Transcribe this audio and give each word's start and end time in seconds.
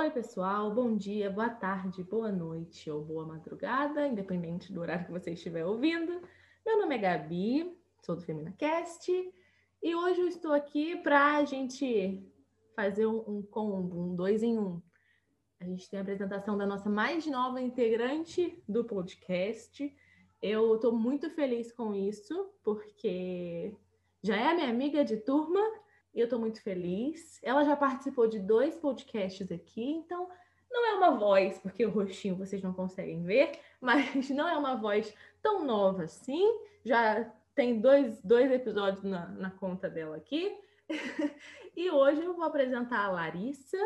Oi, 0.00 0.12
pessoal, 0.12 0.72
bom 0.72 0.96
dia, 0.96 1.28
boa 1.28 1.48
tarde, 1.50 2.04
boa 2.04 2.30
noite 2.30 2.88
ou 2.88 3.04
boa 3.04 3.26
madrugada, 3.26 4.06
independente 4.06 4.72
do 4.72 4.80
horário 4.80 5.06
que 5.06 5.10
você 5.10 5.32
estiver 5.32 5.66
ouvindo. 5.66 6.22
Meu 6.64 6.78
nome 6.78 6.94
é 6.94 6.98
Gabi, 6.98 7.76
sou 8.00 8.14
do 8.14 8.22
Femina 8.22 8.52
Cast 8.52 9.10
e 9.82 9.94
hoje 9.96 10.20
eu 10.20 10.28
estou 10.28 10.52
aqui 10.52 10.94
para 10.98 11.38
a 11.38 11.44
gente 11.44 12.24
fazer 12.76 13.06
um, 13.06 13.42
combo, 13.42 14.00
um 14.00 14.14
dois 14.14 14.44
em 14.44 14.56
um. 14.56 14.80
A 15.58 15.64
gente 15.64 15.90
tem 15.90 15.98
a 15.98 16.02
apresentação 16.02 16.56
da 16.56 16.64
nossa 16.64 16.88
mais 16.88 17.26
nova 17.26 17.60
integrante 17.60 18.62
do 18.68 18.84
podcast. 18.84 19.92
Eu 20.40 20.76
estou 20.76 20.92
muito 20.92 21.28
feliz 21.30 21.72
com 21.72 21.92
isso, 21.92 22.48
porque 22.62 23.74
já 24.22 24.36
é 24.36 24.54
minha 24.54 24.70
amiga 24.70 25.04
de 25.04 25.16
turma 25.16 25.60
eu 26.20 26.24
estou 26.24 26.38
muito 26.38 26.62
feliz. 26.62 27.40
Ela 27.42 27.64
já 27.64 27.76
participou 27.76 28.28
de 28.28 28.38
dois 28.38 28.76
podcasts 28.76 29.50
aqui, 29.50 29.82
então 29.82 30.28
não 30.70 30.86
é 30.86 30.94
uma 30.94 31.16
voz, 31.16 31.58
porque 31.58 31.84
o 31.84 31.90
rostinho 31.90 32.36
vocês 32.36 32.62
não 32.62 32.72
conseguem 32.72 33.22
ver, 33.22 33.52
mas 33.80 34.28
não 34.30 34.48
é 34.48 34.56
uma 34.56 34.76
voz 34.76 35.14
tão 35.42 35.64
nova 35.64 36.04
assim. 36.04 36.44
Já 36.84 37.30
tem 37.54 37.80
dois, 37.80 38.20
dois 38.22 38.50
episódios 38.50 39.02
na, 39.02 39.26
na 39.28 39.50
conta 39.50 39.88
dela 39.88 40.16
aqui. 40.16 40.56
e 41.76 41.90
hoje 41.90 42.22
eu 42.22 42.34
vou 42.34 42.44
apresentar 42.44 43.04
a 43.04 43.10
Larissa. 43.10 43.78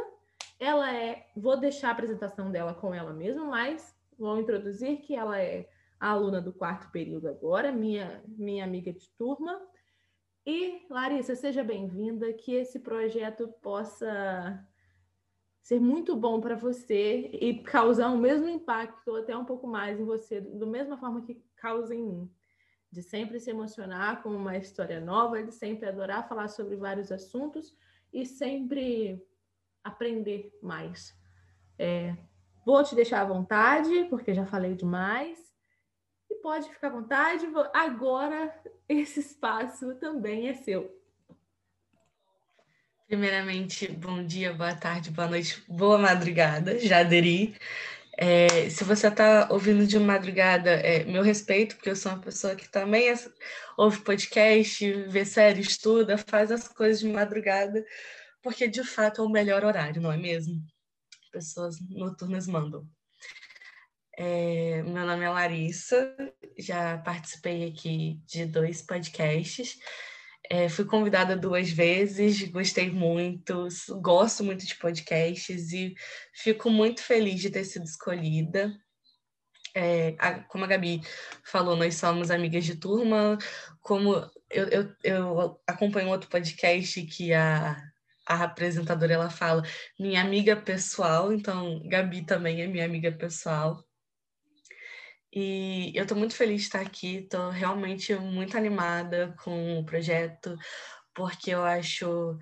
Ela 0.59 0.95
é. 0.95 1.27
Vou 1.37 1.57
deixar 1.57 1.89
a 1.89 1.93
apresentação 1.93 2.51
dela 2.51 2.75
com 2.75 2.95
ela 2.95 3.13
mesma, 3.13 3.45
mas 3.45 3.97
vou 4.19 4.39
introduzir 4.39 4.99
que 4.99 5.15
ela 5.15 5.41
é 5.41 5.69
aluna 5.99 6.41
do 6.41 6.53
quarto 6.53 6.91
período 6.91 7.29
agora, 7.29 7.73
minha, 7.73 8.23
minha 8.27 8.65
amiga 8.65 8.93
de 8.93 9.09
turma. 9.11 9.61
E, 10.45 10.85
Larissa, 10.91 11.37
seja 11.37 11.63
bem-vinda, 11.63 12.33
que 12.33 12.53
esse 12.53 12.81
projeto 12.81 13.47
possa 13.63 14.67
ser 15.63 15.81
muito 15.81 16.17
bom 16.17 16.41
para 16.41 16.57
você 16.57 17.31
e 17.33 17.63
causar 17.63 18.11
o 18.11 18.19
mesmo 18.19 18.49
impacto, 18.49 19.07
ou 19.09 19.19
até 19.19 19.37
um 19.37 19.45
pouco 19.45 19.69
mais 19.69 20.01
em 20.01 20.05
você, 20.05 20.41
da 20.41 20.67
mesma 20.67 20.99
forma 20.99 21.23
que 21.23 21.41
causa 21.55 21.95
em 21.95 22.03
mim. 22.05 22.31
De 22.91 23.03
sempre 23.03 23.39
se 23.39 23.51
emocionar 23.51 24.21
com 24.21 24.31
uma 24.31 24.57
história 24.57 25.01
nova, 25.01 25.41
de 25.45 25.53
sempre 25.53 25.89
adorar 25.89 26.29
falar 26.29 26.49
sobre 26.49 26.75
vários 26.75 27.13
assuntos 27.13 27.73
e 28.13 28.27
sempre 28.27 29.25
aprender 29.85 30.53
mais. 30.61 31.17
É, 31.79 32.17
vou 32.67 32.83
te 32.83 32.97
deixar 32.97 33.21
à 33.21 33.25
vontade, 33.25 34.07
porque 34.11 34.35
já 34.35 34.45
falei 34.45 34.75
demais 34.75 35.52
pode 36.43 36.69
ficar 36.69 36.89
à 36.89 36.91
vontade. 36.91 37.47
Agora 37.73 38.53
esse 38.89 39.21
espaço 39.21 39.95
também 39.95 40.49
é 40.49 40.55
seu. 40.55 41.01
Primeiramente, 43.07 43.89
bom 43.89 44.25
dia, 44.25 44.53
boa 44.53 44.75
tarde, 44.75 45.11
boa 45.11 45.29
noite, 45.29 45.63
boa 45.69 45.99
madrugada, 45.99 46.79
já 46.79 47.01
aderi. 47.01 47.55
É, 48.17 48.69
se 48.71 48.85
você 48.85 49.09
está 49.09 49.49
ouvindo 49.51 49.87
de 49.87 49.99
madrugada, 49.99 50.71
é, 50.71 51.05
meu 51.05 51.23
respeito, 51.23 51.77
porque 51.77 51.91
eu 51.91 51.97
sou 51.97 52.13
uma 52.13 52.21
pessoa 52.21 52.57
que 52.57 52.69
também 52.71 53.11
é, 53.11 53.15
ouve 53.77 54.01
podcast, 54.01 54.93
vê 55.09 55.25
série, 55.25 55.61
estuda, 55.61 56.17
faz 56.19 56.51
as 56.51 56.69
coisas 56.69 57.01
de 57.01 57.09
madrugada, 57.09 57.85
porque 58.43 58.67
de 58.69 58.83
fato 58.85 59.23
é 59.23 59.25
o 59.25 59.31
melhor 59.31 59.65
horário, 59.65 60.01
não 60.01 60.13
é 60.13 60.17
mesmo? 60.17 60.63
Pessoas 61.31 61.77
noturnas 61.91 62.47
mandam. 62.47 62.87
É, 64.17 64.83
meu 64.83 65.07
nome 65.07 65.25
é 65.25 65.31
Larissa, 65.31 66.15
já 66.59 66.99
participei 66.99 67.69
aqui 67.69 68.21
de 68.27 68.45
dois 68.45 68.83
podcasts. 68.83 69.79
É, 70.51 70.69
fui 70.69 70.85
convidada 70.85 71.37
duas 71.37 71.71
vezes, 71.71 72.43
gostei 72.51 72.91
muito, 72.91 73.69
gosto 74.03 74.45
muito 74.45 74.67
de 74.67 74.75
podcasts 74.75 75.73
e 75.73 75.95
fico 76.35 76.69
muito 76.69 77.03
feliz 77.03 77.41
de 77.41 77.51
ter 77.51 77.65
sido 77.65 77.85
escolhida. 77.85 78.77
É, 79.75 80.15
a, 80.19 80.41
como 80.41 80.65
a 80.65 80.67
Gabi 80.67 81.01
falou, 81.45 81.75
nós 81.75 81.95
somos 81.95 82.31
amigas 82.31 82.65
de 82.67 82.77
turma. 82.77 83.39
Como 83.81 84.15
eu, 84.51 84.69
eu, 84.69 84.95
eu 85.03 85.61
acompanho 85.67 86.11
outro 86.11 86.29
podcast 86.29 87.01
que 87.07 87.33
a, 87.33 87.83
a 88.27 88.45
apresentadora 88.45 89.15
ela 89.15 89.31
fala, 89.31 89.63
minha 89.99 90.21
amiga 90.21 90.55
pessoal, 90.55 91.33
então 91.33 91.83
Gabi 91.89 92.27
também 92.27 92.61
é 92.61 92.67
minha 92.67 92.85
amiga 92.85 93.11
pessoal. 93.11 93.83
E 95.35 95.93
eu 95.95 96.03
estou 96.03 96.17
muito 96.17 96.35
feliz 96.35 96.61
de 96.63 96.67
estar 96.67 96.81
aqui, 96.81 97.19
estou 97.19 97.49
realmente 97.49 98.15
muito 98.17 98.57
animada 98.57 99.35
com 99.43 99.79
o 99.79 99.85
projeto, 99.85 100.57
porque 101.15 101.51
eu 101.51 101.65
acho 101.65 102.39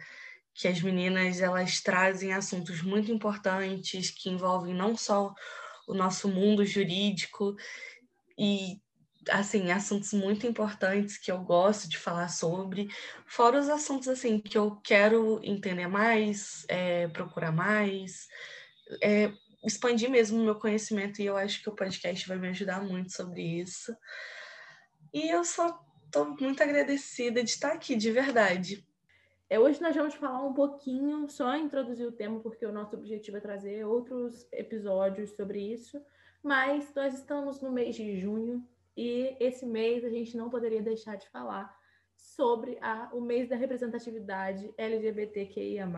que 0.55 0.67
as 0.67 0.81
meninas 0.81 1.41
elas 1.41 1.81
trazem 1.81 2.33
assuntos 2.33 2.83
muito 2.83 3.13
importantes 3.13 4.11
que 4.11 4.29
envolvem 4.29 4.75
não 4.75 4.97
só 4.97 5.33
o 5.87 5.95
nosso 5.95 6.29
mundo 6.29 6.65
jurídico 6.67 7.55
e 8.37 8.81
assim 9.29 9.71
assuntos 9.71 10.13
muito 10.13 10.47
importantes 10.47 11.17
que 11.19 11.31
eu 11.31 11.39
gosto 11.43 11.89
de 11.89 11.99
falar 11.99 12.29
sobre, 12.29 12.89
fora 13.27 13.61
os 13.61 13.69
assuntos 13.69 14.09
assim 14.09 14.41
que 14.41 14.59
eu 14.59 14.77
quero 14.83 15.41
entender 15.45 15.87
mais, 15.87 16.65
é, 16.69 17.07
procurar 17.09 17.53
mais, 17.53 18.29
é, 19.03 19.31
expandir 19.63 20.11
mesmo 20.11 20.41
o 20.41 20.45
meu 20.45 20.55
conhecimento 20.55 21.21
e 21.21 21.27
eu 21.27 21.37
acho 21.37 21.63
que 21.63 21.69
o 21.69 21.75
podcast 21.75 22.27
vai 22.27 22.39
me 22.39 22.49
ajudar 22.49 22.83
muito 22.83 23.13
sobre 23.13 23.43
isso. 23.43 23.95
E 25.13 25.29
eu 25.29 25.45
só 25.45 25.79
estou 26.07 26.37
muito 26.39 26.63
agradecida 26.63 27.43
de 27.43 27.51
estar 27.51 27.73
aqui, 27.73 27.97
de 27.97 28.11
verdade. 28.11 28.87
É, 29.49 29.59
hoje 29.59 29.83
nós 29.83 29.95
vamos 29.95 30.15
falar 30.15 30.45
um 30.47 30.55
pouquinho, 30.55 31.29
só 31.29 31.57
introduzir 31.57 32.07
o 32.07 32.13
tema, 32.13 32.39
porque 32.41 32.65
o 32.65 32.73
nosso 32.73 32.97
objetivo 32.97 33.37
é 33.37 33.41
trazer 33.41 33.85
outros 33.85 34.47
episódios 34.53 35.31
sobre 35.33 35.61
isso. 35.61 36.01
Mas 36.43 36.95
nós 36.95 37.15
estamos 37.15 37.61
no 37.61 37.71
mês 37.71 37.97
de 37.97 38.19
junho 38.21 38.67
e 38.97 39.37
esse 39.41 39.67
mês 39.67 40.05
a 40.05 40.09
gente 40.09 40.37
não 40.37 40.49
poderia 40.49 40.81
deixar 40.81 41.17
de 41.17 41.29
falar 41.31 41.77
sobre 42.17 42.79
a, 42.81 43.11
o 43.13 43.21
mês 43.21 43.49
da 43.49 43.57
representatividade 43.57 44.73
LGBTQIA. 44.77 45.89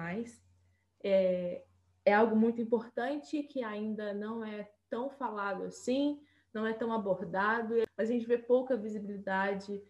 É, 1.04 1.64
é 2.04 2.12
algo 2.12 2.34
muito 2.36 2.60
importante 2.60 3.42
que 3.42 3.62
ainda 3.62 4.12
não 4.12 4.44
é 4.44 4.70
tão 4.90 5.08
falado 5.10 5.64
assim, 5.64 6.20
não 6.52 6.66
é 6.66 6.72
tão 6.72 6.92
abordado, 6.92 7.74
mas 7.96 8.10
a 8.10 8.12
gente 8.12 8.26
vê 8.26 8.36
pouca 8.36 8.76
visibilidade 8.76 9.82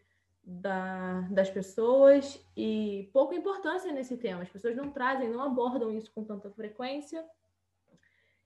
da, 0.45 1.23
das 1.31 1.51
pessoas 1.51 2.45
e 2.57 3.09
pouca 3.13 3.35
importância 3.35 3.93
nesse 3.93 4.17
tema. 4.17 4.43
As 4.43 4.49
pessoas 4.49 4.77
não 4.77 4.91
trazem, 4.91 5.31
não 5.31 5.43
abordam 5.43 5.91
isso 5.91 6.13
com 6.13 6.25
tanta 6.25 6.51
frequência. 6.51 7.25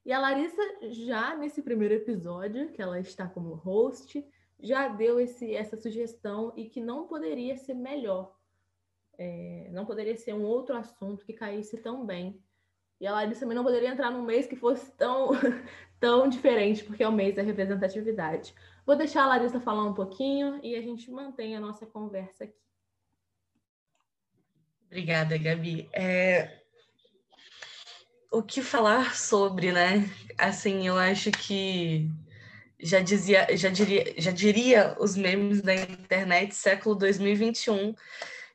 E 0.05 0.13
a 0.13 0.21
Larissa, 0.21 0.63
já 0.83 1.37
nesse 1.37 1.63
primeiro 1.63 1.95
episódio, 1.95 2.71
que 2.73 2.81
ela 2.81 3.01
está 3.01 3.27
como 3.29 3.55
host, 3.55 4.25
já 4.61 4.89
deu 4.89 5.19
esse, 5.19 5.55
essa 5.55 5.77
sugestão 5.77 6.53
e 6.57 6.69
que 6.69 6.81
não 6.81 7.07
poderia 7.07 7.57
ser 7.57 7.75
melhor. 7.75 8.35
É, 9.19 9.69
não 9.73 9.85
poderia 9.85 10.17
ser 10.17 10.35
um 10.35 10.45
outro 10.45 10.77
assunto 10.77 11.25
que 11.25 11.33
caísse 11.33 11.79
tão 11.79 12.05
bem 12.05 12.41
e 13.01 13.07
a 13.07 13.13
Larissa 13.13 13.41
também 13.41 13.57
não 13.57 13.65
poderia 13.65 13.91
entrar 13.91 14.11
num 14.11 14.23
mês 14.23 14.47
que 14.47 14.57
fosse 14.57 14.91
tão, 14.93 15.31
tão 16.01 16.29
diferente, 16.29 16.85
porque 16.85 17.03
é 17.03 17.09
o 17.09 17.13
mês 17.13 17.35
da 17.35 17.43
representatividade. 17.43 18.55
Vou 18.87 18.97
deixar 18.97 19.25
a 19.25 19.27
Larissa 19.27 19.61
falar 19.61 19.85
um 19.85 19.95
pouquinho 19.95 20.61
e 20.63 20.75
a 20.77 20.81
gente 20.81 21.11
mantém 21.11 21.57
a 21.57 21.61
nossa 21.61 21.85
conversa 21.85 22.45
aqui. 22.45 22.55
Obrigada, 24.87 25.37
Gabi. 25.37 25.89
É... 25.93 26.63
O 28.31 28.43
que 28.43 28.63
falar 28.63 29.15
sobre, 29.15 29.73
né? 29.73 30.09
Assim, 30.39 30.87
eu 30.87 30.97
acho 30.97 31.31
que 31.31 32.09
já 32.79 33.01
dizia, 33.01 33.57
já 33.57 33.69
diria, 33.69 34.15
já 34.19 34.31
diria 34.31 34.97
os 35.01 35.17
memes 35.17 35.63
da 35.63 35.75
internet 35.75 36.55
século 36.55 36.95
2021 36.95 37.95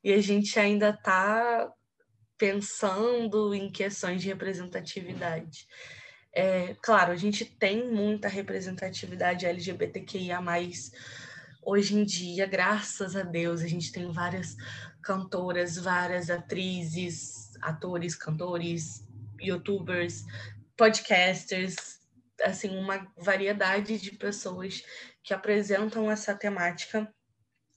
e 0.03 0.13
a 0.13 0.21
gente 0.21 0.59
ainda 0.59 0.89
está 0.89 1.71
pensando 2.41 3.53
em 3.53 3.71
questões 3.71 4.19
de 4.19 4.27
representatividade. 4.29 5.67
É, 6.33 6.75
claro, 6.81 7.11
a 7.11 7.15
gente 7.15 7.45
tem 7.45 7.87
muita 7.87 8.27
representatividade 8.27 9.45
LGBTQIA, 9.45 10.39
hoje 11.61 11.95
em 11.95 12.03
dia, 12.03 12.47
graças 12.47 13.15
a 13.15 13.21
Deus, 13.21 13.61
a 13.61 13.67
gente 13.67 13.91
tem 13.91 14.11
várias 14.11 14.57
cantoras, 15.03 15.77
várias 15.77 16.31
atrizes, 16.31 17.55
atores, 17.61 18.15
cantores, 18.15 19.05
youtubers, 19.39 20.25
podcasters, 20.75 21.99
assim, 22.41 22.75
uma 22.75 23.07
variedade 23.15 23.99
de 23.99 24.13
pessoas 24.13 24.83
que 25.21 25.31
apresentam 25.31 26.09
essa 26.09 26.33
temática, 26.33 27.07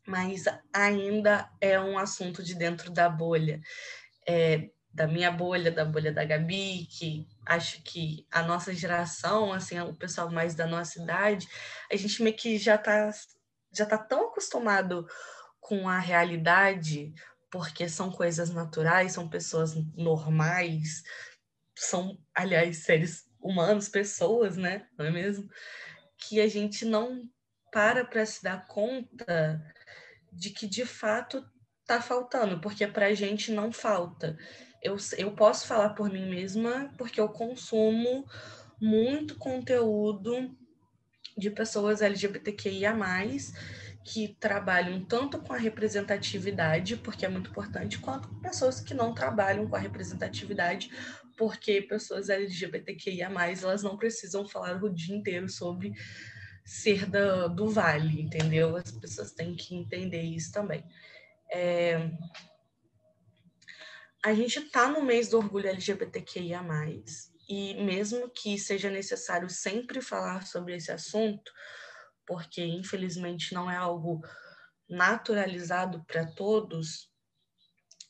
mas 0.07 0.45
ainda 0.73 1.51
é 1.61 1.79
um 1.79 1.99
assunto 1.99 2.43
de 2.43 2.55
dentro 2.55 2.91
da 2.91 3.11
bolha 3.11 3.61
é, 4.27 4.71
da 4.93 5.07
minha 5.09 5.31
bolha, 5.31 5.71
da 5.73 5.85
bolha 5.85 6.13
da 6.13 6.25
Gabi, 6.25 6.87
que 6.87 7.27
acho 7.45 7.83
que 7.83 8.27
a 8.31 8.43
nossa 8.43 8.73
geração, 8.73 9.53
assim, 9.53 9.79
o 9.81 9.95
pessoal 9.95 10.31
mais 10.31 10.55
da 10.55 10.67
nossa 10.67 11.03
idade, 11.03 11.49
a 11.91 11.97
gente 11.97 12.23
meio 12.23 12.37
que 12.37 12.57
já 12.59 12.77
está 12.77 13.11
já 13.77 13.85
tá 13.85 13.99
tão 13.99 14.29
acostumado 14.29 15.05
com 15.61 15.89
a 15.89 15.99
realidade, 15.99 17.13
porque 17.51 17.89
são 17.89 18.11
coisas 18.11 18.51
naturais, 18.51 19.13
são 19.13 19.29
pessoas 19.29 19.75
normais, 19.97 21.03
são, 21.77 22.17
aliás, 22.33 22.85
seres 22.85 23.25
humanos, 23.41 23.89
pessoas, 23.89 24.57
né? 24.57 24.87
Não 24.97 25.07
é 25.07 25.11
mesmo? 25.11 25.49
Que 26.17 26.41
a 26.41 26.49
gente 26.49 26.85
não 26.85 27.29
para 27.73 28.05
para 28.05 28.25
se 28.25 28.43
dar 28.43 28.65
conta 28.69 29.61
de 30.33 30.51
que 30.51 30.67
de 30.67 30.87
fato 30.87 31.45
está 31.85 32.01
faltando, 32.01 32.61
porque 32.61 32.87
para 32.87 33.07
a 33.07 33.15
gente 33.15 33.53
não 33.53 33.71
falta. 33.71 34.37
Eu, 34.83 34.97
eu 35.17 35.33
posso 35.33 35.67
falar 35.67 35.91
por 35.91 36.11
mim 36.11 36.29
mesma, 36.29 36.91
porque 36.99 37.21
eu 37.21 37.29
consumo 37.29 38.27
muito 38.81 39.37
conteúdo 39.37 40.57
de 41.37 41.51
pessoas 41.51 42.01
LGBTQIA, 42.01 42.95
que 44.03 44.37
trabalham 44.39 45.03
tanto 45.05 45.39
com 45.39 45.53
a 45.53 45.59
representatividade, 45.59 46.97
porque 46.97 47.25
é 47.25 47.29
muito 47.29 47.51
importante, 47.51 47.99
quanto 47.99 48.29
com 48.29 48.41
pessoas 48.41 48.81
que 48.81 48.93
não 48.93 49.15
trabalham 49.15 49.67
com 49.67 49.77
a 49.77 49.79
representatividade, 49.79 50.91
porque 51.37 51.83
pessoas 51.83 52.29
LGBTQIA, 52.29 53.31
elas 53.63 53.83
não 53.83 53.97
precisam 53.97 54.47
falar 54.47 54.83
o 54.83 54.93
dia 54.93 55.17
inteiro 55.17 55.49
sobre 55.49 55.93
ser 56.65 57.07
da, 57.07 57.47
do 57.47 57.69
vale, 57.69 58.23
entendeu? 58.23 58.77
As 58.77 58.93
pessoas 58.93 59.33
têm 59.33 59.55
que 59.55 59.75
entender 59.75 60.23
isso 60.23 60.53
também. 60.53 60.85
É... 61.53 62.11
A 64.25 64.33
gente 64.33 64.59
está 64.59 64.89
no 64.89 65.03
mês 65.03 65.29
do 65.29 65.39
orgulho 65.39 65.69
LGBTQIA, 65.69 66.63
e 67.49 67.75
mesmo 67.85 68.31
que 68.31 68.59
seja 68.59 68.89
necessário 68.89 69.51
sempre 69.51 70.01
falar 70.01 70.47
sobre 70.47 70.75
esse 70.75 70.91
assunto, 70.91 71.53
porque 72.27 72.65
infelizmente 72.65 73.53
não 73.53 73.71
é 73.71 73.77
algo 73.77 74.23
naturalizado 74.89 76.03
para 76.07 76.25
todos, 76.25 77.13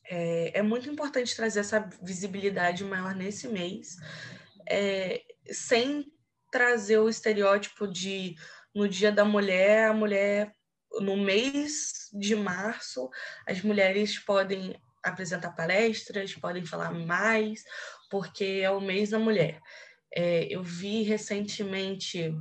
é, 0.07 0.59
é, 0.59 0.63
muito 0.63 0.89
importante 0.91 1.35
trazer 1.35 1.61
essa 1.61 1.89
visibilidade 2.03 2.85
maior 2.85 3.15
nesse 3.15 3.49
mês, 3.49 3.97
é, 4.69 5.23
sem 5.51 6.13
trazer 6.51 6.99
o 6.99 7.09
estereótipo 7.09 7.89
de 7.89 8.37
no 8.75 8.89
Dia 8.89 9.11
da 9.11 9.25
Mulher, 9.25 9.89
a 9.89 9.95
mulher, 9.95 10.55
no 11.01 11.17
mês 11.17 12.09
de 12.13 12.35
março, 12.35 13.11
as 13.47 13.63
mulheres 13.63 14.19
podem 14.19 14.81
apresentar 15.03 15.53
palestras, 15.53 16.35
podem 16.35 16.65
falar 16.65 16.93
mais, 16.93 17.65
porque 18.11 18.61
é 18.63 18.71
o 18.71 18.81
mês 18.81 19.11
da 19.11 19.19
mulher. 19.19 19.61
É, 20.15 20.45
eu 20.45 20.63
vi 20.63 21.03
recentemente, 21.03 22.35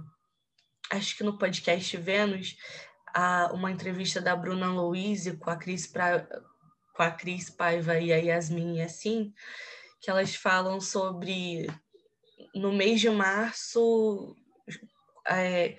acho 0.92 1.18
que 1.18 1.24
no 1.24 1.38
podcast 1.38 1.98
Vênus, 1.98 2.56
a, 3.14 3.52
uma 3.54 3.72
entrevista 3.72 4.22
da 4.22 4.36
Bruna 4.36 4.68
Louise 4.72 5.38
com 5.38 5.50
a 5.50 5.56
Cris, 5.56 5.86
pra, 5.86 6.28
com 6.96 7.04
a 7.04 7.12
Cris 7.12 7.50
Paiva 7.50 8.00
e 8.00 8.14
a 8.14 8.18
Yasmin 8.18 8.82
assim, 8.82 9.34
que 10.00 10.10
elas 10.10 10.36
falam 10.36 10.80
sobre 10.80 11.68
no 12.54 12.72
mês 12.72 13.02
de 13.02 13.10
março, 13.10 14.36
é, 15.28 15.78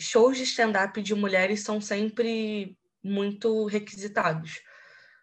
shows 0.00 0.36
de 0.36 0.44
stand-up 0.44 1.00
de 1.00 1.14
mulheres 1.14 1.60
são 1.60 1.80
sempre 1.80 2.76
muito 3.02 3.66
requisitados. 3.66 4.60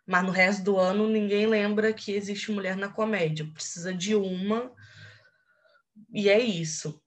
Mas 0.05 0.23
no 0.23 0.31
resto 0.31 0.63
do 0.63 0.77
ano 0.77 1.09
ninguém 1.09 1.45
lembra 1.47 1.93
que 1.93 2.13
existe 2.13 2.51
mulher 2.51 2.77
na 2.77 2.89
comédia. 2.89 3.49
Precisa 3.53 3.93
de 3.93 4.15
uma 4.15 4.71
e 6.13 6.29
é 6.29 6.39
isso. 6.39 7.01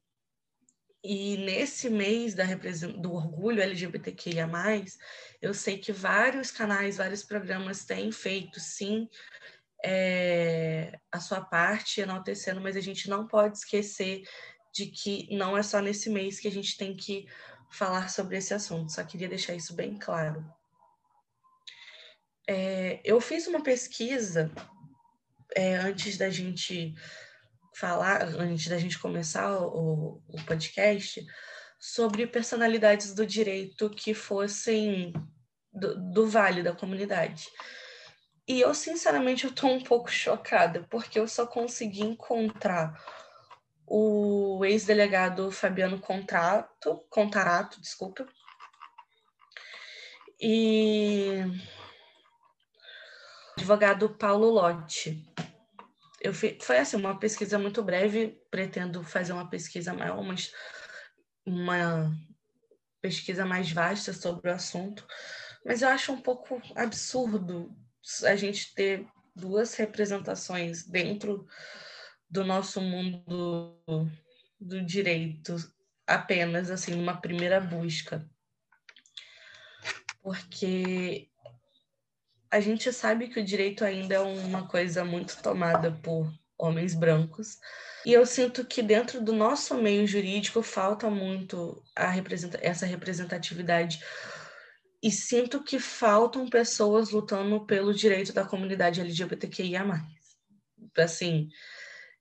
E 1.02 1.38
nesse 1.38 1.88
mês 1.88 2.34
da 2.34 2.44
do 2.98 3.14
orgulho 3.14 3.62
LGBTQIA+, 3.62 4.46
eu 5.40 5.54
sei 5.54 5.78
que 5.78 5.92
vários 5.92 6.50
canais, 6.50 6.98
vários 6.98 7.22
programas 7.22 7.86
têm 7.86 8.12
feito, 8.12 8.60
sim, 8.60 9.08
é, 9.82 10.98
a 11.10 11.18
sua 11.18 11.40
parte 11.40 12.02
enaltecendo, 12.02 12.60
mas 12.60 12.76
a 12.76 12.80
gente 12.80 13.08
não 13.08 13.26
pode 13.26 13.56
esquecer 13.56 14.22
de 14.74 14.86
que 14.86 15.34
não 15.34 15.56
é 15.56 15.62
só 15.62 15.80
nesse 15.80 16.10
mês 16.10 16.38
que 16.38 16.48
a 16.48 16.52
gente 16.52 16.76
tem 16.76 16.94
que 16.94 17.26
falar 17.70 18.10
sobre 18.10 18.36
esse 18.36 18.52
assunto. 18.52 18.92
Só 18.92 19.02
queria 19.04 19.28
deixar 19.28 19.54
isso 19.54 19.74
bem 19.74 19.98
claro. 19.98 20.44
É, 22.48 23.00
eu 23.04 23.20
fiz 23.20 23.46
uma 23.46 23.62
pesquisa 23.62 24.50
é, 25.54 25.76
antes 25.76 26.16
da 26.16 26.28
gente 26.28 26.94
falar, 27.74 28.22
antes 28.22 28.66
da 28.68 28.78
gente 28.78 28.98
começar 28.98 29.58
o, 29.60 30.20
o 30.28 30.44
podcast, 30.44 31.24
sobre 31.78 32.26
personalidades 32.26 33.14
do 33.14 33.24
direito 33.24 33.88
que 33.88 34.12
fossem 34.12 35.12
do, 35.72 36.12
do 36.12 36.28
Vale 36.28 36.62
da 36.62 36.74
comunidade. 36.74 37.46
E 38.46 38.60
eu, 38.60 38.74
sinceramente, 38.74 39.44
eu 39.44 39.54
tô 39.54 39.68
um 39.68 39.80
pouco 39.80 40.10
chocada, 40.10 40.84
porque 40.90 41.18
eu 41.18 41.28
só 41.28 41.46
consegui 41.46 42.02
encontrar 42.02 43.00
o 43.92 44.64
ex-delegado 44.64 45.50
Fabiano 45.50 45.98
Contrato, 45.98 47.04
Contarato, 47.10 47.80
desculpa, 47.80 48.24
e 50.40 51.42
o 53.56 53.60
advogado 53.60 54.08
Paulo 54.10 54.48
Lotti. 54.48 55.20
Eu 56.20 56.32
fi, 56.32 56.56
foi 56.62 56.78
assim, 56.78 56.96
uma 56.96 57.18
pesquisa 57.18 57.58
muito 57.58 57.82
breve, 57.82 58.40
pretendo 58.48 59.02
fazer 59.02 59.32
uma 59.32 59.50
pesquisa 59.50 59.92
maior, 59.92 60.22
mas 60.22 60.54
uma 61.44 62.12
pesquisa 63.00 63.44
mais 63.44 63.72
vasta 63.72 64.12
sobre 64.12 64.50
o 64.50 64.54
assunto, 64.54 65.04
mas 65.64 65.82
eu 65.82 65.88
acho 65.88 66.12
um 66.12 66.20
pouco 66.20 66.62
absurdo 66.76 67.74
a 68.24 68.36
gente 68.36 68.72
ter 68.72 69.04
duas 69.34 69.74
representações 69.74 70.84
dentro 70.84 71.44
do 72.30 72.44
nosso 72.44 72.80
mundo 72.80 73.76
do 74.60 74.82
direito, 74.82 75.56
apenas 76.06 76.70
assim, 76.70 76.94
numa 76.94 77.20
primeira 77.20 77.60
busca. 77.60 78.28
Porque 80.22 81.28
a 82.50 82.60
gente 82.60 82.92
sabe 82.92 83.28
que 83.28 83.40
o 83.40 83.44
direito 83.44 83.84
ainda 83.84 84.16
é 84.16 84.20
uma 84.20 84.66
coisa 84.66 85.04
muito 85.04 85.40
tomada 85.42 85.90
por 85.90 86.32
homens 86.58 86.94
brancos. 86.94 87.58
E 88.04 88.12
eu 88.12 88.26
sinto 88.26 88.64
que 88.64 88.82
dentro 88.82 89.20
do 89.20 89.32
nosso 89.32 89.74
meio 89.74 90.06
jurídico 90.06 90.62
falta 90.62 91.10
muito 91.10 91.82
representa 91.96 92.58
essa 92.62 92.86
representatividade 92.86 94.02
e 95.02 95.10
sinto 95.10 95.62
que 95.62 95.78
faltam 95.78 96.48
pessoas 96.48 97.10
lutando 97.10 97.64
pelo 97.64 97.94
direito 97.94 98.32
da 98.32 98.44
comunidade 98.44 99.00
LGBTQIA+. 99.00 100.04
Assim, 100.98 101.48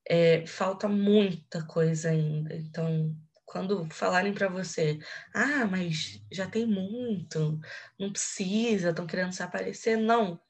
é, 0.09 0.45
falta 0.47 0.87
muita 0.87 1.63
coisa 1.65 2.09
ainda. 2.09 2.55
Então, 2.55 3.15
quando 3.45 3.87
falarem 3.91 4.33
para 4.33 4.49
você, 4.49 4.99
ah, 5.33 5.65
mas 5.67 6.21
já 6.31 6.47
tem 6.47 6.65
muito, 6.65 7.59
não 7.97 8.11
precisa, 8.11 8.89
estão 8.89 9.07
querendo 9.07 9.33
se 9.33 9.43
aparecer, 9.43 9.97
não. 9.97 10.41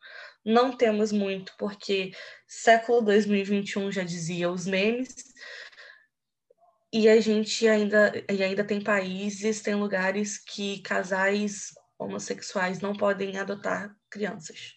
Não 0.46 0.76
temos 0.76 1.12
muito, 1.12 1.54
porque 1.58 2.12
século 2.48 3.02
2021 3.02 3.92
já 3.92 4.04
dizia 4.04 4.50
os 4.50 4.66
memes, 4.66 5.16
e 6.92 7.08
a 7.08 7.22
gente 7.22 7.68
ainda, 7.68 8.12
e 8.32 8.44
ainda 8.44 8.64
tem 8.64 8.82
países, 8.82 9.62
tem 9.62 9.76
lugares 9.76 10.38
que 10.40 10.82
casais 10.82 11.74
homossexuais 12.00 12.80
não 12.80 12.94
podem 12.96 13.38
adotar 13.38 13.96
crianças. 14.10 14.74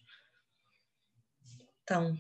Então, 1.83 2.17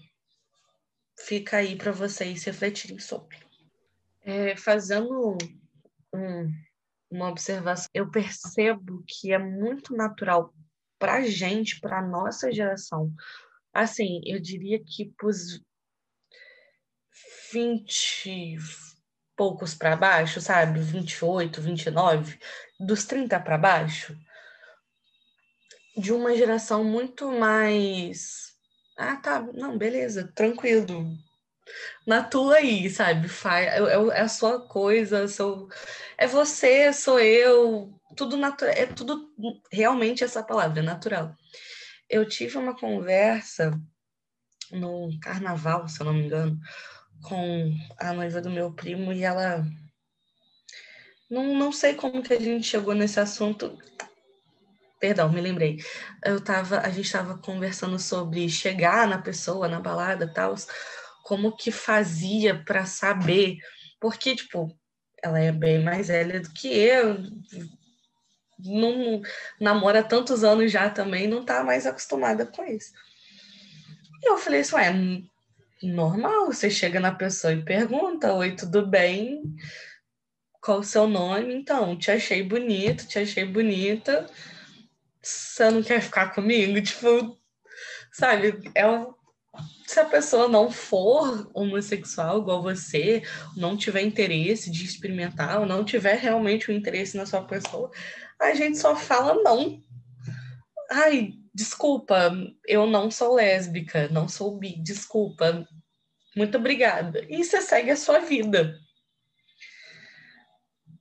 fica 1.26 1.59
aí 1.59 1.76
para 1.76 1.93
vocês 1.93 2.45
refletirem 2.45 2.99
sobre. 2.99 3.38
É, 4.23 4.57
fazendo 4.57 5.37
um, 6.14 6.52
uma 7.11 7.29
observação, 7.29 7.88
eu 7.93 8.11
percebo 8.11 9.02
que 9.07 9.33
é 9.33 9.38
muito 9.38 9.95
natural 9.95 10.55
para 10.99 11.14
a 11.14 11.23
gente, 11.23 11.81
para 11.81 11.99
a 11.99 12.07
nossa 12.07 12.52
geração. 12.52 13.12
Assim, 13.73 14.21
eu 14.25 14.41
diria 14.41 14.83
que 14.85 15.12
para 15.17 15.29
os 15.29 15.61
20 17.52 18.57
poucos 19.37 19.75
para 19.75 19.97
baixo, 19.97 20.41
sabe? 20.41 20.81
28, 20.81 21.61
29, 21.61 22.38
dos 22.79 23.05
30 23.05 23.41
para 23.41 23.59
baixo, 23.59 24.17
de 25.97 26.12
uma 26.12 26.37
geração 26.37 26.85
muito 26.85 27.31
mais. 27.33 28.52
Ah, 28.97 29.17
tá, 29.17 29.41
não, 29.55 29.77
beleza, 29.79 30.31
tranquilo. 30.35 31.17
Na 32.07 32.23
tua 32.23 32.57
aí, 32.57 32.91
sabe? 32.91 33.29
É, 33.47 33.79
é, 33.79 34.19
é 34.19 34.21
a 34.21 34.29
sua 34.29 34.67
coisa, 34.67 35.29
sou, 35.29 35.69
é 36.19 36.27
você, 36.27 36.93
sou 36.93 37.19
eu, 37.21 37.93
tudo 38.17 38.37
natural, 38.37 38.75
é 38.75 38.87
tudo 38.87 39.33
realmente 39.71 40.25
essa 40.25 40.43
palavra, 40.43 40.83
natural. 40.83 41.35
Eu 42.09 42.29
tive 42.29 42.59
uma 42.59 42.77
conversa 42.77 43.81
no 44.71 45.11
carnaval, 45.21 45.89
se 45.89 46.01
eu 46.01 46.07
não 46.07 46.15
me 46.15 46.27
engano, 46.27 46.59
com 47.23 47.73
a 47.99 48.13
noiva 48.13 48.41
do 48.41 48.51
meu 48.51 48.73
primo 48.73 49.13
e 49.13 49.23
ela 49.23 49.65
não, 51.31 51.55
não 51.55 51.73
sei 51.73 51.95
como 51.95 52.23
que 52.23 52.35
a 52.35 52.41
gente 52.41 52.67
chegou 52.67 52.95
nesse 52.95 53.19
assunto. 53.19 53.79
Perdão, 55.03 55.33
me 55.33 55.41
lembrei. 55.41 55.85
Eu 56.25 56.41
tava, 56.41 56.79
a 56.79 56.89
gente 56.89 57.07
estava 57.07 57.37
conversando 57.37 57.99
sobre 57.99 58.49
chegar 58.49 59.09
na 59.09 59.19
pessoa, 59.19 59.67
na 59.67 59.81
balada 59.81 60.33
tal, 60.33 60.55
como 61.25 61.57
que 61.57 61.73
fazia 61.73 62.63
para 62.65 62.87
saber, 62.87 63.57
porque, 64.01 64.37
tipo, 64.37 64.73
ela 65.21 65.41
é 65.41 65.51
bem 65.51 65.83
mais 65.83 66.07
velha 66.07 66.41
do 66.41 66.53
que 66.53 66.69
eu, 66.69 67.17
não 68.61 69.21
namora 69.61 70.05
tantos 70.05 70.45
anos 70.45 70.71
já 70.71 70.89
também, 70.89 71.27
não 71.27 71.45
tá 71.45 71.65
mais 71.65 71.85
acostumada 71.85 72.47
com 72.47 72.65
isso. 72.65 72.93
E 74.23 74.31
eu 74.31 74.39
falei 74.39 74.61
assim, 74.61 74.77
ué, 74.77 75.23
normal, 75.83 76.47
você 76.47 76.71
chega 76.71 77.01
na 77.01 77.13
pessoa 77.13 77.53
e 77.53 77.65
pergunta, 77.65 78.33
oi, 78.35 78.55
tudo 78.55 78.87
bem? 78.87 79.43
Qual 80.61 80.79
o 80.79 80.85
seu 80.85 81.09
nome? 81.09 81.53
Então, 81.53 81.99
te 81.99 82.13
achei 82.13 82.41
bonito, 82.45 83.09
te 83.09 83.19
achei 83.19 83.45
bonita, 83.45 84.31
você 85.23 85.71
não 85.71 85.83
quer 85.83 86.02
ficar 86.02 86.35
comigo? 86.35 86.81
Tipo, 86.83 87.38
sabe, 88.12 88.71
é 88.75 88.87
um, 88.87 89.14
se 89.87 90.00
a 90.00 90.05
pessoa 90.05 90.49
não 90.49 90.71
for 90.71 91.50
homossexual 91.55 92.41
igual 92.41 92.62
você, 92.62 93.23
não 93.57 93.76
tiver 93.76 94.02
interesse 94.02 94.71
de 94.71 94.85
experimentar, 94.85 95.61
ou 95.61 95.67
não 95.67 95.85
tiver 95.85 96.19
realmente 96.19 96.71
o 96.71 96.75
um 96.75 96.76
interesse 96.76 97.17
na 97.17 97.26
sua 97.26 97.43
pessoa, 97.45 97.91
a 98.41 98.55
gente 98.55 98.79
só 98.79 98.97
fala 98.97 99.43
não. 99.43 99.81
Ai, 100.91 101.35
desculpa, 101.55 102.33
eu 102.67 102.87
não 102.87 103.11
sou 103.11 103.35
lésbica, 103.35 104.09
não 104.09 104.29
sou 104.29 104.59
bi, 104.59 104.76
desculpa. 104.83 105.67
Muito 106.35 106.57
obrigada. 106.57 107.25
E 107.29 107.45
você 107.45 107.61
segue 107.61 107.91
a 107.91 107.97
sua 107.97 108.21
vida. 108.21 108.79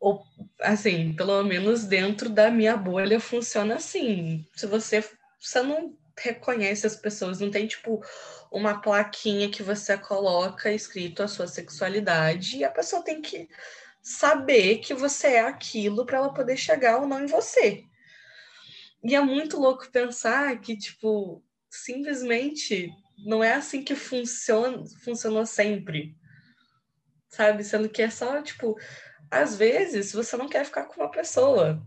Ou, 0.02 0.26
assim, 0.60 1.14
pelo 1.14 1.44
menos 1.44 1.86
dentro 1.86 2.28
da 2.28 2.50
minha 2.50 2.76
bolha 2.76 3.20
funciona 3.20 3.76
assim. 3.76 4.44
Se 4.56 4.66
você, 4.66 5.08
você 5.40 5.62
não 5.62 5.96
reconhece 6.18 6.88
as 6.88 6.96
pessoas, 6.96 7.40
não 7.40 7.52
tem, 7.52 7.68
tipo, 7.68 8.04
uma 8.52 8.82
plaquinha 8.82 9.48
que 9.52 9.62
você 9.62 9.96
coloca 9.96 10.74
escrito 10.74 11.22
a 11.22 11.28
sua 11.28 11.48
sexualidade 11.48 12.58
e 12.58 12.64
a 12.64 12.72
pessoa 12.72 13.04
tem 13.04 13.22
que 13.22 13.48
saber 14.02 14.80
que 14.80 14.96
você 14.96 15.28
é 15.28 15.42
aquilo 15.42 16.04
para 16.04 16.18
ela 16.18 16.34
poder 16.34 16.58
chegar 16.58 16.98
ou 16.98 17.08
não 17.08 17.24
em 17.24 17.28
você. 17.28 17.84
E 19.04 19.16
é 19.16 19.22
muito 19.22 19.60
louco 19.60 19.88
pensar 19.92 20.60
que, 20.62 20.76
tipo, 20.76 21.44
simplesmente 21.70 22.90
não 23.24 23.44
é 23.44 23.54
assim 23.54 23.84
que 23.84 23.94
funciona, 23.94 24.84
funcionou 25.04 25.46
sempre. 25.46 26.16
Sabe? 27.30 27.64
Sendo 27.64 27.88
que 27.88 28.02
é 28.02 28.10
só, 28.10 28.42
tipo, 28.42 28.76
às 29.32 29.56
vezes 29.56 30.12
você 30.12 30.36
não 30.36 30.50
quer 30.50 30.66
ficar 30.66 30.84
com 30.84 31.02
uma 31.02 31.10
pessoa. 31.10 31.82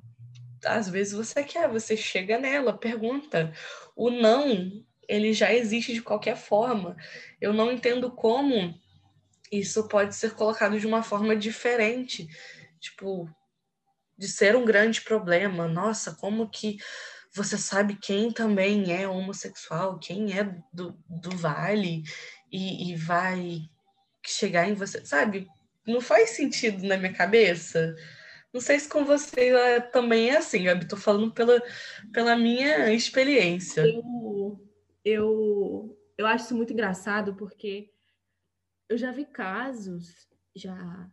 Às 0.64 0.88
vezes 0.88 1.12
você 1.12 1.44
quer, 1.44 1.68
você 1.68 1.94
chega 1.94 2.38
nela, 2.38 2.76
pergunta. 2.76 3.52
O 3.94 4.10
não, 4.10 4.82
ele 5.06 5.34
já 5.34 5.52
existe 5.52 5.92
de 5.92 6.00
qualquer 6.00 6.36
forma. 6.36 6.96
Eu 7.38 7.52
não 7.52 7.70
entendo 7.70 8.10
como 8.10 8.74
isso 9.52 9.86
pode 9.88 10.16
ser 10.16 10.32
colocado 10.32 10.80
de 10.80 10.86
uma 10.86 11.02
forma 11.02 11.36
diferente. 11.36 12.26
Tipo, 12.80 13.28
de 14.16 14.26
ser 14.26 14.56
um 14.56 14.64
grande 14.64 15.02
problema. 15.02 15.68
Nossa, 15.68 16.14
como 16.14 16.48
que 16.48 16.78
você 17.34 17.58
sabe 17.58 17.96
quem 17.96 18.30
também 18.30 18.92
é 18.92 19.06
homossexual, 19.06 19.98
quem 19.98 20.38
é 20.38 20.44
do, 20.72 20.96
do 21.08 21.36
vale 21.36 22.02
e, 22.50 22.92
e 22.92 22.96
vai 22.96 23.58
chegar 24.24 24.68
em 24.68 24.74
você, 24.74 25.04
sabe? 25.04 25.48
Não 25.86 26.00
faz 26.00 26.30
sentido 26.30 26.86
na 26.86 26.96
minha 26.96 27.12
cabeça. 27.12 27.94
Não 28.52 28.60
sei 28.60 28.78
se 28.78 28.88
com 28.88 29.04
você 29.04 29.80
também 29.92 30.30
é 30.30 30.36
assim, 30.36 30.64
Gabi. 30.64 30.86
Tô 30.86 30.96
falando 30.96 31.32
pela, 31.32 31.60
pela 32.12 32.36
minha 32.36 32.92
experiência. 32.92 33.82
Eu, 33.82 34.60
eu, 35.04 35.98
eu 36.16 36.26
acho 36.26 36.44
isso 36.44 36.56
muito 36.56 36.72
engraçado 36.72 37.34
porque 37.34 37.90
eu 38.88 38.96
já 38.96 39.10
vi 39.10 39.24
casos, 39.24 40.28
já 40.54 41.10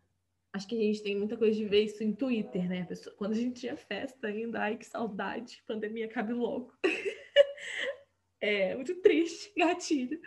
Acho 0.54 0.68
que 0.68 0.76
a 0.76 0.82
gente 0.82 1.02
tem 1.02 1.18
muita 1.18 1.38
coisa 1.38 1.58
de 1.58 1.66
ver 1.66 1.86
isso 1.86 2.04
em 2.04 2.14
Twitter, 2.14 2.68
né? 2.68 2.84
Pessoa, 2.84 3.16
quando 3.16 3.32
a 3.32 3.36
gente 3.36 3.62
tinha 3.62 3.78
festa 3.78 4.28
ainda, 4.28 4.60
ai 4.60 4.76
que 4.76 4.86
saudade, 4.86 5.64
pandemia 5.66 6.10
cabe 6.10 6.34
logo. 6.34 6.74
é 8.42 8.76
muito 8.76 8.96
triste, 8.96 9.54
gatilho. 9.56 10.20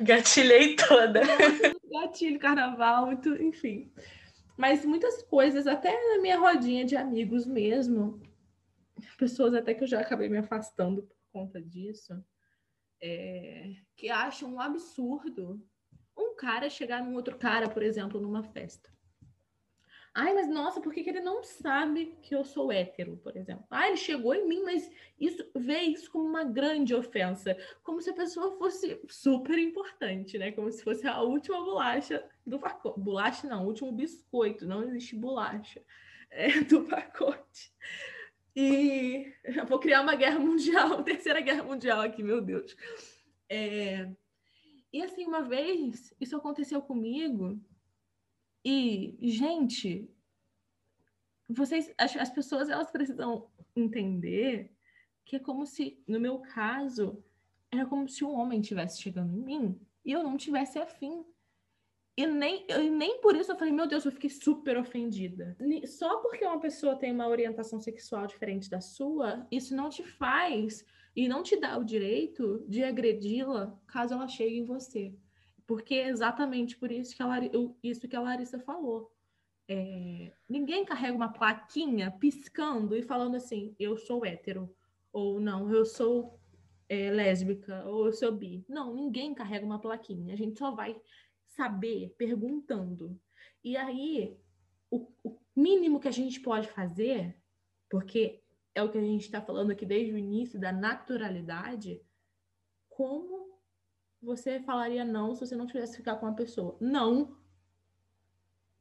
Gatilhei 0.00 0.76
toda. 0.76 1.20
Gatilho, 1.90 2.38
carnaval, 2.38 3.06
muito, 3.06 3.30
enfim. 3.42 3.92
Mas 4.56 4.84
muitas 4.84 5.22
coisas, 5.22 5.66
até 5.66 5.92
na 6.14 6.22
minha 6.22 6.38
rodinha 6.38 6.84
de 6.84 6.96
amigos 6.96 7.46
mesmo, 7.46 8.20
pessoas 9.18 9.54
até 9.54 9.74
que 9.74 9.84
eu 9.84 9.88
já 9.88 10.00
acabei 10.00 10.28
me 10.28 10.38
afastando 10.38 11.02
por 11.02 11.16
conta 11.30 11.60
disso, 11.60 12.24
é, 13.02 13.74
que 13.94 14.08
acham 14.08 14.54
um 14.54 14.60
absurdo 14.60 15.62
um 16.16 16.34
cara 16.34 16.70
chegar 16.70 17.04
num 17.04 17.14
outro 17.14 17.36
cara, 17.36 17.68
por 17.68 17.82
exemplo, 17.82 18.20
numa 18.20 18.42
festa. 18.42 18.90
Ai, 20.18 20.32
mas 20.32 20.48
nossa, 20.48 20.80
por 20.80 20.94
que, 20.94 21.04
que 21.04 21.10
ele 21.10 21.20
não 21.20 21.42
sabe 21.42 22.16
que 22.22 22.34
eu 22.34 22.42
sou 22.42 22.72
hétero, 22.72 23.18
por 23.18 23.36
exemplo? 23.36 23.66
Ah, 23.70 23.86
ele 23.86 23.98
chegou 23.98 24.34
em 24.34 24.48
mim, 24.48 24.62
mas 24.62 24.90
isso 25.20 25.46
vê 25.54 25.80
isso 25.80 26.10
como 26.10 26.24
uma 26.24 26.42
grande 26.42 26.94
ofensa, 26.94 27.54
como 27.82 28.00
se 28.00 28.08
a 28.08 28.14
pessoa 28.14 28.56
fosse 28.56 28.98
super 29.10 29.58
importante, 29.58 30.38
né? 30.38 30.52
Como 30.52 30.72
se 30.72 30.82
fosse 30.82 31.06
a 31.06 31.20
última 31.20 31.62
bolacha 31.62 32.26
do 32.46 32.58
pacote. 32.58 32.98
Bolacha 32.98 33.46
não, 33.46 33.66
último 33.66 33.92
biscoito, 33.92 34.66
não 34.66 34.84
existe 34.84 35.14
bolacha 35.14 35.84
é, 36.32 36.62
do 36.62 36.84
pacote. 36.84 37.70
E 38.56 39.30
eu 39.44 39.66
vou 39.66 39.78
criar 39.78 40.00
uma 40.00 40.14
guerra 40.14 40.38
mundial, 40.38 41.02
terceira 41.04 41.42
guerra 41.42 41.62
mundial 41.62 42.00
aqui, 42.00 42.22
meu 42.22 42.40
Deus. 42.40 42.74
É, 43.50 44.10
e 44.90 45.02
assim, 45.02 45.26
uma 45.26 45.42
vez 45.42 46.14
isso 46.18 46.34
aconteceu 46.34 46.80
comigo. 46.80 47.60
E, 48.68 49.16
gente, 49.22 50.10
vocês, 51.48 51.94
as, 51.96 52.16
as 52.16 52.30
pessoas 52.30 52.68
elas 52.68 52.90
precisam 52.90 53.48
entender 53.76 54.72
que 55.24 55.36
é 55.36 55.38
como 55.38 55.64
se, 55.64 56.02
no 56.04 56.18
meu 56.18 56.40
caso, 56.40 57.22
era 57.70 57.86
como 57.86 58.08
se 58.08 58.24
um 58.24 58.34
homem 58.34 58.60
estivesse 58.60 59.00
chegando 59.00 59.32
em 59.32 59.40
mim 59.40 59.80
e 60.04 60.10
eu 60.10 60.24
não 60.24 60.36
tivesse 60.36 60.80
afim. 60.80 61.24
E 62.16 62.26
nem, 62.26 62.66
e 62.68 62.90
nem 62.90 63.20
por 63.20 63.36
isso 63.36 63.52
eu 63.52 63.56
falei, 63.56 63.72
meu 63.72 63.86
Deus, 63.86 64.04
eu 64.04 64.10
fiquei 64.10 64.30
super 64.30 64.76
ofendida. 64.76 65.56
Só 65.86 66.16
porque 66.16 66.44
uma 66.44 66.58
pessoa 66.58 66.96
tem 66.96 67.12
uma 67.12 67.28
orientação 67.28 67.78
sexual 67.78 68.26
diferente 68.26 68.68
da 68.68 68.80
sua, 68.80 69.46
isso 69.48 69.76
não 69.76 69.90
te 69.90 70.02
faz 70.02 70.84
e 71.14 71.28
não 71.28 71.44
te 71.44 71.54
dá 71.54 71.78
o 71.78 71.84
direito 71.84 72.64
de 72.68 72.82
agredi-la 72.82 73.78
caso 73.86 74.14
ela 74.14 74.26
chegue 74.26 74.58
em 74.58 74.64
você. 74.64 75.14
Porque 75.66 75.94
é 75.94 76.08
exatamente 76.08 76.76
por 76.76 76.90
isso 76.90 77.14
que 77.16 77.22
a, 77.22 77.28
isso 77.82 78.08
que 78.08 78.16
a 78.16 78.20
Larissa 78.20 78.58
falou. 78.60 79.12
É, 79.68 80.32
ninguém 80.48 80.84
carrega 80.84 81.16
uma 81.16 81.32
plaquinha 81.32 82.10
piscando 82.10 82.96
e 82.96 83.02
falando 83.02 83.34
assim, 83.34 83.74
eu 83.78 83.96
sou 83.96 84.24
hétero, 84.24 84.72
ou 85.12 85.40
não, 85.40 85.72
eu 85.72 85.84
sou 85.84 86.38
é, 86.88 87.10
lésbica, 87.10 87.84
ou 87.84 88.06
eu 88.06 88.12
sou 88.12 88.32
bi. 88.32 88.64
Não, 88.68 88.94
ninguém 88.94 89.34
carrega 89.34 89.66
uma 89.66 89.80
plaquinha. 89.80 90.34
A 90.34 90.36
gente 90.36 90.58
só 90.58 90.70
vai 90.70 91.00
saber 91.46 92.14
perguntando. 92.16 93.18
E 93.64 93.76
aí, 93.76 94.38
o, 94.90 95.08
o 95.24 95.38
mínimo 95.54 95.98
que 95.98 96.08
a 96.08 96.12
gente 96.12 96.40
pode 96.40 96.68
fazer, 96.68 97.36
porque 97.90 98.40
é 98.74 98.82
o 98.82 98.90
que 98.90 98.98
a 98.98 99.02
gente 99.02 99.22
está 99.22 99.40
falando 99.40 99.70
aqui 99.70 99.86
desde 99.86 100.12
o 100.12 100.18
início, 100.18 100.60
da 100.60 100.70
naturalidade, 100.70 102.00
como 102.88 103.45
você 104.26 104.60
falaria 104.60 105.04
não 105.04 105.34
se 105.34 105.46
você 105.46 105.56
não 105.56 105.66
tivesse 105.66 105.96
ficar 105.96 106.16
com 106.16 106.26
uma 106.26 106.34
pessoa? 106.34 106.76
Não. 106.80 107.36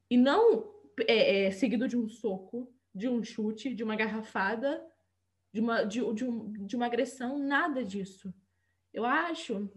E 0.09 0.17
não 0.17 0.73
é, 1.07 1.45
é, 1.45 1.51
seguido 1.51 1.87
de 1.87 1.97
um 1.97 2.09
soco, 2.09 2.73
de 2.93 3.07
um 3.07 3.23
chute, 3.23 3.73
de 3.73 3.83
uma 3.83 3.95
garrafada, 3.95 4.85
de 5.53 5.61
uma, 5.61 5.83
de, 5.83 6.13
de, 6.13 6.25
um, 6.25 6.51
de 6.65 6.75
uma 6.75 6.85
agressão, 6.85 7.37
nada 7.37 7.83
disso. 7.83 8.33
Eu 8.93 9.05
acho 9.05 9.69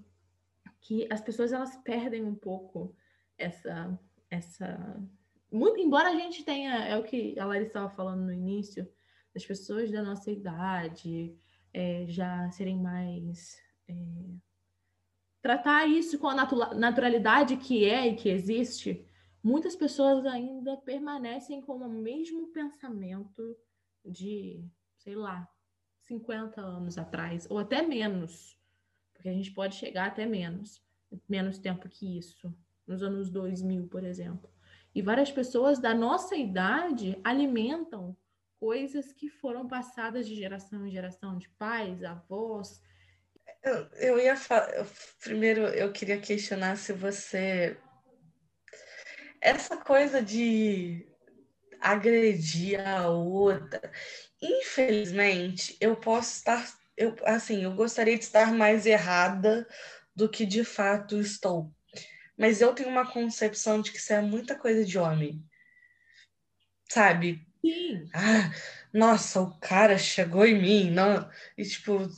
que 0.80 1.06
as 1.10 1.20
pessoas 1.20 1.52
elas 1.52 1.76
perdem 1.78 2.24
um 2.24 2.34
pouco 2.34 2.94
essa 3.36 3.98
essa 4.30 5.00
muito 5.50 5.80
embora 5.80 6.10
a 6.10 6.14
gente 6.14 6.44
tenha 6.44 6.84
é 6.84 6.96
o 6.96 7.02
que 7.02 7.38
a 7.38 7.44
Larissa 7.44 7.68
estava 7.68 7.90
falando 7.90 8.22
no 8.24 8.32
início 8.32 8.88
das 9.34 9.44
pessoas 9.44 9.90
da 9.90 10.02
nossa 10.02 10.30
idade 10.30 11.34
é, 11.72 12.06
já 12.08 12.50
serem 12.50 12.76
mais. 12.76 13.60
É, 13.86 13.94
tratar 15.40 15.86
isso 15.86 16.18
com 16.18 16.28
a 16.28 16.34
naturalidade 16.74 17.56
que 17.56 17.84
é 17.84 18.08
e 18.08 18.16
que 18.16 18.28
existe, 18.28 19.04
muitas 19.42 19.76
pessoas 19.76 20.26
ainda 20.26 20.76
permanecem 20.76 21.60
com 21.60 21.76
o 21.76 21.88
mesmo 21.88 22.48
pensamento 22.48 23.56
de, 24.04 24.64
sei 24.96 25.14
lá, 25.14 25.48
50 26.00 26.60
anos 26.60 26.96
atrás, 26.98 27.46
ou 27.50 27.58
até 27.58 27.82
menos, 27.82 28.58
porque 29.12 29.28
a 29.28 29.32
gente 29.32 29.50
pode 29.52 29.74
chegar 29.76 30.06
até 30.06 30.24
menos, 30.26 30.82
menos 31.28 31.58
tempo 31.58 31.88
que 31.88 32.18
isso, 32.18 32.54
nos 32.86 33.02
anos 33.02 33.30
2000, 33.30 33.86
por 33.88 34.04
exemplo. 34.04 34.50
E 34.94 35.02
várias 35.02 35.30
pessoas 35.30 35.78
da 35.78 35.94
nossa 35.94 36.34
idade 36.34 37.20
alimentam 37.22 38.16
coisas 38.58 39.12
que 39.12 39.28
foram 39.28 39.68
passadas 39.68 40.26
de 40.26 40.34
geração 40.34 40.86
em 40.86 40.90
geração, 40.90 41.36
de 41.38 41.48
pais, 41.50 42.02
avós. 42.02 42.82
Eu, 43.62 43.88
eu 43.96 44.18
ia 44.20 44.36
falar. 44.36 44.86
Primeiro, 45.20 45.62
eu 45.68 45.92
queria 45.92 46.20
questionar 46.20 46.76
se 46.76 46.92
você. 46.92 47.76
Essa 49.40 49.76
coisa 49.76 50.22
de 50.22 51.06
agredir 51.80 52.80
a 52.86 53.08
outra. 53.08 53.92
Infelizmente, 54.40 55.76
eu 55.80 55.96
posso 55.96 56.36
estar. 56.36 56.66
Eu, 56.96 57.14
assim, 57.24 57.62
eu 57.64 57.74
gostaria 57.74 58.16
de 58.16 58.24
estar 58.24 58.52
mais 58.52 58.86
errada 58.86 59.66
do 60.14 60.28
que 60.28 60.44
de 60.44 60.64
fato 60.64 61.20
estou. 61.20 61.72
Mas 62.36 62.60
eu 62.60 62.74
tenho 62.74 62.88
uma 62.88 63.10
concepção 63.10 63.80
de 63.80 63.90
que 63.90 63.98
isso 63.98 64.12
é 64.12 64.20
muita 64.20 64.56
coisa 64.56 64.84
de 64.84 64.98
homem. 64.98 65.44
Sabe? 66.88 67.46
Sim. 67.60 68.08
Ah, 68.14 68.52
nossa, 68.92 69.40
o 69.40 69.58
cara 69.58 69.98
chegou 69.98 70.46
em 70.46 70.60
mim, 70.60 70.90
não. 70.90 71.28
E 71.56 71.64
tipo, 71.64 72.08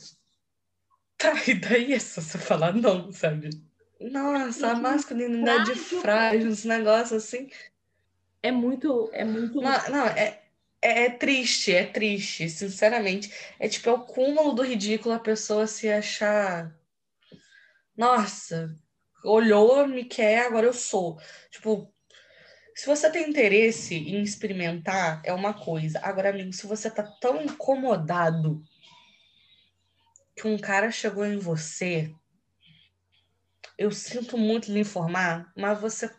tá, 1.21 1.33
e 1.47 1.53
daí 1.53 1.93
é 1.93 1.99
só 1.99 2.21
você 2.21 2.37
falar 2.37 2.73
não, 2.73 3.11
sabe? 3.11 3.49
Nossa, 3.99 4.71
a 4.71 4.75
masculinidade 4.75 5.75
frágil, 5.75 6.49
uns 6.49 6.65
negócios 6.65 7.23
assim. 7.23 7.49
É 8.41 8.51
muito, 8.51 9.09
é 9.13 9.23
muito. 9.23 9.61
Não, 9.61 9.89
não 9.89 10.07
é, 10.07 10.41
é, 10.81 11.05
é, 11.05 11.09
triste, 11.11 11.71
é 11.71 11.85
triste, 11.85 12.49
sinceramente. 12.49 13.31
É 13.59 13.69
tipo, 13.69 13.89
é 13.89 13.93
o 13.93 13.99
cúmulo 13.99 14.53
do 14.53 14.63
ridículo 14.63 15.13
a 15.13 15.19
pessoa 15.19 15.67
se 15.67 15.87
achar. 15.87 16.75
Nossa, 17.95 18.75
olhou, 19.23 19.87
me 19.87 20.05
quer, 20.05 20.47
agora 20.47 20.65
eu 20.65 20.73
sou. 20.73 21.19
Tipo, 21.51 21.93
se 22.73 22.87
você 22.87 23.11
tem 23.11 23.29
interesse 23.29 23.93
em 23.93 24.23
experimentar, 24.23 25.21
é 25.23 25.31
uma 25.31 25.53
coisa. 25.53 25.99
Agora, 26.01 26.29
amigo, 26.29 26.51
se 26.51 26.65
você 26.65 26.89
tá 26.89 27.03
tão 27.21 27.43
incomodado 27.43 28.63
que 30.41 30.47
um 30.47 30.57
cara 30.57 30.89
chegou 30.89 31.23
em 31.23 31.37
você, 31.37 32.11
eu 33.77 33.91
sinto 33.91 34.39
muito 34.39 34.71
lhe 34.71 34.79
informar, 34.79 35.51
mas 35.55 35.79
você 35.79 36.09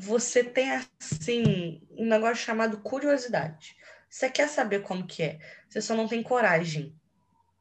você 0.00 0.42
tem 0.42 0.70
assim 1.00 1.80
um 1.90 2.06
negócio 2.06 2.44
chamado 2.44 2.78
curiosidade. 2.78 3.76
Você 4.08 4.28
quer 4.30 4.48
saber 4.48 4.82
como 4.82 5.06
que 5.06 5.22
é, 5.22 5.38
você 5.68 5.80
só 5.80 5.94
não 5.94 6.08
tem 6.08 6.22
coragem. 6.22 6.94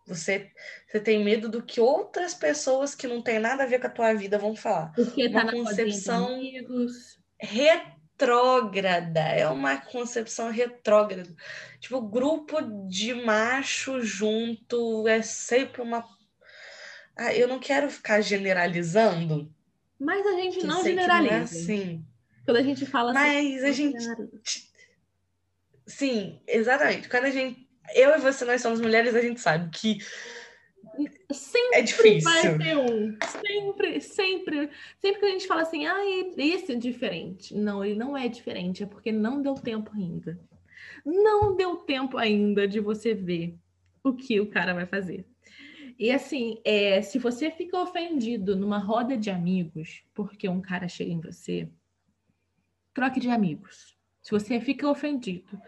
Você, 0.08 0.52
você 0.88 1.00
tem 1.00 1.24
medo 1.24 1.50
do 1.50 1.62
que 1.62 1.80
outras 1.80 2.34
pessoas 2.34 2.96
que 2.96 3.08
não 3.08 3.22
tem 3.22 3.38
nada 3.38 3.64
a 3.64 3.68
ver 3.68 3.80
com 3.80 3.88
a 3.88 3.92
tua 3.92 4.14
vida 4.14 4.40
vão 4.40 4.56
falar. 4.56 4.92
Porque 4.94 5.28
uma 5.28 5.46
tá 5.46 5.52
concepção 5.52 6.40
retrógrada, 8.20 9.22
é 9.22 9.48
uma 9.48 9.78
concepção 9.78 10.52
retrógrada. 10.52 11.30
Tipo, 11.80 12.02
grupo 12.02 12.62
de 12.88 13.14
macho 13.14 14.02
junto 14.02 15.08
é 15.08 15.22
sempre 15.22 15.82
uma. 15.82 16.04
Ah, 17.16 17.34
eu 17.34 17.48
não 17.48 17.60
quero 17.60 17.90
ficar 17.90 18.22
generalizando. 18.22 19.52
Mas 19.98 20.26
a 20.26 20.34
gente 20.34 20.66
não 20.66 20.84
generaliza. 20.84 21.34
Não 21.34 21.40
é 21.40 21.44
assim. 21.44 22.06
Quando 22.46 22.58
a 22.58 22.64
gente 22.64 22.86
fala 22.86 23.12
assim. 23.12 23.20
Mas 23.20 23.64
a 23.64 23.72
gente. 23.72 24.70
Sim, 25.88 26.42
exatamente. 26.46 27.08
Quando 27.08 27.26
a 27.26 27.32
gente. 27.32 27.68
Eu 27.96 28.16
e 28.16 28.20
você, 28.20 28.46
nós 28.46 28.62
somos 28.62 28.80
mulheres, 28.80 29.16
a 29.16 29.22
gente 29.22 29.40
sabe 29.40 29.70
que 29.72 29.98
Sempre 31.32 31.80
é 31.80 31.82
difícil. 31.82 32.32
vai 32.32 32.58
ter 32.58 32.78
um. 32.78 33.18
Sempre, 33.42 34.02
sempre. 34.02 34.70
Sempre 35.00 35.20
que 35.20 35.26
a 35.26 35.30
gente 35.30 35.48
fala 35.48 35.62
assim, 35.62 35.86
ah, 35.86 36.00
esse 36.38 36.74
é 36.74 36.76
diferente. 36.76 37.56
Não, 37.56 37.84
ele 37.84 37.96
não 37.96 38.18
é 38.18 38.28
diferente, 38.28 38.84
é 38.84 38.86
porque 38.86 39.12
não 39.12 39.42
deu 39.42 39.54
tempo 39.56 39.92
ainda. 39.94 40.40
Não 41.06 41.56
deu 41.56 41.78
tempo 41.78 42.18
ainda 42.18 42.68
de 42.68 42.80
você 42.80 43.14
ver 43.14 43.56
o 44.04 44.14
que 44.14 44.40
o 44.40 44.48
cara 44.48 44.74
vai 44.74 44.86
fazer. 44.86 45.26
E 45.98 46.12
assim, 46.12 46.60
é, 46.64 47.02
se 47.02 47.20
você 47.20 47.52
fica 47.52 47.78
ofendido 47.78 48.56
numa 48.56 48.78
roda 48.78 49.18
de 49.18 49.30
amigos 49.30 50.04
porque 50.14 50.48
um 50.48 50.62
cara 50.62 50.88
chega 50.88 51.12
em 51.12 51.20
você, 51.20 51.70
troque 52.94 53.20
de 53.20 53.30
amigos. 53.30 53.98
Se 54.22 54.32
você 54.32 54.60
fica 54.60 54.90
ofendido 54.90 55.60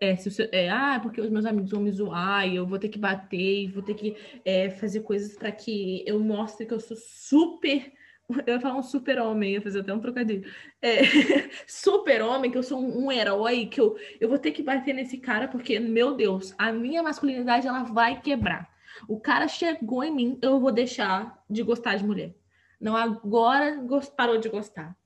é, 0.00 0.16
se 0.16 0.48
é, 0.50 0.70
ah, 0.70 0.98
porque 1.02 1.20
os 1.20 1.28
meus 1.28 1.44
amigos 1.44 1.70
vão 1.70 1.82
me 1.82 1.92
zoar 1.92 2.48
e 2.48 2.56
eu 2.56 2.66
vou 2.66 2.78
ter 2.78 2.88
que 2.88 2.98
bater 2.98 3.64
e 3.64 3.68
vou 3.68 3.82
ter 3.82 3.94
que 3.94 4.16
é, 4.44 4.70
fazer 4.70 5.00
coisas 5.00 5.36
para 5.36 5.52
que 5.52 6.02
eu 6.06 6.18
mostre 6.18 6.64
que 6.66 6.72
eu 6.72 6.80
sou 6.80 6.96
super. 6.96 7.92
Eu 8.46 8.54
ia 8.54 8.60
falar 8.60 8.76
um 8.76 8.82
super-homem, 8.82 9.54
ia 9.54 9.60
fazer 9.60 9.80
até 9.80 9.92
um 9.92 9.98
trocadilho. 9.98 10.48
É, 10.80 11.00
super-homem, 11.66 12.48
que 12.48 12.56
eu 12.56 12.62
sou 12.62 12.80
um, 12.80 13.06
um, 13.06 13.10
herói, 13.10 13.66
que 13.66 13.80
eu, 13.80 13.98
eu 14.20 14.28
vou 14.28 14.38
ter 14.38 14.52
que 14.52 14.62
bater 14.62 14.94
nesse 14.94 15.18
cara, 15.18 15.48
porque, 15.48 15.80
meu 15.80 16.14
Deus, 16.14 16.54
a 16.56 16.70
minha 16.70 17.02
masculinidade 17.02 17.66
ela 17.66 17.82
vai 17.82 18.20
quebrar. 18.20 18.70
O 19.08 19.18
cara 19.18 19.48
chegou 19.48 20.04
em 20.04 20.14
mim, 20.14 20.38
eu 20.40 20.60
vou 20.60 20.70
deixar 20.70 21.44
de 21.50 21.64
gostar 21.64 21.96
de 21.96 22.06
mulher. 22.06 22.32
Não 22.80 22.96
agora 22.96 23.84
parou 24.16 24.38
de 24.38 24.48
gostar. 24.48 24.96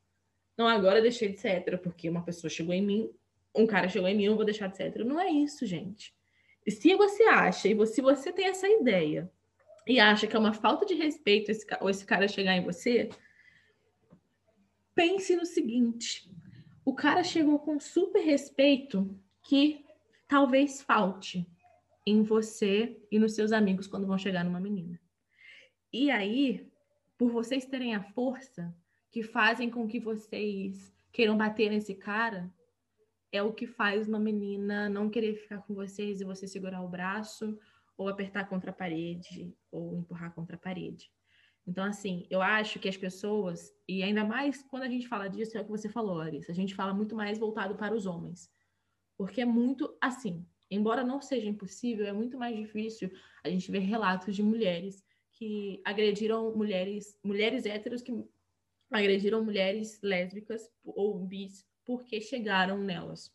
Não 0.55 0.69
agora 0.69 1.01
deixei 1.01 1.31
de 1.31 1.41
ser 1.41 1.49
hétero, 1.49 1.79
porque 1.79 2.11
uma 2.11 2.23
pessoa 2.23 2.51
chegou 2.51 2.75
em 2.75 2.83
mim, 2.83 3.11
um 3.55 3.67
cara 3.67 3.89
chegou 3.89 4.09
em 4.09 4.17
mim, 4.17 4.25
eu 4.25 4.37
vou 4.37 4.45
deixar 4.45 4.69
de 4.69 4.77
ser 4.77 4.85
hétero. 4.85 5.05
Não 5.05 5.21
é 5.21 5.31
isso, 5.31 5.65
gente. 5.65 6.15
Se 6.69 6.95
você 6.95 7.25
acha, 7.25 7.69
e 7.69 7.87
se 7.87 8.01
você 8.01 8.33
tem 8.33 8.47
essa 8.47 8.69
ideia, 8.69 9.31
e 9.87 10.01
acha 10.01 10.27
que 10.27 10.35
é 10.35 10.39
uma 10.39 10.55
falta 10.55 10.87
de 10.87 10.95
respeito 10.95 11.51
esse, 11.51 11.67
ou 11.81 11.91
esse 11.91 12.05
cara 12.05 12.27
chegar 12.27 12.57
em 12.57 12.65
você, 12.65 13.11
pense 14.95 15.37
no 15.37 15.45
seguinte: 15.45 16.31
o 16.85 16.95
cara 16.95 17.23
chegou 17.23 17.59
com 17.59 17.79
super 17.79 18.23
respeito 18.23 19.15
que 19.43 19.85
talvez 20.27 20.83
falte 20.83 21.47
em 22.07 22.23
você 22.23 22.99
e 23.11 23.19
nos 23.19 23.35
seus 23.35 23.53
amigos 23.53 23.87
quando 23.87 24.07
vão 24.07 24.19
chegar 24.19 24.45
numa 24.45 24.61
menina. 24.61 24.99
E 25.93 26.11
aí, 26.11 26.67
por 27.17 27.31
vocês 27.31 27.65
terem 27.65 27.95
a 27.95 28.03
força 28.03 28.75
que 29.11 29.23
fazem 29.23 29.71
com 29.71 29.87
que 29.87 30.01
vocês 30.01 30.93
queiram 31.13 31.37
bater 31.37 31.71
nesse 31.71 31.95
cara, 31.95 32.53
é 33.35 33.43
o 33.43 33.53
que 33.53 33.67
faz 33.67 34.07
uma 34.07 34.21
menina 34.21 34.89
não 34.89 35.11
querer 35.11 35.35
ficar 35.35 35.59
com 35.59 35.75
vocês 35.75 36.21
e 36.21 36.25
você 36.25 36.47
segurar 36.47 36.83
o 36.83 36.89
braço 36.89 37.59
ou 37.97 38.09
apertar 38.09 38.49
contra 38.49 38.71
a 38.71 38.75
parede 38.75 39.53
ou 39.73 39.93
empurrar 39.93 40.33
contra 40.33 40.55
a 40.55 40.59
parede. 40.59 41.11
Então, 41.67 41.83
assim, 41.85 42.27
eu 42.31 42.41
acho 42.41 42.79
que 42.79 42.89
as 42.89 42.97
pessoas, 42.97 43.75
e 43.89 44.05
ainda 44.05 44.25
mais 44.25 44.63
quando 44.63 44.85
a 44.85 44.89
gente 44.89 45.09
fala 45.09 45.29
disso, 45.29 45.59
é 45.59 45.61
o 45.61 45.65
que 45.65 45.71
você 45.71 45.89
falou, 45.89 46.15
Larissa, 46.15 46.53
a 46.53 46.55
gente 46.55 46.77
fala 46.77 46.95
muito 46.95 47.17
mais 47.17 47.37
voltado 47.37 47.75
para 47.75 47.93
os 47.93 48.07
homens. 48.07 48.49
Porque 49.17 49.41
é 49.41 49.45
muito 49.45 49.97
assim, 50.01 50.47
embora 50.71 51.03
não 51.03 51.21
seja 51.21 51.49
impossível, 51.49 52.07
é 52.07 52.13
muito 52.13 52.39
mais 52.39 52.57
difícil 52.57 53.11
a 53.43 53.49
gente 53.49 53.69
ver 53.69 53.81
relatos 53.81 54.37
de 54.37 54.45
mulheres 54.45 55.05
que 55.33 55.83
agrediram 55.85 56.55
mulheres, 56.55 57.19
mulheres 57.25 57.67
héteros 57.67 58.01
que 58.01 58.13
agrediram 58.93 59.45
mulheres 59.45 60.01
lésbicas 60.03 60.71
ou 60.85 61.19
bis 61.19 61.67
porque 61.85 62.21
chegaram 62.21 62.79
nelas. 62.79 63.33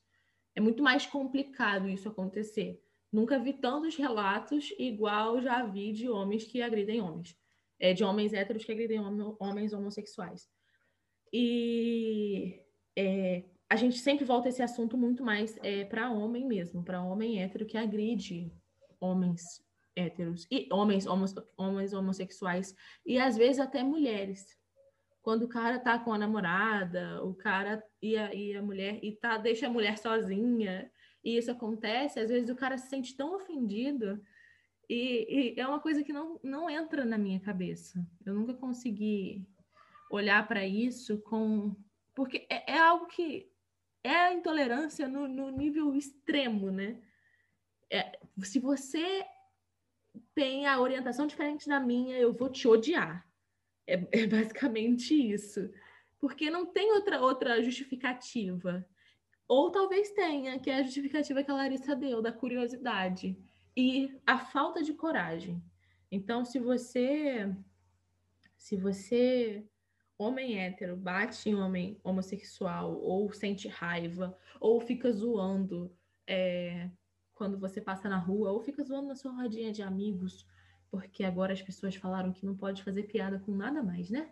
É 0.56 0.62
muito 0.62 0.84
mais 0.84 1.06
complicado 1.06 1.88
isso 1.88 2.10
acontecer. 2.10 2.82
Nunca 3.12 3.40
vi 3.40 3.54
tantos 3.54 3.96
relatos 3.96 4.74
igual 4.78 5.42
já 5.42 5.66
vi 5.66 5.92
de 5.92 6.10
homens 6.10 6.44
que 6.44 6.62
agridem 6.62 7.02
homens. 7.02 7.38
É, 7.80 7.94
de 7.94 8.04
homens 8.04 8.34
héteros 8.34 8.66
que 8.66 8.72
agridem 8.72 9.00
homens 9.40 9.74
homossexuais. 9.74 10.50
E 11.32 12.62
é, 12.96 13.46
a 13.70 13.76
gente 13.76 13.98
sempre 14.00 14.26
volta 14.26 14.50
esse 14.50 14.62
assunto 14.62 14.98
muito 14.98 15.24
mais 15.24 15.58
é, 15.64 15.86
para 15.86 16.12
homem 16.12 16.46
mesmo, 16.46 16.84
para 16.84 17.02
homem 17.02 17.42
hétero 17.42 17.66
que 17.66 17.78
agride 17.78 18.52
homens 19.00 19.64
héteros 19.96 20.48
e 20.52 20.68
homens, 20.72 21.06
homens 21.58 21.94
homossexuais 21.94 22.76
e 23.06 23.18
às 23.18 23.38
vezes 23.38 23.60
até 23.60 23.84
mulheres 23.84 24.59
quando 25.22 25.44
o 25.44 25.48
cara 25.48 25.80
tá 25.80 26.00
com 26.00 26.14
a 26.14 26.18
namorada, 26.18 27.24
o 27.24 27.34
cara 27.34 27.84
e 28.02 28.18
a, 28.18 28.34
e 28.34 28.56
a 28.56 28.62
mulher 28.62 29.00
e 29.04 29.12
tá 29.14 29.38
deixa 29.38 29.68
a 29.68 29.70
mulher 29.70 29.98
sozinha, 29.98 30.90
e 31.24 31.38
isso 31.38 31.52
acontece, 31.52 32.20
às 32.20 32.30
vezes 32.30 32.50
o 32.50 32.56
cara 32.56 32.78
se 32.78 32.90
sente 32.90 33.16
tão 33.16 33.36
ofendido 33.36 34.22
e, 34.90 35.54
e 35.56 35.60
é 35.60 35.68
uma 35.68 35.80
coisa 35.80 36.04
que 36.04 36.12
não, 36.12 36.40
não 36.44 36.70
entra 36.70 37.06
na 37.06 37.18
minha 37.18 37.40
cabeça. 37.40 38.04
Eu 38.26 38.34
nunca 38.34 38.56
consegui 38.56 39.46
olhar 40.10 40.48
para 40.48 40.66
isso 40.66 41.20
com 41.22 41.76
porque 42.16 42.48
é, 42.50 42.74
é, 42.74 42.80
algo 42.80 43.06
que 43.06 43.50
é 44.04 44.16
a 44.16 44.34
intolerância 44.34 45.08
no, 45.08 45.28
no 45.28 45.52
nível 45.52 45.96
extremo, 45.96 46.72
né? 46.72 47.00
É, 47.90 48.20
se 48.40 48.60
você 48.60 49.24
tem 50.34 50.66
a 50.66 50.80
orientação 50.80 51.28
diferente 51.28 51.68
da 51.68 51.80
minha, 51.80 52.18
eu 52.18 52.34
vou 52.34 52.50
te 52.50 52.68
odiar. 52.68 53.29
É, 53.90 54.08
é 54.24 54.28
basicamente 54.28 55.14
isso. 55.14 55.70
Porque 56.20 56.50
não 56.50 56.66
tem 56.66 56.92
outra, 56.94 57.22
outra 57.22 57.62
justificativa. 57.64 58.86
Ou 59.48 59.72
talvez 59.72 60.12
tenha, 60.12 60.60
que 60.60 60.70
é 60.70 60.76
a 60.76 60.84
justificativa 60.84 61.44
que 61.44 61.50
a 61.50 61.56
Larissa 61.56 61.96
deu, 61.96 62.22
da 62.22 62.32
curiosidade. 62.32 63.36
E 63.76 64.16
a 64.26 64.38
falta 64.38 64.84
de 64.84 64.94
coragem. 64.94 65.64
Então, 66.12 66.46
se 66.46 66.60
você. 66.60 67.54
Se 68.58 68.76
você, 68.76 69.66
homem 70.18 70.60
hétero, 70.60 70.98
bate 70.98 71.50
em 71.50 71.56
homem 71.56 71.98
homossexual, 72.04 73.00
ou 73.02 73.32
sente 73.32 73.70
raiva, 73.70 74.38
ou 74.60 74.82
fica 74.82 75.10
zoando 75.14 75.96
é, 76.28 76.90
quando 77.34 77.58
você 77.58 77.80
passa 77.80 78.10
na 78.10 78.18
rua, 78.18 78.52
ou 78.52 78.60
fica 78.60 78.84
zoando 78.84 79.08
na 79.08 79.16
sua 79.16 79.32
rodinha 79.32 79.72
de 79.72 79.82
amigos, 79.82 80.46
porque 80.92 81.24
agora 81.24 81.54
as 81.54 81.62
pessoas 81.62 81.96
falaram 81.96 82.32
que 82.32 82.46
não 82.46 82.56
pode 82.56 82.84
fazer 82.84 83.04
piada 83.04 83.40
com 83.40 83.52
nada 83.52 83.82
mais, 83.84 84.10
né? 84.10 84.30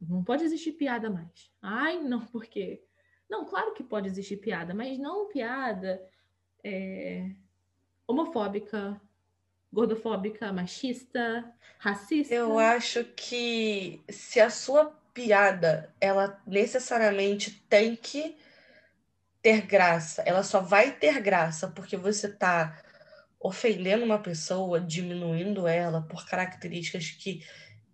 Não 0.00 0.22
pode 0.22 0.44
existir 0.44 0.72
piada 0.72 1.08
mais. 1.08 1.50
Ai, 1.62 2.00
não, 2.00 2.20
por 2.26 2.44
quê? 2.46 2.82
Não, 3.28 3.44
claro 3.44 3.72
que 3.72 3.82
pode 3.82 4.08
existir 4.08 4.36
piada, 4.36 4.74
mas 4.74 4.98
não 4.98 5.28
piada 5.28 6.02
é, 6.62 7.30
homofóbica, 8.06 9.00
gordofóbica, 9.72 10.52
machista, 10.52 11.52
racista. 11.78 12.34
Eu 12.34 12.58
acho 12.58 13.04
que 13.16 14.02
se 14.08 14.40
a 14.40 14.50
sua 14.50 14.86
piada, 15.12 15.94
ela 16.00 16.40
necessariamente 16.46 17.50
tem 17.68 17.96
que 17.96 18.36
ter 19.40 19.62
graça, 19.62 20.22
ela 20.22 20.42
só 20.42 20.60
vai 20.60 20.92
ter 20.92 21.20
graça 21.20 21.68
porque 21.68 21.96
você 21.96 22.28
tá 22.28 22.82
ofendendo 23.44 24.06
uma 24.06 24.18
pessoa, 24.18 24.80
diminuindo 24.80 25.68
ela 25.68 26.00
por 26.00 26.26
características 26.26 27.10
que 27.10 27.44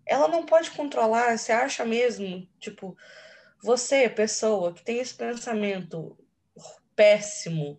ela 0.06 0.28
não 0.28 0.46
pode 0.46 0.70
controlar. 0.70 1.36
Você 1.36 1.50
acha 1.50 1.84
mesmo, 1.84 2.48
tipo, 2.60 2.96
você, 3.60 4.08
pessoa 4.08 4.72
que 4.72 4.84
tem 4.84 5.00
esse 5.00 5.12
pensamento 5.12 6.16
péssimo, 6.94 7.76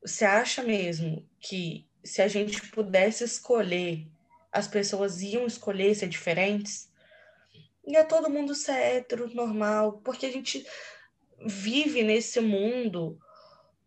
você 0.00 0.24
acha 0.24 0.62
mesmo 0.62 1.28
que 1.40 1.88
se 2.04 2.22
a 2.22 2.28
gente 2.28 2.70
pudesse 2.70 3.24
escolher, 3.24 4.06
as 4.52 4.68
pessoas 4.68 5.22
iam 5.22 5.44
escolher 5.44 5.96
ser 5.96 6.08
diferentes? 6.08 6.88
Ia 7.84 7.98
é 7.98 8.04
todo 8.04 8.30
mundo 8.30 8.54
ser 8.54 8.76
hétero, 8.76 9.34
normal, 9.34 10.00
porque 10.04 10.26
a 10.26 10.30
gente 10.30 10.64
vive 11.44 12.04
nesse 12.04 12.38
mundo 12.40 13.18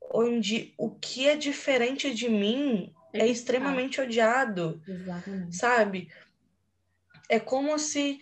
onde 0.01 0.73
o 0.77 0.91
que 0.91 1.29
é 1.29 1.37
diferente 1.37 2.13
de 2.13 2.27
mim 2.27 2.93
é 3.21 3.27
extremamente 3.27 4.01
odiado. 4.01 4.81
Exatamente. 4.87 5.55
Sabe? 5.55 6.11
É 7.29 7.39
como 7.39 7.77
se. 7.79 8.21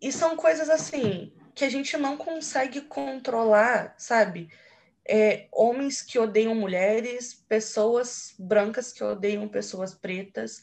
E 0.00 0.12
são 0.12 0.36
coisas 0.36 0.70
assim 0.70 1.32
que 1.54 1.64
a 1.64 1.68
gente 1.68 1.96
não 1.96 2.16
consegue 2.16 2.82
controlar, 2.82 3.94
sabe? 3.98 4.48
É, 5.04 5.48
homens 5.50 6.02
que 6.02 6.18
odeiam 6.18 6.54
mulheres, 6.54 7.34
pessoas 7.34 8.34
brancas 8.38 8.92
que 8.92 9.02
odeiam 9.02 9.48
pessoas 9.48 9.94
pretas, 9.94 10.60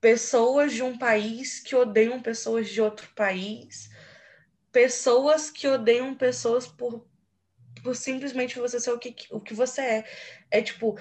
pessoas 0.00 0.74
de 0.74 0.82
um 0.82 0.98
país 0.98 1.60
que 1.60 1.74
odeiam 1.74 2.20
pessoas 2.20 2.68
de 2.68 2.82
outro 2.82 3.08
país, 3.14 3.88
pessoas 4.70 5.50
que 5.50 5.66
odeiam 5.66 6.14
pessoas 6.14 6.66
por, 6.66 7.06
por 7.82 7.96
simplesmente 7.96 8.58
você 8.58 8.78
ser 8.78 8.90
o 8.90 8.98
que, 8.98 9.14
o 9.30 9.40
que 9.40 9.54
você 9.54 9.80
é. 9.80 10.04
É 10.50 10.60
tipo, 10.60 10.98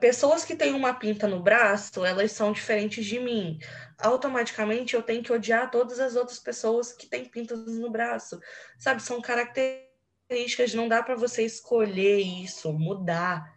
pessoas 0.00 0.44
que 0.44 0.56
têm 0.56 0.74
uma 0.74 0.94
pinta 0.94 1.26
no 1.26 1.42
braço, 1.42 2.04
elas 2.04 2.32
são 2.32 2.52
diferentes 2.52 3.04
de 3.04 3.18
mim. 3.18 3.58
Automaticamente 3.98 4.94
eu 4.94 5.02
tenho 5.02 5.22
que 5.22 5.32
odiar 5.32 5.70
todas 5.70 5.98
as 5.98 6.16
outras 6.16 6.38
pessoas 6.38 6.92
que 6.92 7.06
têm 7.06 7.24
pintas 7.24 7.66
no 7.66 7.90
braço. 7.90 8.40
Sabe, 8.78 9.02
são 9.02 9.20
características, 9.20 10.74
não 10.74 10.88
dá 10.88 11.02
para 11.02 11.16
você 11.16 11.44
escolher 11.44 12.18
isso, 12.18 12.72
mudar. 12.72 13.54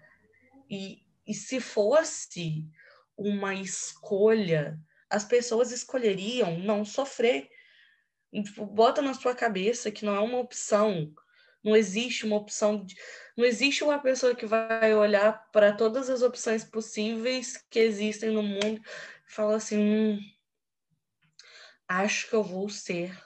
E, 0.69 1.03
e 1.25 1.33
se 1.33 1.59
fosse 1.59 2.65
uma 3.17 3.53
escolha, 3.53 4.79
as 5.09 5.25
pessoas 5.25 5.71
escolheriam 5.71 6.57
não 6.59 6.85
sofrer. 6.85 7.49
Tipo, 8.31 8.65
bota 8.65 9.01
na 9.01 9.13
sua 9.13 9.33
cabeça 9.35 9.91
que 9.91 10.05
não 10.05 10.15
é 10.15 10.19
uma 10.19 10.37
opção. 10.37 11.11
Não 11.63 11.75
existe 11.75 12.25
uma 12.25 12.37
opção. 12.37 12.85
De... 12.85 12.95
Não 13.39 13.45
existe 13.45 13.85
uma 13.85 13.97
pessoa 13.97 14.35
que 14.35 14.45
vai 14.45 14.93
olhar 14.93 15.49
para 15.53 15.71
todas 15.71 16.09
as 16.09 16.21
opções 16.21 16.65
possíveis 16.65 17.55
que 17.69 17.79
existem 17.79 18.31
no 18.31 18.43
mundo 18.43 18.81
e 18.81 19.31
falar 19.31 19.55
assim: 19.55 19.77
hum, 19.79 20.19
acho 21.87 22.27
que 22.27 22.35
eu 22.35 22.43
vou 22.43 22.67
ser 22.67 23.17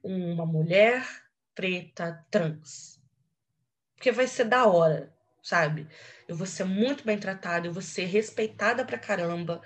uma 0.00 0.46
mulher 0.46 1.04
preta 1.56 2.24
trans. 2.30 3.02
Porque 3.96 4.12
vai 4.12 4.28
ser 4.28 4.44
da 4.44 4.64
hora, 4.68 5.12
sabe? 5.42 5.88
Eu 6.28 6.36
vou 6.36 6.46
ser 6.46 6.62
muito 6.62 7.04
bem 7.04 7.18
tratada, 7.18 7.66
eu 7.66 7.72
vou 7.72 7.82
ser 7.82 8.04
respeitada 8.04 8.84
pra 8.84 8.96
caramba. 8.96 9.60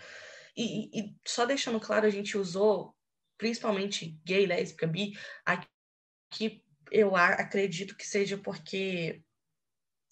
E, 0.57 0.89
e, 0.99 1.15
só 1.23 1.45
deixando 1.45 1.79
claro, 1.79 2.07
a 2.07 2.11
gente 2.11 2.39
usou 2.39 2.97
principalmente 3.37 4.19
gay, 4.25 4.47
lésbica, 4.47 4.87
bi, 4.87 5.13
aqui 5.45 6.65
eu 6.91 7.17
acredito 7.17 7.97
que 7.97 8.07
seja 8.07 8.39
porque 8.39 9.23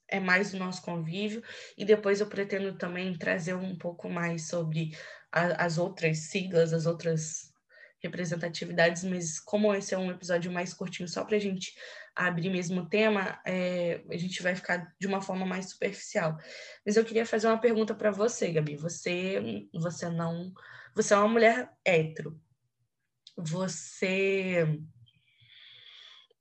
é 0.09 0.21
mais 0.21 0.53
o 0.53 0.59
nosso 0.59 0.83
convívio, 0.83 1.43
e 1.77 1.85
depois 1.85 2.21
eu 2.21 2.27
pretendo 2.29 2.77
também 2.77 3.17
trazer 3.17 3.55
um 3.55 3.77
pouco 3.77 4.09
mais 4.09 4.49
sobre 4.49 4.97
a, 5.33 5.65
as 5.65 5.79
outras 5.79 6.19
siglas, 6.31 6.73
as 6.73 6.87
outras 6.87 7.53
representatividades, 8.03 9.03
mas 9.03 9.41
como 9.41 9.75
esse 9.75 9.95
é 9.95 9.99
um 9.99 10.11
episódio 10.11 10.53
mais 10.53 10.75
curtinho, 10.75 11.09
só 11.09 11.25
para 11.25 11.37
a 11.37 11.41
gente 11.41 11.75
abrir 12.15 12.51
mesmo 12.51 12.83
o 12.83 12.89
tema, 12.89 13.41
é, 13.47 14.05
a 14.09 14.17
gente 14.17 14.43
vai 14.43 14.55
ficar 14.55 14.95
de 15.01 15.07
uma 15.07 15.21
forma 15.21 15.45
mais 15.47 15.71
superficial. 15.71 16.37
Mas 16.85 16.97
eu 16.97 17.05
queria 17.05 17.27
fazer 17.27 17.49
uma 17.49 17.61
pergunta 17.61 17.95
para 17.95 18.11
você, 18.11 18.53
Gabi. 18.53 18.77
Você, 18.77 19.67
você 19.73 20.09
não, 20.11 20.53
você 20.95 21.15
é 21.15 21.17
uma 21.17 21.29
mulher 21.29 21.71
hétero. 21.85 22.41
Você 23.37 24.79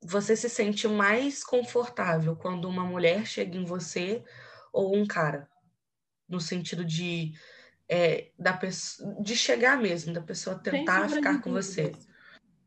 você 0.06 0.36
se 0.36 0.50
sente 0.50 0.88
mais 0.88 1.44
confortável 1.44 2.36
quando 2.36 2.68
uma 2.68 2.84
mulher 2.84 3.26
chega 3.26 3.58
em 3.58 3.66
você 3.66 4.24
ou 4.72 4.96
um 4.96 5.06
cara? 5.06 5.50
No 6.28 6.39
sentido 6.39 6.84
de, 6.84 7.34
é, 7.88 8.32
da 8.38 8.54
pessoa, 8.54 9.22
de 9.22 9.36
chegar 9.36 9.82
mesmo, 9.82 10.13
da 10.13 10.22
pessoa 10.22 10.58
tentar 10.58 11.10
ficar 11.10 11.42
com 11.42 11.52
você. 11.52 11.92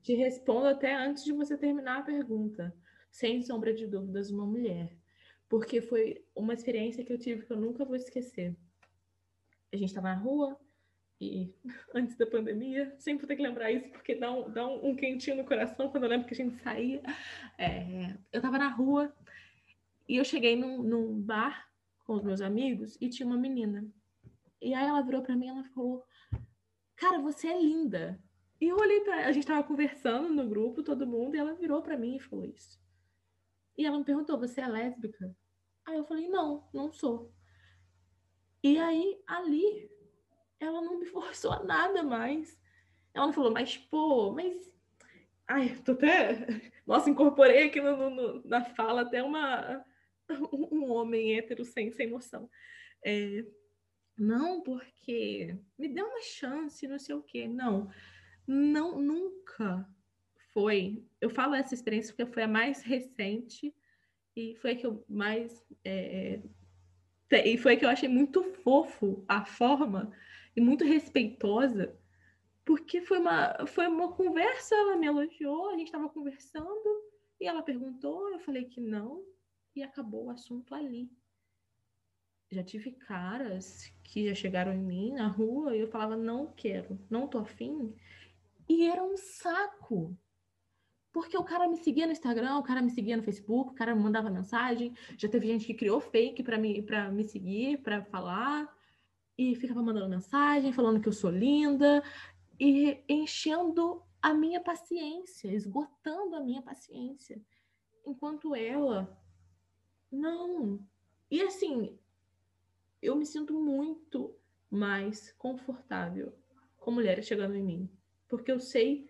Te 0.03 0.15
respondo 0.15 0.67
até 0.67 0.95
antes 0.95 1.25
de 1.25 1.33
você 1.33 1.57
terminar 1.57 1.99
a 1.99 2.03
pergunta. 2.03 2.75
Sem 3.11 3.43
sombra 3.43 3.75
de 3.75 3.87
dúvidas, 3.87 4.31
uma 4.31 4.47
mulher. 4.47 4.97
Porque 5.49 5.81
foi 5.81 6.25
uma 6.35 6.55
experiência 6.55 7.05
que 7.05 7.13
eu 7.13 7.19
tive 7.19 7.45
que 7.45 7.53
eu 7.53 7.57
nunca 7.57 7.85
vou 7.85 7.97
esquecer. 7.97 8.57
A 9.73 9.77
gente 9.77 9.89
estava 9.89 10.09
na 10.09 10.21
rua, 10.21 10.59
e 11.21 11.55
antes 11.95 12.17
da 12.17 12.27
pandemia, 12.27 12.95
sempre 12.99 13.27
tem 13.27 13.37
que 13.37 13.43
lembrar 13.43 13.73
isso, 13.73 13.89
porque 13.89 14.15
dá 14.15 14.31
um, 14.31 14.51
dá 14.51 14.67
um, 14.67 14.95
quentinho 14.95 15.37
no 15.37 15.45
coração 15.45 15.89
quando 15.89 16.05
eu 16.05 16.11
lembro 16.11 16.27
que 16.27 16.35
a 16.35 16.37
gente 16.37 16.63
saía. 16.63 17.03
É, 17.57 18.15
eu 18.31 18.41
tava 18.43 18.59
na 18.59 18.69
rua 18.69 19.15
e 20.07 20.17
eu 20.17 20.25
cheguei 20.25 20.57
num, 20.57 20.83
num, 20.83 21.21
bar 21.21 21.71
com 22.05 22.15
os 22.15 22.23
meus 22.23 22.43
amigos 22.43 22.99
e 23.01 23.09
tinha 23.09 23.27
uma 23.27 23.39
menina. 23.39 23.89
E 24.61 24.75
aí 24.75 24.87
ela 24.87 25.01
virou 25.01 25.23
para 25.23 25.35
mim 25.35 25.47
e 25.47 25.49
ela 25.49 25.65
falou: 25.65 26.05
Cara, 26.97 27.19
você 27.19 27.49
é 27.49 27.63
linda. 27.63 28.23
E 28.61 28.69
eu 28.69 28.77
olhei 28.77 29.01
para 29.01 29.27
a 29.27 29.33
gente 29.33 29.47
tava 29.47 29.67
conversando 29.67 30.29
no 30.29 30.47
grupo, 30.47 30.83
todo 30.83 31.07
mundo, 31.07 31.35
e 31.35 31.39
ela 31.39 31.55
virou 31.55 31.81
para 31.81 31.97
mim 31.97 32.17
e 32.17 32.21
falou 32.21 32.45
isso. 32.45 32.79
E 33.77 33.87
ela 33.87 33.99
me 33.99 34.05
perguntou: 34.05 34.39
Você 34.39 34.61
é 34.61 34.69
lésbica? 34.69 35.35
Aí 35.87 35.97
eu 35.97 36.05
falei: 36.05 36.29
Não, 36.29 36.69
não 36.75 36.93
sou. 36.93 37.33
E 38.63 38.79
aí 38.79 39.19
ali 39.27 39.96
ela 40.61 40.81
não 40.81 40.99
me 40.99 41.07
forçou 41.07 41.53
a 41.53 41.63
nada 41.63 42.03
mais. 42.03 42.59
Ela 43.15 43.27
não 43.27 43.33
falou, 43.33 43.53
mas 43.53 43.77
pô, 43.77 44.33
mas. 44.33 44.73
Ai, 45.49 45.77
tô 45.85 45.93
até. 45.93 46.47
Nossa, 46.87 47.11
incorporei 47.11 47.65
aqui 47.65 47.81
no, 47.81 48.11
no, 48.11 48.43
na 48.45 48.65
fala 48.65 49.03
até 49.03 49.23
uma 49.23 49.85
um 50.73 50.91
homem 50.93 51.37
hétero 51.37 51.65
sem, 51.65 51.93
sem 51.93 52.09
noção. 52.09 52.51
É... 53.05 53.45
Não, 54.19 54.63
porque 54.63 55.57
me 55.79 55.89
deu 55.89 56.07
uma 56.07 56.23
chance, 56.23 56.89
não 56.89 56.99
sei 56.99 57.15
o 57.15 57.23
quê. 57.23 57.47
Não, 57.47 57.91
não, 58.47 59.01
nunca 59.01 59.87
foi. 60.53 61.05
Eu 61.21 61.29
falo 61.29 61.55
essa 61.55 61.75
experiência 61.75 62.15
porque 62.15 62.33
foi 62.33 62.45
a 62.45 62.49
mais 62.49 62.83
recente 62.83 63.75
e 64.35 64.57
foi 64.57 64.73
a 64.73 64.77
que 64.77 64.87
eu 64.87 65.05
mais. 65.09 65.63
É... 65.85 66.41
E 67.31 67.59
foi 67.59 67.75
a 67.75 67.77
que 67.77 67.85
eu 67.85 67.91
achei 67.91 68.09
muito 68.09 68.43
fofo 68.63 69.25
a 69.29 69.45
forma 69.45 70.13
e 70.57 70.61
muito 70.61 70.85
respeitosa, 70.85 71.95
porque 72.65 73.01
foi 73.03 73.19
uma, 73.19 73.67
foi 73.67 73.87
uma 73.87 74.13
conversa, 74.13 74.75
ela 74.75 74.97
me 74.97 75.07
elogiou, 75.07 75.69
a 75.69 75.77
gente 75.77 75.87
estava 75.87 76.09
conversando, 76.09 77.05
e 77.39 77.47
ela 77.47 77.63
perguntou, 77.63 78.31
eu 78.31 78.41
falei 78.41 78.65
que 78.65 78.81
não, 78.81 79.23
e 79.75 79.83
acabou 79.83 80.25
o 80.25 80.31
assunto 80.31 80.75
ali. 80.75 81.11
Já 82.51 82.63
tive 82.63 82.93
caras 82.93 83.93
que 84.03 84.29
já 84.29 84.35
chegaram 84.35 84.73
em 84.73 84.83
mim 84.83 85.13
na 85.13 85.27
rua 85.27 85.77
e 85.77 85.81
eu 85.81 85.89
falava, 85.89 86.17
não 86.17 86.47
quero, 86.47 86.99
não 87.11 87.29
tô 87.29 87.39
afim. 87.39 87.95
E 88.69 88.87
era 88.87 89.03
um 89.03 89.17
saco. 89.17 90.17
Porque 91.13 91.37
o 91.37 91.45
cara 91.45 91.69
me 91.69 91.77
seguia 91.77 92.07
no 92.07 92.13
Instagram, 92.13 92.59
o 92.59 92.63
cara 92.63 92.81
me 92.83 92.91
seguia 92.91 93.17
no 93.17 93.23
Facebook, 93.23 93.73
o 93.73 93.75
cara 93.75 93.95
me 93.95 94.03
mandava 94.03 94.31
mensagem. 94.31 94.95
Já 95.19 95.29
teve 95.29 95.47
gente 95.47 95.67
que 95.67 95.75
criou 95.75 96.01
fake 96.01 96.43
para 96.43 96.57
me, 96.57 96.83
pra 96.83 97.11
me 97.11 97.25
seguir, 97.25 97.79
para 97.79 98.05
falar 98.05 98.76
e 99.39 99.55
ficava 99.55 99.83
mandando 99.83 100.09
mensagem, 100.09 100.73
falando 100.73 101.01
que 101.01 101.09
eu 101.09 101.13
sou 101.13 101.31
linda 101.31 102.03
e 102.59 103.03
enchendo 103.09 104.03
a 104.23 104.33
minha 104.33 104.61
paciência, 104.61 105.53
esgotando 105.53 106.35
a 106.37 106.41
minha 106.41 106.63
paciência. 106.63 107.41
Enquanto 108.05 108.55
ela, 108.55 109.21
não. 110.11 110.81
E 111.31 111.43
assim, 111.43 111.99
eu 113.03 113.17
me 113.17 113.27
sinto 113.27 113.53
muito 113.53 114.35
mais 114.71 115.33
confortável 115.33 116.33
com 116.79 116.91
mulheres 116.91 117.27
chegando 117.27 117.55
em 117.55 117.63
mim, 117.63 117.91
porque 118.29 118.51
eu 118.51 118.61
sei 118.61 119.09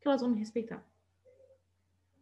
que 0.00 0.08
elas 0.08 0.20
vão 0.20 0.30
me 0.30 0.38
respeitar. 0.38 0.84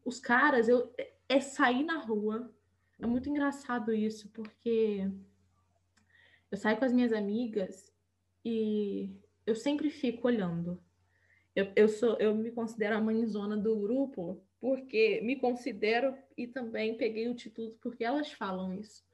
Os 0.04 0.18
caras, 0.18 0.68
eu 0.68 0.92
é 1.28 1.40
sair 1.40 1.84
na 1.84 1.98
rua. 1.98 2.52
É 2.98 3.06
muito 3.06 3.28
engraçado 3.30 3.94
isso, 3.94 4.28
porque 4.30 5.08
eu 6.50 6.58
saio 6.58 6.76
com 6.76 6.84
as 6.84 6.92
minhas 6.92 7.12
amigas 7.12 7.92
e 8.44 9.10
eu 9.46 9.54
sempre 9.54 9.90
fico 9.90 10.26
olhando. 10.26 10.82
Eu, 11.54 11.72
eu, 11.76 11.88
sou, 11.88 12.16
eu 12.18 12.34
me 12.34 12.50
considero 12.50 12.96
a 12.96 13.00
mãezona 13.00 13.56
do 13.56 13.78
grupo, 13.80 14.42
porque 14.60 15.20
me 15.22 15.36
considero 15.36 16.16
e 16.36 16.46
também 16.46 16.96
peguei 16.96 17.28
o 17.28 17.34
título 17.34 17.76
porque 17.80 18.04
elas 18.04 18.32
falam 18.32 18.74
isso. 18.74 19.04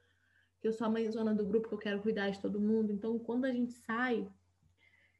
Que 0.59 0.67
eu 0.67 0.73
sou 0.73 0.87
a 0.87 0.89
mãezona 0.89 1.33
do 1.33 1.45
grupo, 1.45 1.67
que 1.67 1.75
eu 1.75 1.79
quero 1.79 2.01
cuidar 2.01 2.29
de 2.29 2.41
todo 2.41 2.59
mundo. 2.59 2.91
Então, 2.91 3.17
quando 3.19 3.45
a 3.45 3.51
gente 3.51 3.73
sai, 3.73 4.27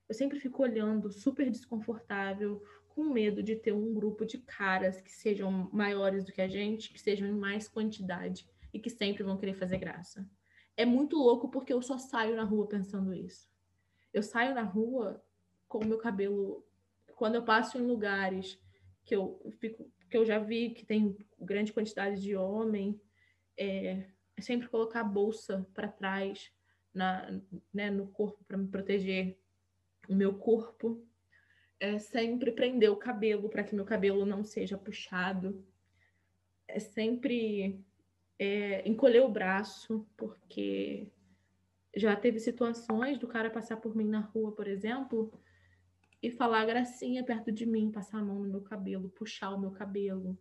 eu 0.09 0.15
sempre 0.15 0.39
fico 0.39 0.63
olhando, 0.63 1.11
super 1.11 1.49
desconfortável, 1.49 2.63
com 2.89 3.03
medo 3.03 3.43
de 3.43 3.55
ter 3.55 3.73
um 3.73 3.93
grupo 3.93 4.25
de 4.25 4.39
caras 4.39 4.99
que 5.01 5.11
sejam 5.11 5.69
maiores 5.71 6.25
do 6.25 6.31
que 6.31 6.41
a 6.41 6.47
gente, 6.47 6.91
que 6.91 6.99
sejam 6.99 7.27
em 7.27 7.33
mais 7.33 7.67
quantidade 7.67 8.47
e 8.73 8.79
que 8.79 8.89
sempre 8.89 9.23
vão 9.23 9.37
querer 9.37 9.53
fazer 9.53 9.77
graça. 9.77 10.27
É 10.77 10.85
muito 10.85 11.17
louco 11.17 11.49
porque 11.49 11.73
eu 11.73 11.81
só 11.81 11.97
saio 11.97 12.35
na 12.35 12.43
rua 12.43 12.67
pensando 12.67 13.13
isso. 13.13 13.49
Eu 14.13 14.23
saio 14.23 14.55
na 14.55 14.61
rua 14.61 15.21
com 15.67 15.79
o 15.79 15.85
meu 15.85 15.97
cabelo. 15.97 16.65
Quando 17.15 17.35
eu 17.35 17.43
passo 17.43 17.77
em 17.77 17.81
lugares 17.81 18.57
que 19.03 19.15
eu 19.15 19.41
fico, 19.59 19.91
que 20.09 20.15
eu 20.15 20.23
já 20.23 20.39
vi 20.39 20.69
que 20.69 20.85
tem 20.85 21.17
grande 21.39 21.73
quantidade 21.73 22.21
de 22.21 22.35
homem, 22.35 23.01
é, 23.57 24.05
é 24.37 24.41
sempre 24.41 24.69
colocar 24.69 25.01
a 25.01 25.03
bolsa 25.03 25.67
para 25.73 25.87
trás 25.87 26.51
na, 26.93 27.41
né, 27.73 27.89
no 27.89 28.07
corpo 28.07 28.43
para 28.45 28.57
me 28.57 28.67
proteger 28.67 29.37
o 30.07 30.15
meu 30.15 30.33
corpo 30.37 31.05
é 31.79 31.99
sempre 31.99 32.51
prender 32.51 32.89
o 32.89 32.95
cabelo 32.95 33.49
para 33.49 33.63
que 33.63 33.75
meu 33.75 33.85
cabelo 33.85 34.25
não 34.25 34.43
seja 34.43 34.77
puxado. 34.77 35.63
É 36.67 36.79
sempre 36.79 37.85
é, 38.39 38.87
encolher 38.87 39.21
o 39.23 39.29
braço, 39.29 40.07
porque 40.15 41.11
já 41.95 42.15
teve 42.15 42.39
situações 42.39 43.17
do 43.17 43.27
cara 43.27 43.49
passar 43.49 43.77
por 43.77 43.95
mim 43.95 44.07
na 44.07 44.19
rua, 44.19 44.51
por 44.51 44.67
exemplo, 44.67 45.31
e 46.21 46.31
falar 46.31 46.65
gracinha 46.65 47.23
perto 47.23 47.51
de 47.51 47.65
mim, 47.65 47.91
passar 47.91 48.19
a 48.19 48.23
mão 48.23 48.39
no 48.39 48.49
meu 48.49 48.61
cabelo, 48.61 49.09
puxar 49.09 49.51
o 49.51 49.59
meu 49.59 49.71
cabelo. 49.71 50.37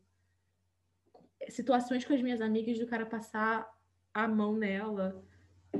Situações 1.49 2.05
com 2.05 2.13
as 2.13 2.23
minhas 2.23 2.41
amigas 2.41 2.79
do 2.79 2.87
cara 2.87 3.07
passar 3.07 3.71
a 4.13 4.27
mão 4.27 4.57
nela, 4.57 5.23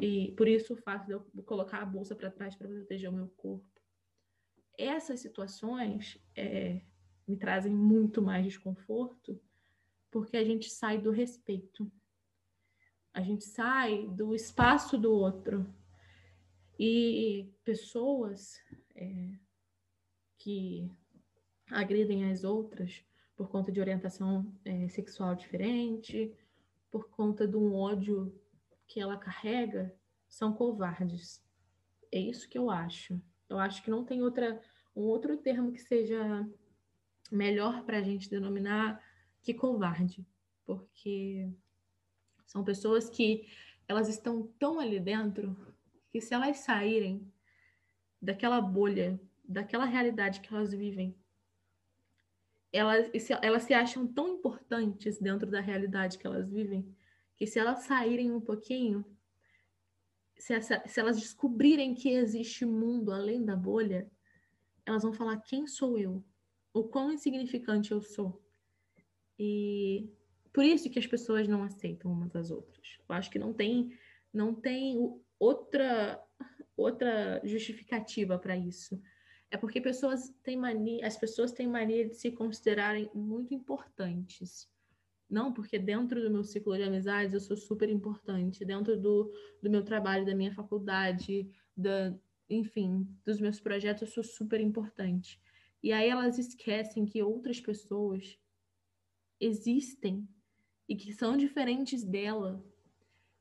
e 0.01 0.33
por 0.37 0.47
isso 0.47 0.75
o 0.75 0.77
fato 0.77 1.07
de 1.07 1.13
eu 1.13 1.21
colocar 1.45 1.79
a 1.79 1.87
bolsa 1.87 2.15
para 2.15 2.31
trás 2.31 2.55
para 2.55 2.69
proteger 2.69 3.09
o 3.09 3.13
meu 3.13 3.29
corpo 3.37 3.77
essas 4.79 5.21
situações 5.21 6.19
é, 6.35 6.81
me 7.27 7.37
trazem 7.37 7.73
muito 7.73 8.21
mais 8.21 8.45
desconforto 8.45 9.41
porque 10.11 10.37
a 10.37 10.45
gente 10.45 10.71
sai 10.71 10.99
do 10.99 11.11
respeito, 11.11 11.91
a 13.17 13.23
gente 13.23 13.45
sai 13.45 14.07
do 14.09 14.35
espaço 14.35 14.99
do 14.99 15.11
outro. 15.11 15.67
E 16.79 17.51
pessoas 17.65 18.61
é, 18.95 19.33
que 20.37 20.93
agridem 21.71 22.31
as 22.31 22.45
outras 22.45 23.03
por 23.35 23.49
conta 23.49 23.73
de 23.73 23.81
orientação 23.81 24.55
é, 24.67 24.87
sexual 24.89 25.35
diferente, 25.35 26.31
por 26.91 27.09
conta 27.09 27.49
de 27.49 27.57
um 27.57 27.75
ódio 27.75 28.39
que 28.87 29.01
ela 29.01 29.17
carrega, 29.17 29.95
são 30.29 30.53
covardes. 30.53 31.43
É 32.13 32.19
isso 32.19 32.47
que 32.47 32.59
eu 32.59 32.71
acho. 32.71 33.19
Eu 33.49 33.59
acho 33.59 33.83
que 33.83 33.91
não 33.91 34.05
tem 34.05 34.23
outra, 34.23 34.61
um 34.95 35.05
outro 35.05 35.39
termo 35.39 35.73
que 35.73 35.81
seja 35.81 36.47
melhor 37.33 37.83
para 37.87 37.97
a 37.97 38.03
gente 38.03 38.29
denominar 38.29 39.03
que 39.41 39.55
covarde, 39.55 40.27
porque 40.67 41.51
são 42.47 42.65
pessoas 42.65 43.11
que 43.11 43.47
elas 43.89 44.09
estão 44.09 44.47
tão 44.59 44.81
ali 44.81 44.99
dentro 44.99 45.57
que 46.11 46.21
se 46.21 46.33
elas 46.33 46.59
saírem 46.59 47.31
daquela 48.21 48.61
bolha, 48.61 49.21
daquela 49.45 49.85
realidade 49.85 50.41
que 50.41 50.53
elas 50.53 50.73
vivem, 50.73 51.15
elas, 52.73 53.11
elas 53.43 53.63
se 53.63 53.75
acham 53.75 54.07
tão 54.07 54.29
importantes 54.29 55.19
dentro 55.19 55.51
da 55.51 55.61
realidade 55.61 56.19
que 56.19 56.27
elas 56.27 56.49
vivem, 56.51 56.95
que 57.37 57.47
se 57.47 57.59
elas 57.59 57.81
saírem 57.81 58.33
um 58.33 58.41
pouquinho, 58.41 59.05
se, 60.37 60.53
essa, 60.55 60.83
se 60.87 61.01
elas 61.01 61.19
descobrirem 61.19 61.95
que 61.95 62.11
existe 62.11 62.65
mundo 62.65 63.13
além 63.13 63.45
da 63.45 63.57
bolha, 63.57 64.11
elas 64.85 65.03
vão 65.03 65.13
falar 65.13 65.39
quem 65.39 65.67
sou 65.67 65.99
eu, 65.99 66.25
o 66.73 66.85
quão 66.85 67.13
insignificante 67.13 67.93
eu 67.93 68.03
sou. 68.03 68.43
E 69.39 70.09
por 70.57 70.65
isso 70.65 70.89
que 70.89 70.99
as 70.99 71.07
pessoas 71.07 71.47
não 71.47 71.63
aceitam 71.63 72.11
umas 72.11 72.35
às 72.35 72.51
outras. 72.51 72.97
Eu 73.07 73.15
acho 73.15 73.31
que 73.31 73.39
não 73.39 73.53
tem, 73.53 73.91
não 74.33 74.55
tem 74.55 74.97
outra, 75.39 76.19
outra 76.75 77.43
justificativa 77.45 78.39
para 78.39 78.57
isso. 78.57 78.99
É 79.51 79.59
porque 79.59 79.83
pessoas 79.83 80.33
têm 80.43 80.57
mania, 80.57 81.07
as 81.07 81.15
pessoas 81.15 81.53
têm 81.53 81.69
mania 81.69 82.09
de 82.09 82.15
se 82.15 82.31
considerarem 82.31 83.11
muito 83.15 83.53
importantes. 83.53 84.67
Não, 85.29 85.53
porque 85.53 85.79
dentro 85.79 86.23
do 86.23 86.31
meu 86.31 86.43
ciclo 86.43 86.75
de 86.75 86.85
amizades 86.85 87.35
eu 87.35 87.41
sou 87.41 87.59
super 87.59 87.91
importante, 87.91 88.65
dentro 88.65 88.99
do, 88.99 89.31
do 89.63 89.69
meu 89.69 89.85
trabalho, 89.85 90.25
da 90.25 90.35
minha 90.35 90.55
faculdade, 90.55 91.51
da, 91.77 92.19
enfim, 92.49 93.07
dos 93.27 93.39
meus 93.43 93.61
projetos 93.61 94.01
eu 94.01 94.09
sou 94.09 94.25
super 94.25 94.63
importante. 94.63 95.39
E 95.83 95.93
aí 95.93 96.09
elas 96.09 96.39
esquecem 96.39 97.05
que 97.05 97.23
outras 97.23 97.61
pessoas 97.61 98.39
existem 99.39 100.27
e 100.89 100.95
que 100.95 101.13
são 101.13 101.37
diferentes 101.37 102.05
dela. 102.05 102.65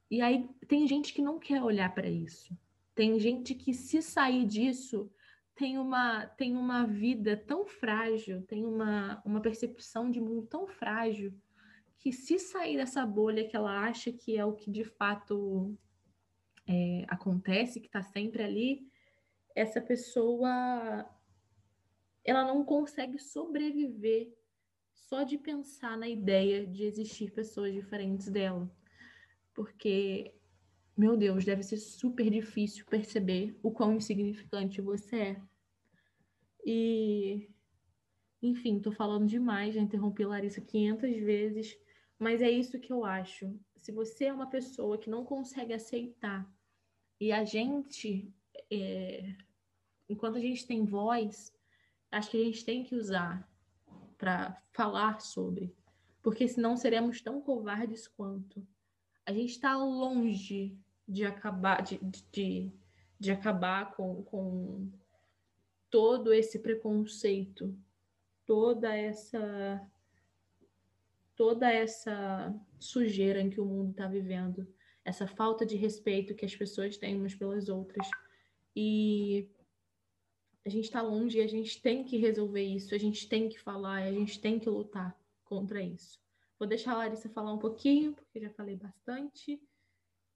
E 0.10 0.22
aí 0.22 0.50
tem 0.68 0.88
gente 0.88 1.14
que 1.14 1.22
não 1.22 1.40
quer 1.40 1.62
olhar 1.62 1.94
para 1.94 2.10
isso. 2.10 2.58
Tem 2.94 3.20
gente 3.20 3.54
que 3.54 3.74
se 3.74 4.02
sair 4.02 4.46
disso 4.46 5.12
tem 5.56 5.78
uma 5.78 6.26
tem 6.26 6.56
uma 6.56 6.86
vida 6.86 7.38
tão 7.38 7.66
frágil, 7.66 8.42
tem 8.44 8.66
uma, 8.66 9.22
uma 9.26 9.42
percepção 9.42 10.12
de 10.12 10.20
mundo 10.20 10.46
tão 10.48 10.68
frágil 10.68 11.34
que 11.98 12.12
se 12.12 12.38
sair 12.38 12.78
dessa 12.78 13.06
bolha 13.06 13.48
que 13.48 13.56
ela 13.56 13.86
acha 13.88 14.12
que 14.12 14.38
é 14.38 14.46
o 14.46 14.54
que 14.54 14.70
de 14.70 14.84
fato 14.84 15.76
é, 16.68 17.06
acontece, 17.08 17.80
que 17.80 17.88
está 17.88 18.04
sempre 18.04 18.44
ali, 18.44 18.88
essa 19.56 19.80
pessoa 19.82 21.10
ela 22.24 22.44
não 22.44 22.66
consegue 22.66 23.18
sobreviver 23.18 24.34
só 25.16 25.24
de 25.24 25.38
pensar 25.38 25.98
na 25.98 26.10
ideia 26.10 26.68
de 26.68 26.84
existir 26.84 27.32
pessoas 27.32 27.74
diferentes 27.74 28.28
dela. 28.28 28.70
Porque, 29.54 30.36
meu 30.98 31.16
Deus, 31.16 31.46
deve 31.46 31.64
ser 31.64 31.78
super 31.78 32.30
difícil 32.30 32.86
perceber 32.86 33.58
o 33.64 33.72
quão 33.72 33.96
insignificante 33.96 34.82
você 34.82 35.16
é. 35.16 35.42
E, 36.66 37.50
enfim, 38.42 38.78
tô 38.78 38.92
falando 38.92 39.26
demais, 39.26 39.74
já 39.76 39.80
interrompi 39.80 40.26
Larissa 40.26 40.60
500 40.60 41.10
vezes. 41.22 41.78
Mas 42.20 42.42
é 42.42 42.52
isso 42.52 42.78
que 42.78 42.92
eu 42.92 43.06
acho. 43.06 43.58
Se 43.78 43.94
você 43.94 44.26
é 44.26 44.34
uma 44.34 44.50
pessoa 44.50 44.98
que 44.98 45.10
não 45.10 45.24
consegue 45.24 45.72
aceitar 45.72 46.46
e 47.22 47.32
a 47.32 47.46
gente, 47.46 48.30
é, 48.70 49.34
enquanto 50.10 50.36
a 50.36 50.42
gente 50.42 50.68
tem 50.68 50.84
voz, 50.84 51.54
acho 52.12 52.32
que 52.32 52.42
a 52.42 52.44
gente 52.44 52.66
tem 52.66 52.84
que 52.84 52.96
usar 52.96 53.50
para 54.18 54.62
falar 54.72 55.22
sobre, 55.22 55.74
porque 56.22 56.48
senão 56.48 56.76
seremos 56.76 57.22
tão 57.22 57.42
covardes 57.42 58.08
quanto. 58.08 58.66
A 59.26 59.32
gente 59.32 59.52
está 59.52 59.76
longe 59.78 60.78
de 61.08 61.26
acabar 61.26 61.82
de, 61.82 62.00
de, 62.32 62.72
de 63.20 63.32
acabar 63.32 63.96
com, 63.96 64.24
com 64.24 64.90
todo 65.90 66.34
esse 66.34 66.60
preconceito, 66.60 67.76
toda 68.46 68.96
essa 68.96 69.82
toda 71.36 71.70
essa 71.70 72.56
sujeira 72.80 73.42
em 73.42 73.50
que 73.50 73.60
o 73.60 73.66
mundo 73.66 73.92
está 73.92 74.08
vivendo, 74.08 74.66
essa 75.04 75.28
falta 75.28 75.66
de 75.66 75.76
respeito 75.76 76.34
que 76.34 76.46
as 76.46 76.56
pessoas 76.56 76.98
têm 76.98 77.16
umas 77.16 77.36
pelas 77.36 77.68
outras. 77.68 78.10
E 78.76 79.50
a 80.66 80.70
gente 80.70 80.86
está 80.86 81.02
longe 81.02 81.38
e 81.38 81.42
a 81.42 81.48
gente 81.48 81.80
tem 81.82 82.04
que 82.04 82.18
resolver 82.18 82.64
isso, 82.64 82.96
a 82.96 82.98
gente 82.98 83.30
tem 83.30 83.48
que 83.48 83.60
falar, 83.60 84.04
a 84.04 84.12
gente 84.12 84.40
tem 84.40 84.60
que 84.60 84.70
lutar 84.70 85.16
contra 85.44 85.82
isso. 85.82 86.20
Vou 86.58 86.68
deixar 86.68 86.94
a 86.94 86.98
Larissa 86.98 87.30
falar 87.30 87.54
um 87.54 87.60
pouquinho, 87.60 88.14
porque 88.14 88.40
já 88.40 88.50
falei 88.50 88.76
bastante, 88.76 89.62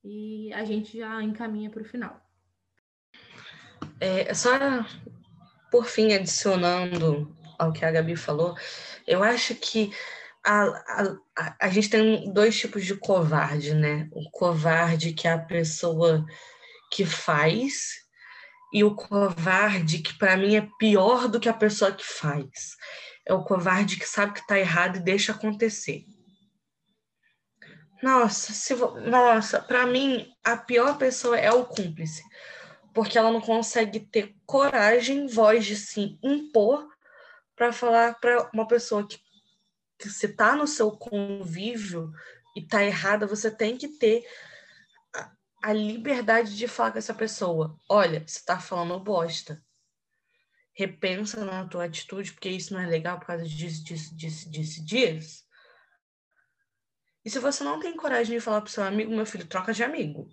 e 0.04 0.54
a 0.54 0.64
gente 0.64 0.98
já 0.98 1.22
encaminha 1.24 1.70
para 1.70 1.82
o 1.82 1.86
final. 1.86 2.22
É, 4.00 4.34
só 4.34 4.52
por 5.72 5.86
fim, 5.86 6.14
adicionando 6.14 7.36
ao 7.58 7.74
que 7.74 7.84
a 7.84 7.92
Gabi 7.92 8.16
falou, 8.16 8.56
eu 9.08 9.24
acho 9.24 9.56
que 9.56 9.92
a, 10.46 11.18
a, 11.36 11.56
a 11.60 11.70
gente 11.70 11.90
tem 11.90 12.32
dois 12.32 12.58
tipos 12.58 12.86
de 12.86 12.96
covarde, 12.96 13.74
né? 13.74 14.08
O 14.12 14.30
covarde 14.30 15.14
que 15.14 15.28
é 15.28 15.34
a 15.34 15.40
pessoa 15.40 16.26
que 16.92 17.06
faz, 17.06 18.08
e 18.72 18.84
o 18.84 18.96
covarde, 18.96 20.00
que 20.00 20.14
para 20.14 20.38
mim 20.38 20.56
é 20.56 20.68
pior 20.78 21.28
do 21.28 21.40
que 21.40 21.50
a 21.50 21.54
pessoa 21.54 21.92
que 21.92 22.06
faz. 22.06 22.76
É 23.26 23.34
o 23.34 23.44
covarde 23.44 23.98
que 23.98 24.08
sabe 24.08 24.34
que 24.34 24.40
está 24.40 24.58
errado 24.58 24.98
e 24.98 25.04
deixa 25.04 25.32
acontecer. 25.32 26.06
Nossa, 28.02 28.54
se 28.54 28.74
vo... 28.74 29.00
nossa, 29.02 29.62
para 29.62 29.86
mim 29.86 30.32
a 30.44 30.56
pior 30.56 30.98
pessoa 30.98 31.38
é 31.38 31.52
o 31.52 31.66
cúmplice, 31.66 32.24
porque 32.94 33.18
ela 33.18 33.32
não 33.32 33.42
consegue 33.42 34.00
ter 34.00 34.36
coragem, 34.46 35.28
voz 35.28 35.66
de 35.66 35.76
se 35.76 36.18
impor 36.24 36.88
para 37.56 37.74
falar 37.74 38.18
para 38.20 38.50
uma 38.54 38.68
pessoa 38.68 39.06
que, 39.06 39.20
que 39.98 40.10
se 40.10 40.30
tá 40.30 40.56
no 40.56 40.66
seu 40.66 40.92
convívio 40.92 42.12
e 42.56 42.66
tá 42.66 42.84
errada, 42.84 43.28
você 43.28 43.52
tem 43.52 43.78
que 43.78 43.90
ter 43.90 44.26
a, 45.62 45.74
liberdade 45.74 46.56
de 46.56 46.68
falar 46.68 46.92
com 46.92 46.98
essa 46.98 47.14
pessoa. 47.14 47.78
Olha, 47.88 48.24
você 48.26 48.44
tá 48.44 48.60
falando 48.60 49.00
bosta. 49.00 49.64
Repensa 50.74 51.44
na 51.44 51.68
tua 51.68 51.86
atitude, 51.86 52.34
porque 52.34 52.50
isso 52.50 52.74
não 52.74 52.80
é 52.80 52.88
legal 52.88 53.20
por 53.20 53.28
causa 53.28 53.46
disso, 53.46 53.84
disso, 53.84 54.16
disso, 54.16 54.50
disso, 54.50 54.86
disso. 54.86 55.44
E 57.26 57.30
se 57.30 57.40
você 57.40 57.64
não 57.64 57.80
tem 57.80 57.96
coragem 57.96 58.38
de 58.38 58.42
falar 58.42 58.62
pro 58.62 58.72
seu 58.72 58.84
amigo, 58.84 59.12
meu 59.12 59.26
filho, 59.26 59.46
troca 59.46 59.74
de 59.74 59.84
amigo. 59.84 60.30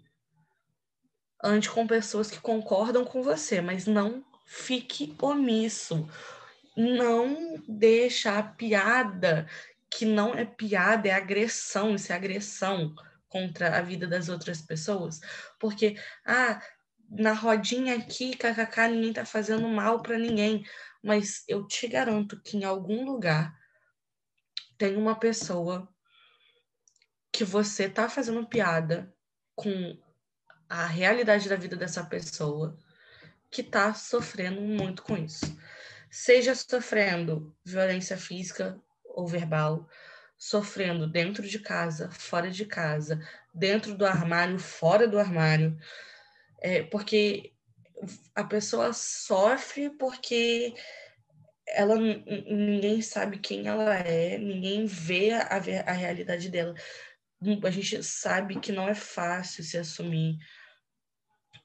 Ande 1.43 1.69
com 1.69 1.87
pessoas 1.87 2.31
que 2.31 2.41
concordam 2.41 3.05
com 3.05 3.23
você, 3.23 3.61
mas 3.61 3.87
não 3.87 4.25
fique 4.47 5.17
omisso. 5.21 6.09
Não 6.77 7.63
deixa 7.67 8.39
a 8.39 8.43
piada, 8.43 9.49
que 9.91 10.05
não 10.05 10.35
é 10.35 10.45
piada, 10.45 11.09
é 11.09 11.13
agressão, 11.13 11.95
isso 11.95 12.13
é 12.13 12.15
agressão 12.15 12.95
contra 13.29 13.77
a 13.77 13.83
vida 13.83 14.07
das 14.07 14.29
outras 14.29 14.61
pessoas. 14.61 15.21
Porque, 15.59 15.97
ah, 16.25 16.61
na 17.09 17.33
rodinha 17.33 17.97
aqui, 17.97 18.37
kkk, 18.37 18.89
ninguém 18.89 19.13
tá 19.13 19.25
fazendo 19.25 19.69
mal 19.69 20.03
para 20.03 20.19
ninguém. 20.19 20.65
Mas 21.03 21.45
eu 21.49 21.67
te 21.67 21.87
garanto 21.87 22.41
que 22.43 22.57
em 22.57 22.65
algum 22.65 23.05
lugar 23.05 23.55
tem 24.79 24.97
uma 24.97 25.19
pessoa 25.19 25.89
que 27.33 27.45
você 27.45 27.89
tá 27.89 28.09
fazendo 28.09 28.47
piada 28.47 29.13
com 29.55 29.99
a 30.69 30.87
realidade 30.87 31.49
da 31.49 31.57
vida 31.57 31.77
dessa 31.77 32.05
pessoa 32.05 32.77
que 33.51 33.63
tá 33.63 33.95
sofrendo 33.95 34.61
muito 34.61 35.03
com 35.03 35.17
isso. 35.17 35.57
Seja 36.11 36.55
sofrendo 36.55 37.55
violência 37.65 38.17
física 38.17 38.81
ou 39.05 39.27
verbal, 39.27 39.89
sofrendo 40.39 41.07
dentro 41.07 41.47
de 41.47 41.59
casa, 41.59 42.11
fora 42.11 42.51
de 42.51 42.65
casa, 42.65 43.21
dentro 43.55 43.95
do 43.95 44.05
armário, 44.05 44.59
fora 44.59 45.09
do 45.09 45.19
armário, 45.19 45.79
é, 46.61 46.83
porque 46.83 47.53
a 48.35 48.45
pessoa 48.45 48.93
sofre 48.93 49.91
porque 49.91 50.75
ela 51.69 51.97
ninguém 51.97 53.01
sabe 53.03 53.39
quem 53.39 53.67
ela 53.67 53.97
é, 53.97 54.39
ninguém 54.39 54.87
vê 54.87 55.33
a, 55.33 55.57
a 55.87 55.93
realidade 55.93 56.49
dela 56.49 56.75
a 57.65 57.71
gente 57.71 58.03
sabe 58.03 58.59
que 58.61 58.73
não 58.73 58.89
é 58.89 58.95
fácil 58.95 59.63
se 59.63 59.77
assumir. 59.77 60.39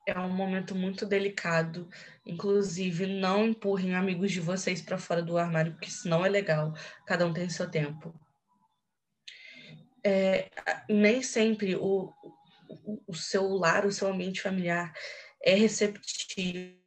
É 0.08 0.18
um 0.20 0.30
momento 0.30 0.76
muito 0.76 1.06
delicado. 1.06 1.88
Inclusive, 2.26 3.06
não 3.06 3.48
empurrem 3.48 3.96
amigos 3.96 4.32
de 4.32 4.40
vocês 4.40 4.82
para 4.82 4.98
fora 4.98 5.22
do 5.22 5.38
armário, 5.38 5.74
porque 5.74 5.88
isso 5.88 6.10
não 6.10 6.26
é 6.26 6.30
legal. 6.30 6.74
Cada 7.06 7.26
um 7.26 7.34
tem 7.34 7.50
seu 7.50 7.70
tempo. 7.70 8.14
É, 10.04 10.50
nem 10.90 11.22
sempre 11.22 11.76
o, 11.76 12.12
o, 12.70 13.04
o 13.08 13.14
seu 13.14 13.48
lar, 13.50 13.86
o 13.86 13.92
seu 13.92 14.08
ambiente 14.08 14.42
familiar 14.42 14.94
é 15.44 15.54
receptivo, 15.54 16.80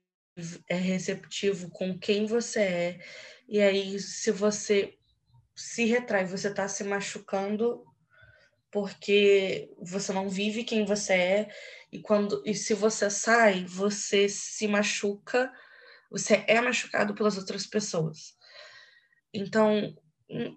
é 0.69 0.75
receptivo 0.75 1.71
com 1.71 1.99
quem 1.99 2.27
você 2.27 2.61
é. 2.61 3.01
E 3.49 3.61
aí, 3.61 3.99
se 4.01 4.31
você 4.31 4.97
se 5.55 5.85
retrai, 5.85 6.25
você 6.25 6.49
está 6.49 6.67
se 6.67 6.83
machucando 6.85 7.85
porque 8.71 9.73
você 9.79 10.13
não 10.13 10.29
vive 10.29 10.65
quem 10.65 10.85
você 10.85 11.13
é 11.13 11.55
e 11.93 12.01
quando 12.01 12.43
e 12.45 12.55
se 12.55 12.75
você 12.75 13.09
sai, 13.09 13.65
você 13.65 14.29
se 14.29 14.67
machuca, 14.67 15.53
você 16.11 16.45
é 16.49 16.61
machucado 16.61 17.15
pelas 17.15 17.39
outras 17.39 17.67
pessoas. 17.67 18.37
Então, 19.33 19.97
hum, 20.29 20.57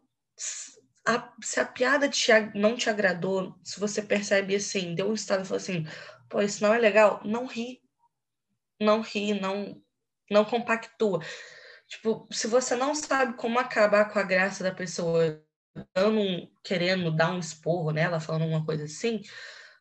a, 1.08 1.34
se 1.42 1.60
a 1.60 1.66
piada 1.66 2.10
te, 2.10 2.30
não 2.54 2.76
te 2.76 2.90
agradou, 2.90 3.58
se 3.64 3.80
você 3.80 4.02
percebe 4.02 4.54
assim, 4.56 4.94
deu 4.94 5.10
um 5.10 5.14
estado 5.14 5.44
e 5.44 5.46
falou 5.46 5.58
assim, 5.58 5.86
pô, 6.30 6.42
isso 6.42 6.62
não 6.62 6.74
é 6.74 6.78
legal, 6.78 7.22
não 7.24 7.46
ri. 7.46 7.82
Não 8.80 9.02
ri, 9.02 9.40
não, 9.40 9.82
não 10.30 10.44
compactua. 10.44 11.22
Tipo, 11.88 12.28
se 12.30 12.48
você 12.48 12.76
não 12.76 12.94
sabe 12.94 13.38
como 13.38 13.58
acabar 13.58 14.12
com 14.12 14.20
a 14.20 14.24
graça 14.24 14.64
da 14.64 14.74
pessoa 14.74 15.42
dando 15.96 16.20
um, 16.20 16.52
querendo 16.64 17.16
dar 17.16 17.32
um 17.32 17.40
esporro 17.40 17.92
nela, 17.92 18.20
falando 18.20 18.46
uma 18.46 18.66
coisa 18.66 18.84
assim, 18.84 19.22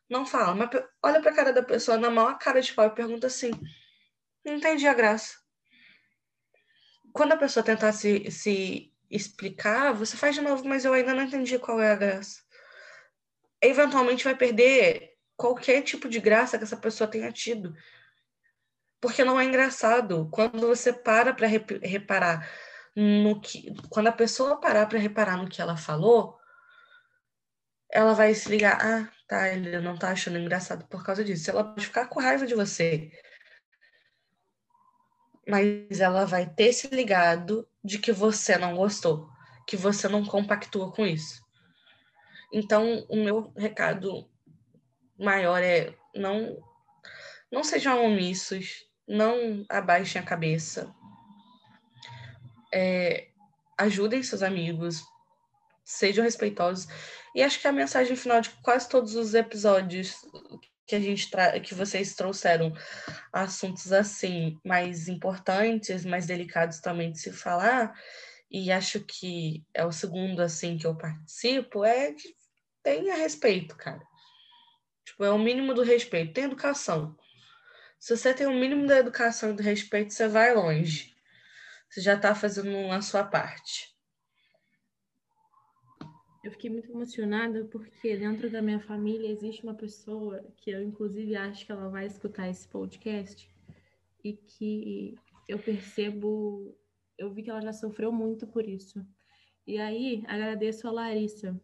não 0.09 0.25
fala, 0.25 0.55
mas 0.55 0.69
olha 1.03 1.21
pra 1.21 1.33
cara 1.33 1.51
da 1.51 1.61
pessoa 1.61 1.97
na 1.97 2.09
maior 2.09 2.37
cara 2.37 2.61
de 2.61 2.71
pau 2.73 2.87
e 2.87 2.95
pergunta 2.95 3.27
assim: 3.27 3.51
não 4.45 4.53
entendi 4.55 4.87
a 4.87 4.93
graça. 4.93 5.35
Quando 7.11 7.33
a 7.33 7.37
pessoa 7.37 7.63
tentar 7.65 7.91
se, 7.91 8.31
se 8.31 8.93
explicar, 9.09 9.93
você 9.93 10.17
faz 10.17 10.35
de 10.35 10.41
novo, 10.41 10.67
mas 10.67 10.85
eu 10.85 10.93
ainda 10.93 11.13
não 11.13 11.23
entendi 11.23 11.57
qual 11.59 11.81
é 11.81 11.91
a 11.91 11.95
graça. 11.95 12.41
Eventualmente 13.61 14.23
vai 14.23 14.35
perder 14.35 15.13
qualquer 15.35 15.81
tipo 15.81 16.09
de 16.09 16.19
graça 16.19 16.57
que 16.57 16.63
essa 16.63 16.77
pessoa 16.77 17.09
tenha 17.09 17.31
tido. 17.31 17.75
Porque 18.99 19.23
não 19.23 19.39
é 19.39 19.45
engraçado. 19.45 20.29
Quando 20.31 20.67
você 20.67 20.91
para 20.91 21.33
para 21.33 21.47
reparar 21.47 22.49
no 22.95 23.39
que 23.39 23.73
quando 23.89 24.07
a 24.07 24.11
pessoa 24.11 24.59
parar 24.59 24.87
para 24.87 24.97
reparar 24.97 25.37
no 25.37 25.47
que 25.47 25.61
ela 25.61 25.77
falou, 25.77 26.37
ela 27.91 28.13
vai 28.13 28.33
se 28.33 28.49
ligar, 28.49 28.79
ah, 28.81 29.09
tá, 29.27 29.49
ele 29.49 29.79
não 29.79 29.97
tá 29.97 30.09
achando 30.09 30.37
engraçado 30.37 30.87
por 30.87 31.03
causa 31.05 31.23
disso. 31.23 31.49
Ela 31.49 31.63
pode 31.63 31.85
ficar 31.85 32.07
com 32.07 32.19
raiva 32.19 32.45
de 32.45 32.55
você. 32.55 33.11
Mas 35.47 35.99
ela 35.99 36.25
vai 36.25 36.45
ter 36.45 36.73
se 36.73 36.87
ligado 36.87 37.67
de 37.83 37.99
que 37.99 38.11
você 38.11 38.57
não 38.57 38.75
gostou, 38.75 39.29
que 39.65 39.77
você 39.77 40.07
não 40.07 40.25
compactua 40.25 40.91
com 40.91 41.05
isso. 41.05 41.41
Então, 42.51 43.05
o 43.09 43.15
meu 43.15 43.53
recado 43.55 44.29
maior 45.17 45.61
é 45.61 45.95
não 46.15 46.57
não 47.51 47.63
sejam 47.63 48.05
omissos, 48.05 48.85
não 49.07 49.65
abaixem 49.69 50.21
a 50.21 50.25
cabeça, 50.25 50.93
é, 52.73 53.29
ajudem 53.77 54.21
seus 54.21 54.43
amigos, 54.43 55.01
sejam 55.83 56.25
respeitosos. 56.25 56.87
E 57.33 57.41
acho 57.41 57.61
que 57.61 57.67
a 57.67 57.71
mensagem 57.71 58.15
final 58.15 58.41
de 58.41 58.49
quase 58.61 58.89
todos 58.89 59.15
os 59.15 59.33
episódios 59.33 60.25
que 60.87 60.95
a 60.95 60.99
gente 60.99 61.29
que 61.63 61.75
vocês 61.75 62.15
trouxeram 62.15 62.73
assuntos 63.31 63.91
assim 63.91 64.57
mais 64.63 65.07
importantes, 65.07 66.05
mais 66.05 66.25
delicados 66.25 66.79
também 66.79 67.11
de 67.11 67.19
se 67.19 67.31
falar, 67.31 67.93
e 68.49 68.71
acho 68.71 69.01
que 69.01 69.63
é 69.73 69.85
o 69.85 69.91
segundo 69.91 70.41
assim 70.41 70.77
que 70.77 70.87
eu 70.87 70.95
participo, 70.95 71.83
é 71.83 72.13
que 72.13 72.33
tenha 72.81 73.15
respeito, 73.15 73.75
cara. 73.75 74.01
Tipo, 75.05 75.25
é 75.25 75.31
o 75.31 75.37
mínimo 75.37 75.73
do 75.73 75.83
respeito, 75.83 76.33
tem 76.33 76.45
educação. 76.45 77.15
Se 77.99 78.15
você 78.15 78.33
tem 78.33 78.47
o 78.47 78.53
mínimo 78.53 78.87
da 78.87 78.97
educação 78.97 79.51
e 79.51 79.53
do 79.53 79.61
respeito, 79.61 80.13
você 80.13 80.27
vai 80.27 80.55
longe 80.55 81.17
você 81.89 82.01
já 82.01 82.15
está 82.15 82.35
fazendo 82.35 82.91
a 82.91 83.01
sua 83.01 83.23
parte. 83.23 83.95
Eu 86.47 86.51
fiquei 86.51 86.69
muito 86.69 86.89
emocionada 86.89 87.65
porque 87.65 88.15
dentro 88.15 88.49
da 88.49 88.61
minha 88.61 88.79
família 88.79 89.29
existe 89.29 89.63
uma 89.63 89.73
pessoa 89.73 90.41
que 90.55 90.71
eu, 90.71 90.81
inclusive, 90.81 91.35
acho 91.35 91.65
que 91.65 91.73
ela 91.73 91.89
vai 91.89 92.05
escutar 92.05 92.47
esse 92.47 92.65
podcast 92.69 93.53
e 94.23 94.31
que 94.31 95.15
eu 95.45 95.59
percebo, 95.59 96.73
eu 97.17 97.33
vi 97.33 97.43
que 97.43 97.49
ela 97.49 97.59
já 97.59 97.73
sofreu 97.73 98.13
muito 98.13 98.47
por 98.47 98.65
isso. 98.65 99.05
E 99.67 99.77
aí, 99.77 100.23
agradeço 100.25 100.87
a 100.87 100.91
Larissa, 100.91 101.59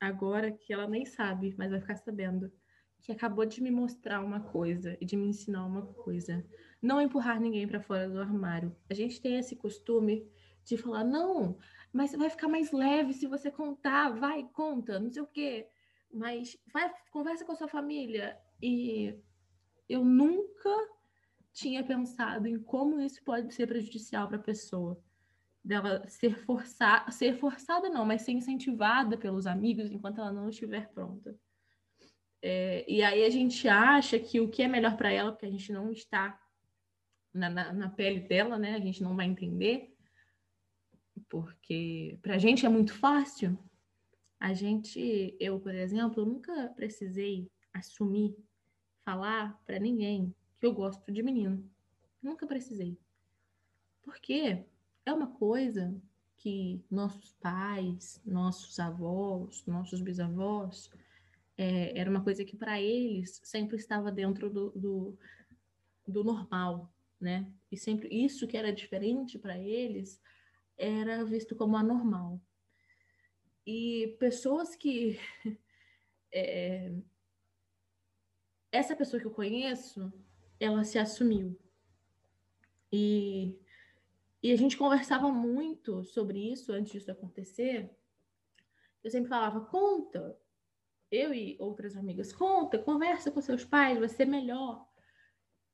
agora 0.00 0.52
que 0.52 0.72
ela 0.72 0.86
nem 0.86 1.04
sabe, 1.04 1.52
mas 1.58 1.72
vai 1.72 1.80
ficar 1.80 1.96
sabendo, 1.96 2.52
que 3.02 3.10
acabou 3.10 3.44
de 3.44 3.60
me 3.60 3.72
mostrar 3.72 4.24
uma 4.24 4.38
coisa 4.38 4.96
e 5.00 5.04
de 5.04 5.16
me 5.16 5.26
ensinar 5.26 5.66
uma 5.66 5.86
coisa 5.86 6.46
não 6.80 7.02
empurrar 7.02 7.40
ninguém 7.40 7.66
para 7.66 7.82
fora 7.82 8.08
do 8.08 8.20
armário. 8.20 8.76
A 8.88 8.94
gente 8.94 9.20
tem 9.20 9.38
esse 9.38 9.56
costume 9.56 10.24
de 10.64 10.76
falar, 10.76 11.02
não, 11.02 11.58
mas 11.92 12.12
vai 12.12 12.30
ficar 12.30 12.48
mais 12.48 12.70
leve 12.72 13.12
se 13.12 13.26
você 13.26 13.50
contar, 13.50 14.10
vai, 14.10 14.44
conta, 14.52 14.98
não 14.98 15.10
sei 15.10 15.22
o 15.22 15.26
quê. 15.26 15.68
Mas 16.12 16.56
vai, 16.72 16.92
conversa 17.10 17.44
com 17.44 17.52
a 17.52 17.56
sua 17.56 17.68
família. 17.68 18.38
E 18.62 19.14
eu 19.88 20.04
nunca 20.04 20.70
tinha 21.52 21.84
pensado 21.84 22.46
em 22.46 22.58
como 22.58 23.00
isso 23.00 23.22
pode 23.24 23.52
ser 23.52 23.66
prejudicial 23.66 24.28
para 24.28 24.36
a 24.36 24.42
pessoa. 24.42 25.02
Dela 25.62 26.06
ser 26.08 26.34
forçada, 26.44 27.10
ser 27.10 27.36
forçada 27.36 27.90
não, 27.90 28.06
mas 28.06 28.22
ser 28.22 28.32
incentivada 28.32 29.18
pelos 29.18 29.46
amigos 29.46 29.90
enquanto 29.90 30.20
ela 30.20 30.32
não 30.32 30.48
estiver 30.48 30.88
pronta. 30.92 31.38
É, 32.42 32.90
e 32.90 33.02
aí 33.02 33.24
a 33.24 33.30
gente 33.30 33.68
acha 33.68 34.18
que 34.18 34.40
o 34.40 34.48
que 34.48 34.62
é 34.62 34.68
melhor 34.68 34.96
para 34.96 35.12
ela, 35.12 35.32
porque 35.32 35.46
a 35.46 35.50
gente 35.50 35.70
não 35.72 35.92
está 35.92 36.40
na, 37.34 37.50
na, 37.50 37.72
na 37.72 37.90
pele 37.90 38.20
dela, 38.20 38.58
né? 38.58 38.74
A 38.74 38.80
gente 38.80 39.02
não 39.02 39.14
vai 39.14 39.26
entender, 39.26 39.89
porque 41.28 42.18
para 42.22 42.34
a 42.34 42.38
gente 42.38 42.64
é 42.64 42.68
muito 42.68 42.94
fácil. 42.94 43.58
A 44.38 44.54
gente, 44.54 45.36
eu, 45.38 45.60
por 45.60 45.74
exemplo, 45.74 46.24
nunca 46.24 46.68
precisei 46.74 47.50
assumir, 47.72 48.34
falar 49.04 49.60
para 49.66 49.78
ninguém 49.78 50.34
que 50.58 50.66
eu 50.66 50.72
gosto 50.72 51.10
de 51.12 51.22
menino. 51.22 51.68
Nunca 52.22 52.46
precisei. 52.46 52.98
Porque 54.02 54.64
é 55.04 55.12
uma 55.12 55.26
coisa 55.26 55.94
que 56.36 56.82
nossos 56.90 57.32
pais, 57.34 58.20
nossos 58.24 58.78
avós, 58.78 59.64
nossos 59.66 60.00
bisavós, 60.00 60.90
é, 61.56 61.98
era 61.98 62.08
uma 62.08 62.24
coisa 62.24 62.44
que 62.44 62.56
para 62.56 62.80
eles 62.80 63.40
sempre 63.44 63.76
estava 63.76 64.10
dentro 64.10 64.48
do, 64.48 64.70
do, 64.70 65.18
do, 66.08 66.24
normal, 66.24 66.90
né? 67.20 67.46
E 67.70 67.76
sempre 67.76 68.08
isso 68.08 68.46
que 68.46 68.56
era 68.56 68.72
diferente 68.72 69.38
para 69.38 69.58
eles 69.58 70.18
era 70.80 71.24
visto 71.24 71.54
como 71.54 71.76
anormal. 71.76 72.40
E 73.66 74.16
pessoas 74.18 74.74
que. 74.74 75.18
É, 76.32 76.94
essa 78.70 78.94
pessoa 78.94 79.20
que 79.20 79.26
eu 79.26 79.32
conheço, 79.32 80.12
ela 80.60 80.84
se 80.84 80.96
assumiu. 80.96 81.58
E, 82.92 83.58
e 84.40 84.52
a 84.52 84.56
gente 84.56 84.76
conversava 84.76 85.28
muito 85.32 86.04
sobre 86.04 86.52
isso 86.52 86.72
antes 86.72 86.92
disso 86.92 87.10
acontecer. 87.10 87.90
Eu 89.02 89.10
sempre 89.10 89.28
falava: 89.28 89.62
conta, 89.62 90.38
eu 91.10 91.34
e 91.34 91.56
outras 91.58 91.96
amigas, 91.96 92.32
conta, 92.32 92.78
conversa 92.78 93.32
com 93.32 93.40
seus 93.40 93.64
pais, 93.64 93.98
vai 93.98 94.08
ser 94.08 94.26
melhor. 94.26 94.88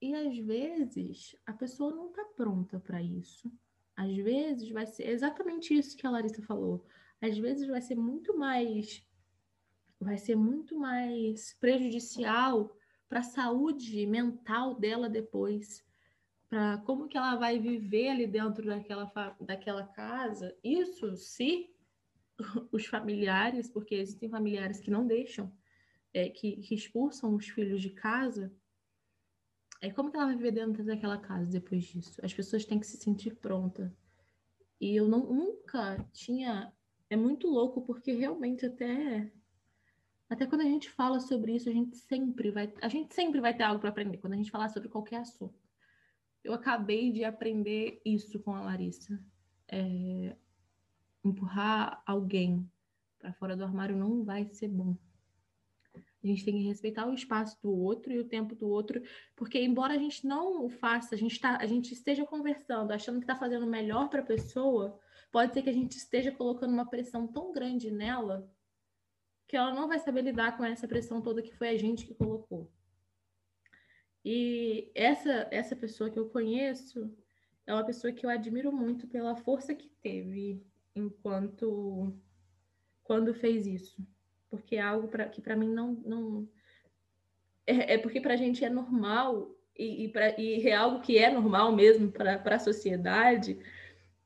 E 0.00 0.14
às 0.14 0.38
vezes 0.38 1.36
a 1.44 1.52
pessoa 1.52 1.94
não 1.94 2.08
está 2.08 2.24
pronta 2.24 2.80
para 2.80 3.02
isso. 3.02 3.52
Às 3.96 4.14
vezes 4.16 4.70
vai 4.70 4.86
ser 4.86 5.08
exatamente 5.08 5.72
isso 5.74 5.96
que 5.96 6.06
a 6.06 6.10
Larissa 6.10 6.42
falou. 6.42 6.84
Às 7.20 7.38
vezes 7.38 7.66
vai 7.66 7.80
ser 7.80 7.94
muito 7.94 8.36
mais 8.36 9.04
vai 9.98 10.18
ser 10.18 10.36
muito 10.36 10.78
mais 10.78 11.54
prejudicial 11.54 12.76
para 13.08 13.20
a 13.20 13.24
saúde 13.24 14.06
mental 14.06 14.74
dela 14.74 15.08
depois, 15.08 15.84
para 16.48 16.78
como 16.78 17.08
que 17.08 17.16
ela 17.16 17.36
vai 17.36 17.58
viver 17.58 18.08
ali 18.10 18.26
dentro 18.26 18.66
daquela, 18.66 19.10
daquela 19.40 19.86
casa. 19.86 20.54
Isso 20.62 21.16
se 21.16 21.74
os 22.70 22.86
familiares, 22.86 23.68
porque 23.70 23.94
existem 23.94 24.28
familiares 24.28 24.80
que 24.80 24.90
não 24.90 25.06
deixam, 25.06 25.52
é, 26.12 26.28
que, 26.28 26.56
que 26.58 26.74
expulsam 26.74 27.34
os 27.34 27.48
filhos 27.48 27.80
de 27.80 27.90
casa, 27.90 28.52
é 29.80 29.90
como 29.90 30.10
que 30.10 30.16
ela 30.16 30.26
vai 30.26 30.36
viver 30.36 30.52
dentro 30.52 30.84
daquela 30.84 31.18
casa 31.18 31.50
depois 31.50 31.84
disso? 31.84 32.20
As 32.24 32.32
pessoas 32.32 32.64
têm 32.64 32.78
que 32.78 32.86
se 32.86 32.96
sentir 32.96 33.36
pronta. 33.36 33.94
E 34.80 34.94
eu 34.96 35.08
não, 35.08 35.20
nunca 35.20 36.04
tinha. 36.12 36.72
É 37.08 37.16
muito 37.16 37.48
louco, 37.48 37.82
porque 37.82 38.12
realmente 38.12 38.66
até. 38.66 39.32
Até 40.28 40.44
quando 40.46 40.62
a 40.62 40.64
gente 40.64 40.90
fala 40.90 41.20
sobre 41.20 41.54
isso, 41.54 41.68
a 41.68 41.72
gente 41.72 41.96
sempre 41.96 42.50
vai. 42.50 42.72
A 42.82 42.88
gente 42.88 43.14
sempre 43.14 43.40
vai 43.40 43.56
ter 43.56 43.62
algo 43.62 43.80
para 43.80 43.90
aprender 43.90 44.18
quando 44.18 44.32
a 44.32 44.36
gente 44.36 44.50
falar 44.50 44.68
sobre 44.68 44.88
qualquer 44.88 45.18
assunto. 45.18 45.58
Eu 46.42 46.54
acabei 46.54 47.12
de 47.12 47.24
aprender 47.24 48.00
isso 48.04 48.38
com 48.40 48.54
a 48.54 48.62
Larissa. 48.62 49.20
É, 49.68 50.36
empurrar 51.24 52.02
alguém 52.06 52.68
para 53.18 53.32
fora 53.32 53.56
do 53.56 53.64
armário 53.64 53.96
não 53.96 54.24
vai 54.24 54.46
ser 54.46 54.68
bom. 54.68 54.96
A 56.26 56.28
gente 56.28 56.44
tem 56.44 56.54
que 56.54 56.66
respeitar 56.66 57.06
o 57.06 57.14
espaço 57.14 57.56
do 57.62 57.72
outro 57.72 58.12
e 58.12 58.18
o 58.18 58.28
tempo 58.28 58.56
do 58.56 58.68
outro, 58.68 59.00
porque 59.36 59.62
embora 59.62 59.94
a 59.94 59.98
gente 59.98 60.26
não 60.26 60.64
o 60.64 60.68
faça, 60.68 61.14
a 61.14 61.18
gente, 61.18 61.40
tá, 61.40 61.56
a 61.56 61.66
gente 61.66 61.94
esteja 61.94 62.26
conversando, 62.26 62.90
achando 62.90 63.18
que 63.18 63.24
está 63.24 63.36
fazendo 63.36 63.64
melhor 63.64 64.08
para 64.08 64.20
a 64.20 64.26
pessoa, 64.26 64.98
pode 65.30 65.54
ser 65.54 65.62
que 65.62 65.70
a 65.70 65.72
gente 65.72 65.96
esteja 65.96 66.32
colocando 66.32 66.72
uma 66.72 66.90
pressão 66.90 67.28
tão 67.28 67.52
grande 67.52 67.92
nela 67.92 68.50
que 69.46 69.56
ela 69.56 69.72
não 69.72 69.86
vai 69.86 70.00
saber 70.00 70.22
lidar 70.22 70.56
com 70.56 70.64
essa 70.64 70.88
pressão 70.88 71.22
toda 71.22 71.40
que 71.40 71.54
foi 71.54 71.68
a 71.68 71.78
gente 71.78 72.04
que 72.04 72.14
colocou. 72.14 72.68
E 74.24 74.90
essa, 74.92 75.46
essa 75.52 75.76
pessoa 75.76 76.10
que 76.10 76.18
eu 76.18 76.28
conheço 76.28 77.16
é 77.64 77.72
uma 77.72 77.86
pessoa 77.86 78.12
que 78.12 78.26
eu 78.26 78.30
admiro 78.30 78.72
muito 78.72 79.06
pela 79.06 79.36
força 79.36 79.72
que 79.72 79.88
teve 80.02 80.60
enquanto 80.96 82.12
quando 83.04 83.32
fez 83.32 83.68
isso, 83.68 84.04
porque 84.56 84.76
é 84.76 84.80
algo 84.80 85.08
pra, 85.08 85.28
que 85.28 85.40
para 85.40 85.56
mim 85.56 85.68
não 85.68 85.92
não 86.04 86.48
é, 87.66 87.94
é 87.94 87.98
porque 87.98 88.20
para 88.20 88.34
a 88.34 88.36
gente 88.36 88.64
é 88.64 88.70
normal 88.70 89.50
e, 89.76 90.04
e, 90.04 90.08
pra, 90.08 90.38
e 90.40 90.66
é 90.68 90.74
algo 90.74 91.00
que 91.00 91.18
é 91.18 91.30
normal 91.30 91.74
mesmo 91.74 92.10
para 92.10 92.40
a 92.44 92.58
sociedade, 92.58 93.58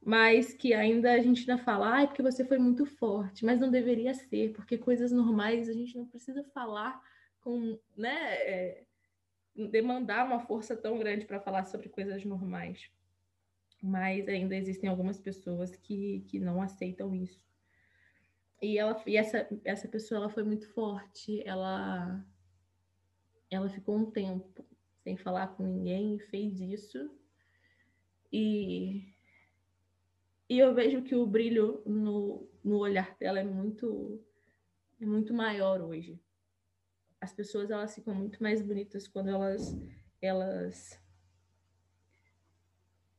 mas 0.04 0.54
que 0.54 0.72
ainda 0.72 1.12
a 1.12 1.18
gente 1.20 1.40
ainda 1.40 1.62
fala, 1.62 1.96
ah, 1.96 2.02
é 2.02 2.06
porque 2.06 2.22
você 2.22 2.44
foi 2.44 2.58
muito 2.58 2.86
forte, 2.86 3.44
mas 3.44 3.58
não 3.58 3.70
deveria 3.70 4.14
ser, 4.14 4.52
porque 4.52 4.78
coisas 4.78 5.10
normais 5.10 5.68
a 5.68 5.72
gente 5.72 5.96
não 5.96 6.06
precisa 6.06 6.44
falar 6.44 7.00
com, 7.40 7.78
né, 7.96 8.34
é, 8.34 8.84
demandar 9.70 10.26
uma 10.26 10.40
força 10.40 10.76
tão 10.76 10.98
grande 10.98 11.26
para 11.26 11.40
falar 11.40 11.64
sobre 11.64 11.88
coisas 11.88 12.24
normais 12.24 12.90
mas 13.82 14.28
ainda 14.28 14.54
existem 14.54 14.88
algumas 14.88 15.18
pessoas 15.18 15.74
que, 15.76 16.20
que 16.28 16.38
não 16.38 16.60
aceitam 16.60 17.14
isso. 17.14 17.40
E, 18.60 18.78
ela, 18.78 19.02
e 19.06 19.16
essa, 19.16 19.48
essa 19.64 19.88
pessoa 19.88 20.18
ela 20.18 20.28
foi 20.28 20.42
muito 20.42 20.68
forte, 20.68 21.42
ela, 21.46 22.22
ela 23.50 23.68
ficou 23.70 23.96
um 23.96 24.10
tempo 24.10 24.64
sem 25.02 25.16
falar 25.16 25.48
com 25.48 25.62
ninguém 25.62 26.18
fez 26.18 26.60
isso. 26.60 27.10
E, 28.30 29.02
e 30.48 30.58
eu 30.58 30.74
vejo 30.74 31.02
que 31.02 31.14
o 31.14 31.26
brilho 31.26 31.82
no, 31.86 32.46
no 32.62 32.76
olhar 32.76 33.16
dela 33.16 33.40
é 33.40 33.44
muito, 33.44 34.22
é 35.00 35.06
muito 35.06 35.32
maior 35.32 35.80
hoje. 35.80 36.20
As 37.18 37.32
pessoas 37.32 37.70
elas 37.70 37.94
ficam 37.94 38.14
muito 38.14 38.42
mais 38.42 38.60
bonitas 38.60 39.08
quando 39.08 39.30
elas, 39.30 39.74
elas 40.20 40.99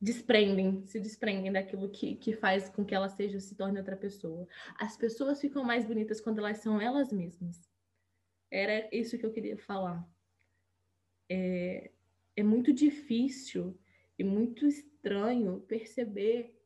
desprendem, 0.02 0.84
se 0.88 1.00
desprendem 1.00 1.52
daquilo 1.52 1.90
que, 1.90 2.16
que 2.16 2.34
faz 2.34 2.68
com 2.70 2.84
que 2.84 2.96
ela 2.96 3.08
seja, 3.08 3.40
se 3.40 3.56
torne 3.56 3.78
outra 3.78 3.96
pessoa. 3.96 4.48
As 4.80 4.98
pessoas 4.98 5.40
ficam 5.40 5.64
mais 5.64 5.86
bonitas 5.86 6.20
quando 6.20 6.40
elas 6.40 6.58
são 6.58 6.82
elas 6.82 7.12
mesmas. 7.12 7.70
Era 8.50 8.90
isso 8.92 9.18
que 9.18 9.26
eu 9.26 9.32
queria 9.32 9.58
falar. 9.58 10.04
É, 11.30 11.92
é 12.36 12.44
muito 12.44 12.74
difícil 12.74 13.80
e 14.18 14.24
muito 14.24 14.66
estranho 14.66 15.62
perceber 15.62 16.58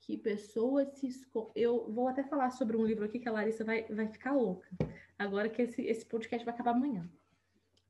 que 0.00 0.16
pessoas 0.16 0.88
se 0.94 1.06
escondem. 1.06 1.52
Eu 1.54 1.92
vou 1.92 2.08
até 2.08 2.24
falar 2.24 2.50
sobre 2.50 2.78
um 2.78 2.84
livro 2.86 3.04
aqui 3.04 3.18
que 3.18 3.28
a 3.28 3.32
Larissa 3.32 3.62
vai, 3.62 3.84
vai 3.84 4.08
ficar 4.08 4.32
louca. 4.32 4.66
Agora 5.18 5.50
que 5.50 5.60
esse, 5.60 5.82
esse 5.82 6.06
podcast 6.06 6.44
vai 6.46 6.54
acabar 6.54 6.70
amanhã. 6.70 7.08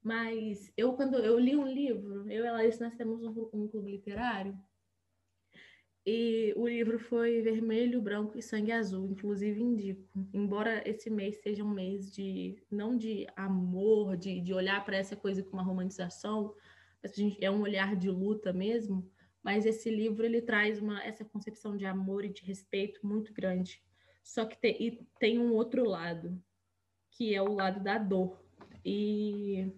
Mas 0.03 0.73
eu, 0.77 0.95
quando 0.95 1.17
eu 1.19 1.39
li 1.39 1.55
um 1.55 1.67
livro, 1.67 2.29
eu 2.29 2.45
e 2.45 2.49
a 2.49 2.53
Larissa, 2.53 2.85
nós 2.85 2.97
temos 2.97 3.23
um, 3.23 3.51
um 3.53 3.69
clube 3.69 3.93
literário 3.93 4.59
e 6.13 6.53
o 6.57 6.67
livro 6.67 6.99
foi 6.99 7.41
Vermelho, 7.41 8.03
Branco 8.03 8.37
e 8.37 8.43
Sangue 8.43 8.73
Azul, 8.73 9.07
inclusive 9.07 9.63
indico. 9.63 10.03
Embora 10.35 10.83
esse 10.85 11.09
mês 11.09 11.41
seja 11.41 11.63
um 11.63 11.71
mês 11.71 12.11
de 12.11 12.61
não 12.69 12.97
de 12.97 13.29
amor, 13.37 14.17
de, 14.17 14.41
de 14.41 14.53
olhar 14.53 14.85
para 14.85 14.97
essa 14.97 15.15
coisa 15.15 15.41
com 15.41 15.53
uma 15.53 15.63
romantização, 15.63 16.53
é 17.41 17.49
um 17.49 17.61
olhar 17.61 17.95
de 17.95 18.11
luta 18.11 18.53
mesmo, 18.53 19.09
mas 19.41 19.65
esse 19.65 19.89
livro 19.89 20.27
ele 20.27 20.43
traz 20.43 20.81
uma, 20.81 21.01
essa 21.01 21.25
concepção 21.25 21.77
de 21.77 21.87
amor 21.87 22.25
e 22.25 22.33
de 22.33 22.43
respeito 22.43 23.07
muito 23.07 23.33
grande. 23.33 23.81
Só 24.25 24.45
que 24.45 24.61
tem, 24.61 25.07
tem 25.17 25.39
um 25.39 25.53
outro 25.53 25.85
lado, 25.85 26.43
que 27.13 27.33
é 27.33 27.41
o 27.41 27.53
lado 27.53 27.81
da 27.85 27.99
dor. 27.99 28.43
E 28.85 29.73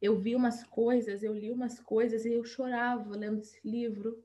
eu 0.00 0.18
vi 0.18 0.34
umas 0.34 0.64
coisas, 0.64 1.22
eu 1.22 1.34
li 1.34 1.50
umas 1.50 1.78
coisas 1.78 2.24
e 2.24 2.32
eu 2.32 2.44
chorava 2.44 3.14
lendo 3.14 3.40
esse 3.40 3.60
livro 3.62 4.23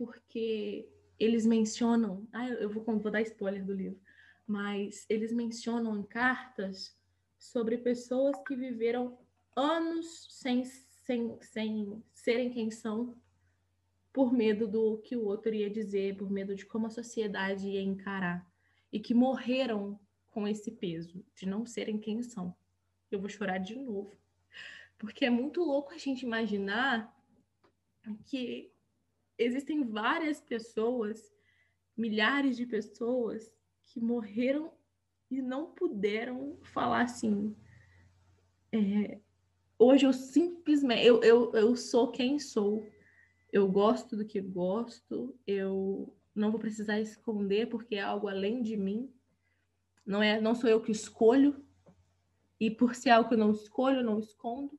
porque 0.00 0.88
eles 1.18 1.44
mencionam, 1.44 2.26
ah, 2.32 2.48
eu 2.48 2.70
vou, 2.70 2.82
vou 2.82 3.12
dar 3.12 3.20
spoiler 3.20 3.62
do 3.62 3.74
livro, 3.74 4.00
mas 4.46 5.04
eles 5.10 5.30
mencionam 5.30 5.98
em 5.98 6.02
cartas 6.02 6.98
sobre 7.38 7.76
pessoas 7.76 8.34
que 8.46 8.56
viveram 8.56 9.18
anos 9.54 10.26
sem, 10.30 10.64
sem, 10.64 11.38
sem 11.42 12.02
serem 12.14 12.48
quem 12.48 12.70
são, 12.70 13.14
por 14.10 14.32
medo 14.32 14.66
do 14.66 14.96
que 14.98 15.14
o 15.14 15.26
outro 15.26 15.54
ia 15.54 15.68
dizer, 15.68 16.16
por 16.16 16.30
medo 16.30 16.54
de 16.54 16.64
como 16.64 16.86
a 16.86 16.90
sociedade 16.90 17.68
ia 17.68 17.82
encarar, 17.82 18.50
e 18.90 18.98
que 18.98 19.12
morreram 19.12 20.00
com 20.30 20.48
esse 20.48 20.70
peso 20.70 21.22
de 21.34 21.46
não 21.46 21.66
serem 21.66 21.98
quem 21.98 22.22
são. 22.22 22.56
Eu 23.10 23.20
vou 23.20 23.28
chorar 23.28 23.58
de 23.58 23.76
novo, 23.76 24.16
porque 24.98 25.26
é 25.26 25.30
muito 25.30 25.62
louco 25.62 25.92
a 25.92 25.98
gente 25.98 26.22
imaginar 26.22 27.14
que 28.24 28.72
existem 29.40 29.82
várias 29.82 30.40
pessoas, 30.40 31.32
milhares 31.96 32.56
de 32.56 32.66
pessoas 32.66 33.52
que 33.82 33.98
morreram 33.98 34.72
e 35.30 35.40
não 35.40 35.72
puderam 35.72 36.58
falar 36.62 37.02
assim. 37.02 37.56
É, 38.72 39.18
hoje 39.78 40.06
eu 40.06 40.12
simplesmente 40.12 41.06
eu, 41.06 41.22
eu, 41.22 41.52
eu 41.54 41.76
sou 41.76 42.10
quem 42.10 42.38
sou. 42.38 42.86
Eu 43.52 43.68
gosto 43.68 44.16
do 44.16 44.24
que 44.24 44.40
gosto, 44.40 45.36
eu 45.44 46.14
não 46.34 46.50
vou 46.50 46.60
precisar 46.60 47.00
esconder 47.00 47.68
porque 47.68 47.96
é 47.96 48.00
algo 48.00 48.28
além 48.28 48.62
de 48.62 48.76
mim. 48.76 49.12
Não 50.06 50.22
é, 50.22 50.40
não 50.40 50.54
sou 50.54 50.68
eu 50.68 50.80
que 50.80 50.92
escolho. 50.92 51.64
E 52.60 52.70
por 52.70 52.94
ser 52.94 53.10
algo 53.10 53.28
que 53.28 53.34
eu 53.34 53.38
não 53.38 53.50
escolho, 53.52 54.04
não 54.04 54.20
escondo. 54.20 54.78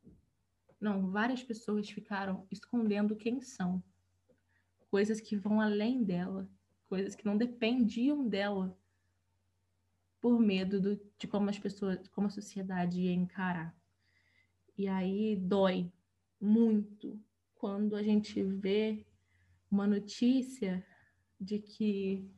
Não, 0.79 1.11
várias 1.11 1.43
pessoas 1.43 1.89
ficaram 1.89 2.47
escondendo 2.51 3.15
quem 3.15 3.41
são. 3.41 3.83
Coisas 4.91 5.19
que 5.19 5.35
vão 5.35 5.59
além 5.59 6.03
dela, 6.03 6.47
coisas 6.87 7.15
que 7.15 7.25
não 7.25 7.35
dependiam 7.37 8.27
dela 8.27 8.77
por 10.19 10.39
medo 10.39 10.79
do, 10.79 11.01
de 11.17 11.27
como 11.27 11.49
as 11.49 11.57
pessoas, 11.57 12.07
como 12.09 12.27
a 12.27 12.29
sociedade 12.29 13.01
ia 13.01 13.13
encarar. 13.13 13.75
E 14.77 14.87
aí 14.87 15.35
dói 15.35 15.91
muito 16.39 17.19
quando 17.55 17.95
a 17.95 18.03
gente 18.03 18.43
vê 18.43 19.03
uma 19.71 19.87
notícia 19.87 20.85
de 21.39 21.57
que 21.57 22.29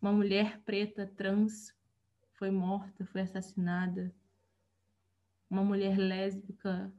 uma 0.00 0.12
mulher 0.12 0.60
preta 0.62 1.06
trans 1.06 1.72
foi 2.32 2.50
morta, 2.50 3.04
foi 3.06 3.20
assassinada, 3.20 4.12
uma 5.48 5.62
mulher 5.62 5.96
lésbica 5.96 6.92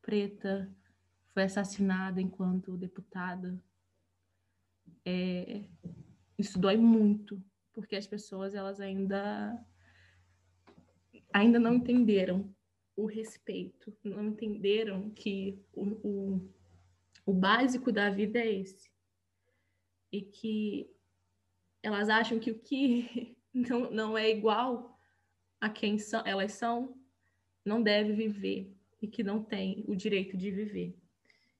preta 0.00 0.72
foi 1.34 1.42
assassinada 1.42 2.22
enquanto 2.22 2.76
deputada. 2.76 3.60
É, 5.04 5.64
isso 6.38 6.58
dói 6.58 6.76
muito, 6.76 7.42
porque 7.72 7.96
as 7.96 8.06
pessoas 8.06 8.54
elas 8.54 8.80
ainda 8.80 9.60
ainda 11.32 11.58
não 11.58 11.74
entenderam 11.74 12.54
o 12.96 13.06
respeito, 13.06 13.92
não 14.04 14.28
entenderam 14.28 15.10
que 15.10 15.60
o, 15.72 15.82
o, 16.08 16.54
o 17.26 17.34
básico 17.34 17.90
da 17.90 18.08
vida 18.08 18.38
é 18.38 18.60
esse. 18.60 18.88
E 20.12 20.22
que 20.22 20.88
elas 21.82 22.08
acham 22.08 22.38
que 22.38 22.52
o 22.52 22.58
que 22.60 23.36
não, 23.52 23.90
não 23.90 24.16
é 24.16 24.30
igual 24.30 24.96
a 25.60 25.68
quem 25.68 25.98
são, 25.98 26.24
elas 26.24 26.52
são, 26.52 26.96
não 27.64 27.82
deve 27.82 28.12
viver 28.12 28.72
e 29.02 29.08
que 29.08 29.24
não 29.24 29.42
tem 29.42 29.84
o 29.88 29.96
direito 29.96 30.36
de 30.36 30.52
viver. 30.52 30.96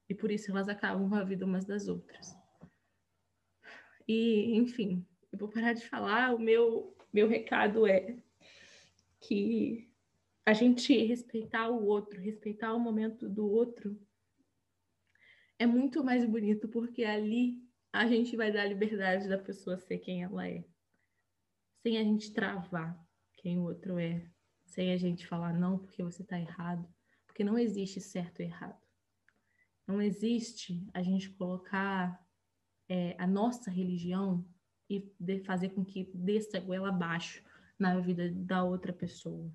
E 0.09 0.14
por 0.14 0.30
isso 0.30 0.50
elas 0.50 0.68
acabam 0.68 1.12
a 1.14 1.24
vida 1.24 1.44
umas 1.44 1.64
das 1.64 1.88
outras. 1.88 2.36
E, 4.07 4.57
enfim, 4.57 5.07
eu 5.32 5.38
vou 5.38 5.48
parar 5.48 5.72
de 5.72 5.86
falar. 5.88 6.34
O 6.34 6.38
meu, 6.38 6.96
meu 7.12 7.28
recado 7.28 7.86
é 7.86 8.16
que 9.20 9.90
a 10.44 10.52
gente 10.52 10.94
respeitar 11.07 11.70
o 11.70 11.86
outro, 11.86 12.20
respeitar 12.20 12.74
o 12.74 12.80
momento 12.80 13.28
do 13.28 13.50
outro, 13.50 13.98
é 15.59 15.66
muito 15.66 16.05
mais 16.05 16.24
bonito, 16.24 16.68
porque 16.68 17.05
ali 17.05 17.62
a 17.92 18.07
gente 18.07 18.36
vai 18.36 18.52
dar 18.52 18.62
a 18.62 18.68
liberdade 18.68 19.28
da 19.28 19.38
pessoa 19.38 19.78
ser 19.78 19.98
quem 19.98 20.22
ela 20.22 20.46
é, 20.46 20.64
sem 21.82 21.96
a 21.96 22.02
gente 22.02 22.32
travar 22.32 22.98
quem 23.36 23.59
o 23.59 23.62
outro 23.62 23.98
é, 23.98 24.26
sem 24.64 24.92
a 24.92 24.96
gente 24.96 25.26
falar 25.26 25.52
não 25.52 25.78
porque 25.78 26.02
você 26.02 26.22
está 26.22 26.38
errado, 26.38 26.86
porque 27.26 27.44
não 27.44 27.59
existe 27.59 28.00
certo 28.00 28.40
e 28.40 28.44
errado. 28.44 28.84
Não 29.87 30.01
existe 30.01 30.87
a 30.93 31.03
gente 31.03 31.30
colocar 31.30 32.24
é, 32.89 33.14
a 33.18 33.26
nossa 33.26 33.70
religião 33.70 34.45
e 34.89 35.12
fazer 35.45 35.70
com 35.70 35.85
que 35.85 36.11
desça 36.14 36.59
a 36.59 36.61
goela 36.61 36.89
abaixo 36.89 37.43
na 37.78 37.99
vida 38.01 38.30
da 38.30 38.62
outra 38.62 38.93
pessoa. 38.93 39.53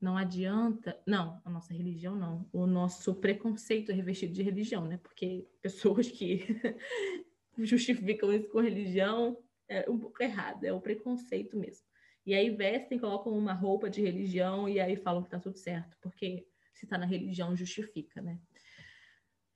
Não 0.00 0.16
adianta, 0.16 0.98
não, 1.06 1.40
a 1.44 1.50
nossa 1.50 1.72
religião 1.72 2.14
não, 2.14 2.48
o 2.52 2.66
nosso 2.66 3.14
preconceito 3.14 3.90
é 3.90 3.94
revestido 3.94 4.32
de 4.32 4.42
religião, 4.42 4.86
né? 4.86 4.98
Porque 4.98 5.48
pessoas 5.62 6.10
que 6.10 6.44
justificam 7.58 8.32
isso 8.32 8.48
com 8.48 8.60
religião 8.60 9.38
é 9.68 9.88
um 9.90 9.98
pouco 9.98 10.22
errado, 10.22 10.64
é 10.64 10.72
o 10.72 10.80
preconceito 10.80 11.56
mesmo. 11.56 11.84
E 12.24 12.34
aí 12.34 12.50
vestem, 12.50 12.98
colocam 12.98 13.32
uma 13.32 13.52
roupa 13.52 13.88
de 13.88 14.02
religião 14.02 14.68
e 14.68 14.80
aí 14.80 14.96
falam 14.96 15.22
que 15.22 15.30
tá 15.30 15.38
tudo 15.38 15.56
certo, 15.56 15.96
porque 16.00 16.46
se 16.74 16.86
tá 16.86 16.98
na 16.98 17.06
religião 17.06 17.56
justifica, 17.56 18.20
né? 18.20 18.38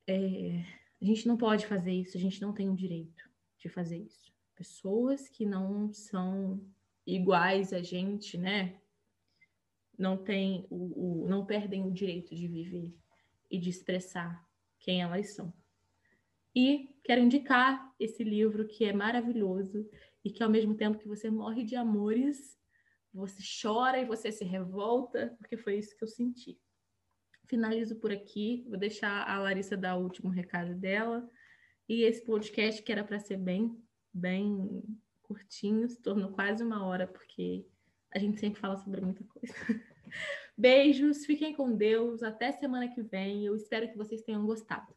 É, 0.07 0.63
a 1.01 1.05
gente 1.05 1.27
não 1.27 1.37
pode 1.37 1.65
fazer 1.67 1.91
isso, 1.91 2.17
a 2.17 2.19
gente 2.19 2.41
não 2.41 2.53
tem 2.53 2.69
o 2.69 2.75
direito 2.75 3.29
de 3.57 3.69
fazer 3.69 3.97
isso 3.97 4.31
pessoas 4.61 5.27
que 5.27 5.43
não 5.43 5.91
são 5.91 6.63
iguais 7.03 7.73
a 7.73 7.81
gente, 7.81 8.37
né? 8.37 8.79
Não 9.97 10.15
tem 10.15 10.67
o, 10.69 11.23
o, 11.23 11.27
não 11.27 11.43
perdem 11.47 11.83
o 11.83 11.91
direito 11.91 12.35
de 12.35 12.47
viver 12.47 12.95
e 13.49 13.57
de 13.57 13.71
expressar 13.71 14.47
quem 14.79 15.01
elas 15.01 15.33
são. 15.33 15.51
E 16.53 16.95
quero 17.03 17.21
indicar 17.21 17.91
esse 17.99 18.23
livro 18.23 18.67
que 18.67 18.85
é 18.85 18.93
maravilhoso 18.93 19.89
e 20.23 20.29
que 20.29 20.43
ao 20.43 20.49
mesmo 20.49 20.75
tempo 20.75 20.99
que 20.99 21.07
você 21.07 21.27
morre 21.31 21.63
de 21.63 21.75
amores, 21.75 22.55
você 23.11 23.41
chora 23.63 23.99
e 23.99 24.05
você 24.05 24.31
se 24.31 24.43
revolta, 24.43 25.35
porque 25.39 25.57
foi 25.57 25.79
isso 25.79 25.97
que 25.97 26.03
eu 26.03 26.07
senti. 26.07 26.61
Finalizo 27.51 27.97
por 27.97 28.13
aqui, 28.13 28.63
vou 28.65 28.77
deixar 28.77 29.29
a 29.29 29.37
Larissa 29.37 29.75
dar 29.75 29.97
o 29.97 30.03
último 30.03 30.29
recado 30.29 30.73
dela. 30.73 31.29
E 31.87 32.03
esse 32.03 32.23
podcast 32.23 32.81
que 32.81 32.89
era 32.89 33.03
para 33.03 33.19
ser 33.19 33.35
bem 33.35 33.77
bem 34.13 34.81
curtinho, 35.21 35.89
se 35.89 36.01
tornou 36.01 36.31
quase 36.31 36.63
uma 36.63 36.85
hora, 36.85 37.05
porque 37.05 37.65
a 38.09 38.17
gente 38.19 38.39
sempre 38.39 38.61
fala 38.61 38.77
sobre 38.77 39.01
muita 39.01 39.21
coisa. 39.25 39.53
Beijos, 40.57 41.25
fiquem 41.25 41.53
com 41.53 41.75
Deus, 41.75 42.23
até 42.23 42.53
semana 42.53 42.87
que 42.87 43.01
vem. 43.01 43.45
Eu 43.45 43.53
espero 43.53 43.89
que 43.89 43.97
vocês 43.97 44.21
tenham 44.21 44.45
gostado. 44.45 44.95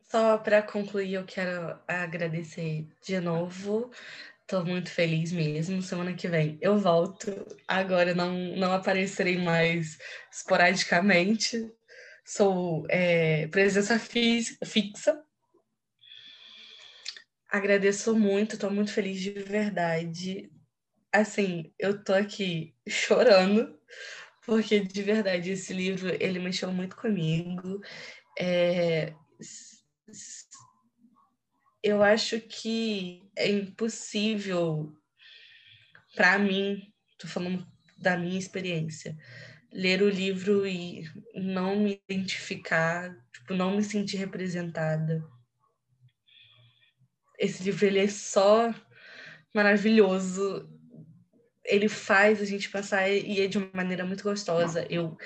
Só 0.00 0.38
para 0.38 0.62
concluir, 0.62 1.12
eu 1.12 1.26
quero 1.26 1.78
agradecer 1.86 2.88
de 3.02 3.20
novo. 3.20 3.90
Estou 4.46 4.64
muito 4.64 4.92
feliz 4.92 5.32
mesmo. 5.32 5.82
Semana 5.82 6.14
que 6.14 6.28
vem 6.28 6.56
eu 6.60 6.78
volto. 6.78 7.44
Agora 7.66 8.14
não, 8.14 8.32
não 8.56 8.72
aparecerei 8.72 9.36
mais 9.36 9.98
esporadicamente, 10.30 11.68
sou 12.24 12.86
é, 12.88 13.48
presença 13.48 13.98
fixa. 13.98 15.20
Agradeço 17.50 18.14
muito, 18.14 18.54
estou 18.54 18.70
muito 18.70 18.92
feliz 18.92 19.20
de 19.20 19.32
verdade. 19.32 20.48
Assim, 21.12 21.72
eu 21.76 22.04
tô 22.04 22.14
aqui 22.14 22.72
chorando, 22.88 23.76
porque 24.46 24.78
de 24.78 25.02
verdade 25.02 25.50
esse 25.50 25.72
livro 25.72 26.08
ele 26.22 26.38
mexeu 26.38 26.70
muito 26.72 26.94
comigo. 26.94 27.80
É, 28.38 29.12
eu 31.86 32.02
acho 32.02 32.40
que 32.40 33.22
é 33.36 33.48
impossível 33.48 34.92
para 36.16 36.36
mim, 36.36 36.92
tô 37.16 37.28
falando 37.28 37.64
da 37.96 38.16
minha 38.16 38.36
experiência, 38.36 39.16
ler 39.72 40.02
o 40.02 40.08
livro 40.08 40.66
e 40.66 41.08
não 41.32 41.78
me 41.78 42.02
identificar, 42.08 43.16
tipo, 43.32 43.54
não 43.54 43.76
me 43.76 43.84
sentir 43.84 44.16
representada. 44.16 45.24
Esse 47.38 47.62
livro 47.62 47.86
ele 47.86 48.00
é 48.00 48.08
só 48.08 48.74
maravilhoso. 49.54 50.68
Ele 51.64 51.88
faz 51.88 52.42
a 52.42 52.44
gente 52.44 52.68
passar 52.68 53.08
e 53.08 53.40
é 53.40 53.46
de 53.46 53.58
uma 53.58 53.70
maneira 53.72 54.04
muito 54.04 54.24
gostosa. 54.24 54.84
Eu 54.90 55.16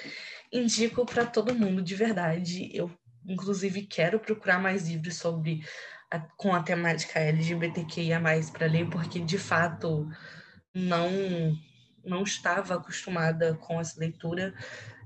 indico 0.52 1.06
para 1.06 1.24
todo 1.24 1.54
mundo, 1.54 1.80
de 1.80 1.94
verdade. 1.94 2.68
Eu 2.74 2.90
inclusive 3.26 3.86
quero 3.86 4.18
procurar 4.18 4.58
mais 4.58 4.88
livros 4.88 5.16
sobre 5.16 5.64
a, 6.10 6.18
com 6.36 6.54
a 6.54 6.62
temática 6.62 7.20
LGBTQIA+ 7.20 8.20
para 8.52 8.66
ler, 8.66 8.88
porque 8.90 9.20
de 9.20 9.38
fato 9.38 10.08
não 10.74 11.10
não 12.02 12.22
estava 12.22 12.74
acostumada 12.74 13.54
com 13.56 13.78
essa 13.78 14.00
leitura. 14.00 14.54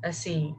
Assim, 0.03 0.55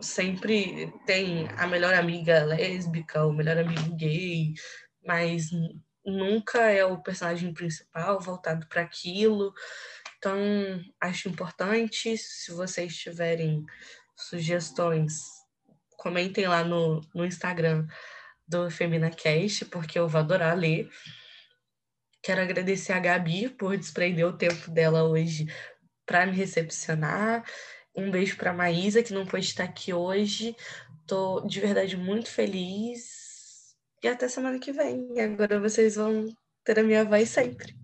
sempre 0.00 0.92
tem 1.06 1.48
a 1.56 1.66
melhor 1.66 1.94
amiga 1.94 2.44
lésbica, 2.44 3.24
o 3.24 3.32
melhor 3.32 3.58
amigo 3.58 3.94
gay, 3.94 4.54
mas 5.06 5.50
nunca 6.04 6.70
é 6.70 6.84
o 6.84 7.02
personagem 7.02 7.52
principal 7.52 8.20
voltado 8.20 8.66
para 8.66 8.82
aquilo. 8.82 9.52
Então, 10.18 10.36
acho 11.00 11.28
importante, 11.28 12.16
se 12.16 12.50
vocês 12.52 12.96
tiverem 12.96 13.64
sugestões, 14.16 15.14
comentem 15.96 16.48
lá 16.48 16.64
no, 16.64 17.00
no 17.14 17.24
Instagram 17.24 17.86
do 18.48 18.70
FeminaCast, 18.70 19.66
porque 19.66 19.98
eu 19.98 20.08
vou 20.08 20.20
adorar 20.20 20.56
ler. 20.56 20.90
Quero 22.22 22.40
agradecer 22.40 22.92
a 22.92 22.98
Gabi 22.98 23.48
por 23.48 23.76
desprender 23.76 24.26
o 24.26 24.36
tempo 24.36 24.70
dela 24.70 25.04
hoje 25.04 25.46
para 26.06 26.26
me 26.26 26.32
recepcionar. 26.32 27.44
Um 27.94 28.10
beijo 28.10 28.36
para 28.36 28.52
Maísa, 28.52 29.02
que 29.02 29.12
não 29.12 29.26
pôde 29.26 29.44
estar 29.44 29.64
aqui 29.64 29.92
hoje. 29.92 30.56
Tô 31.06 31.40
de 31.46 31.60
verdade 31.60 31.96
muito 31.96 32.30
feliz. 32.30 33.76
E 34.02 34.08
até 34.08 34.28
semana 34.28 34.58
que 34.58 34.72
vem. 34.72 35.20
Agora 35.20 35.60
vocês 35.60 35.96
vão 35.96 36.26
ter 36.64 36.78
a 36.78 36.82
minha 36.82 37.04
voz 37.04 37.28
sempre. 37.28 37.76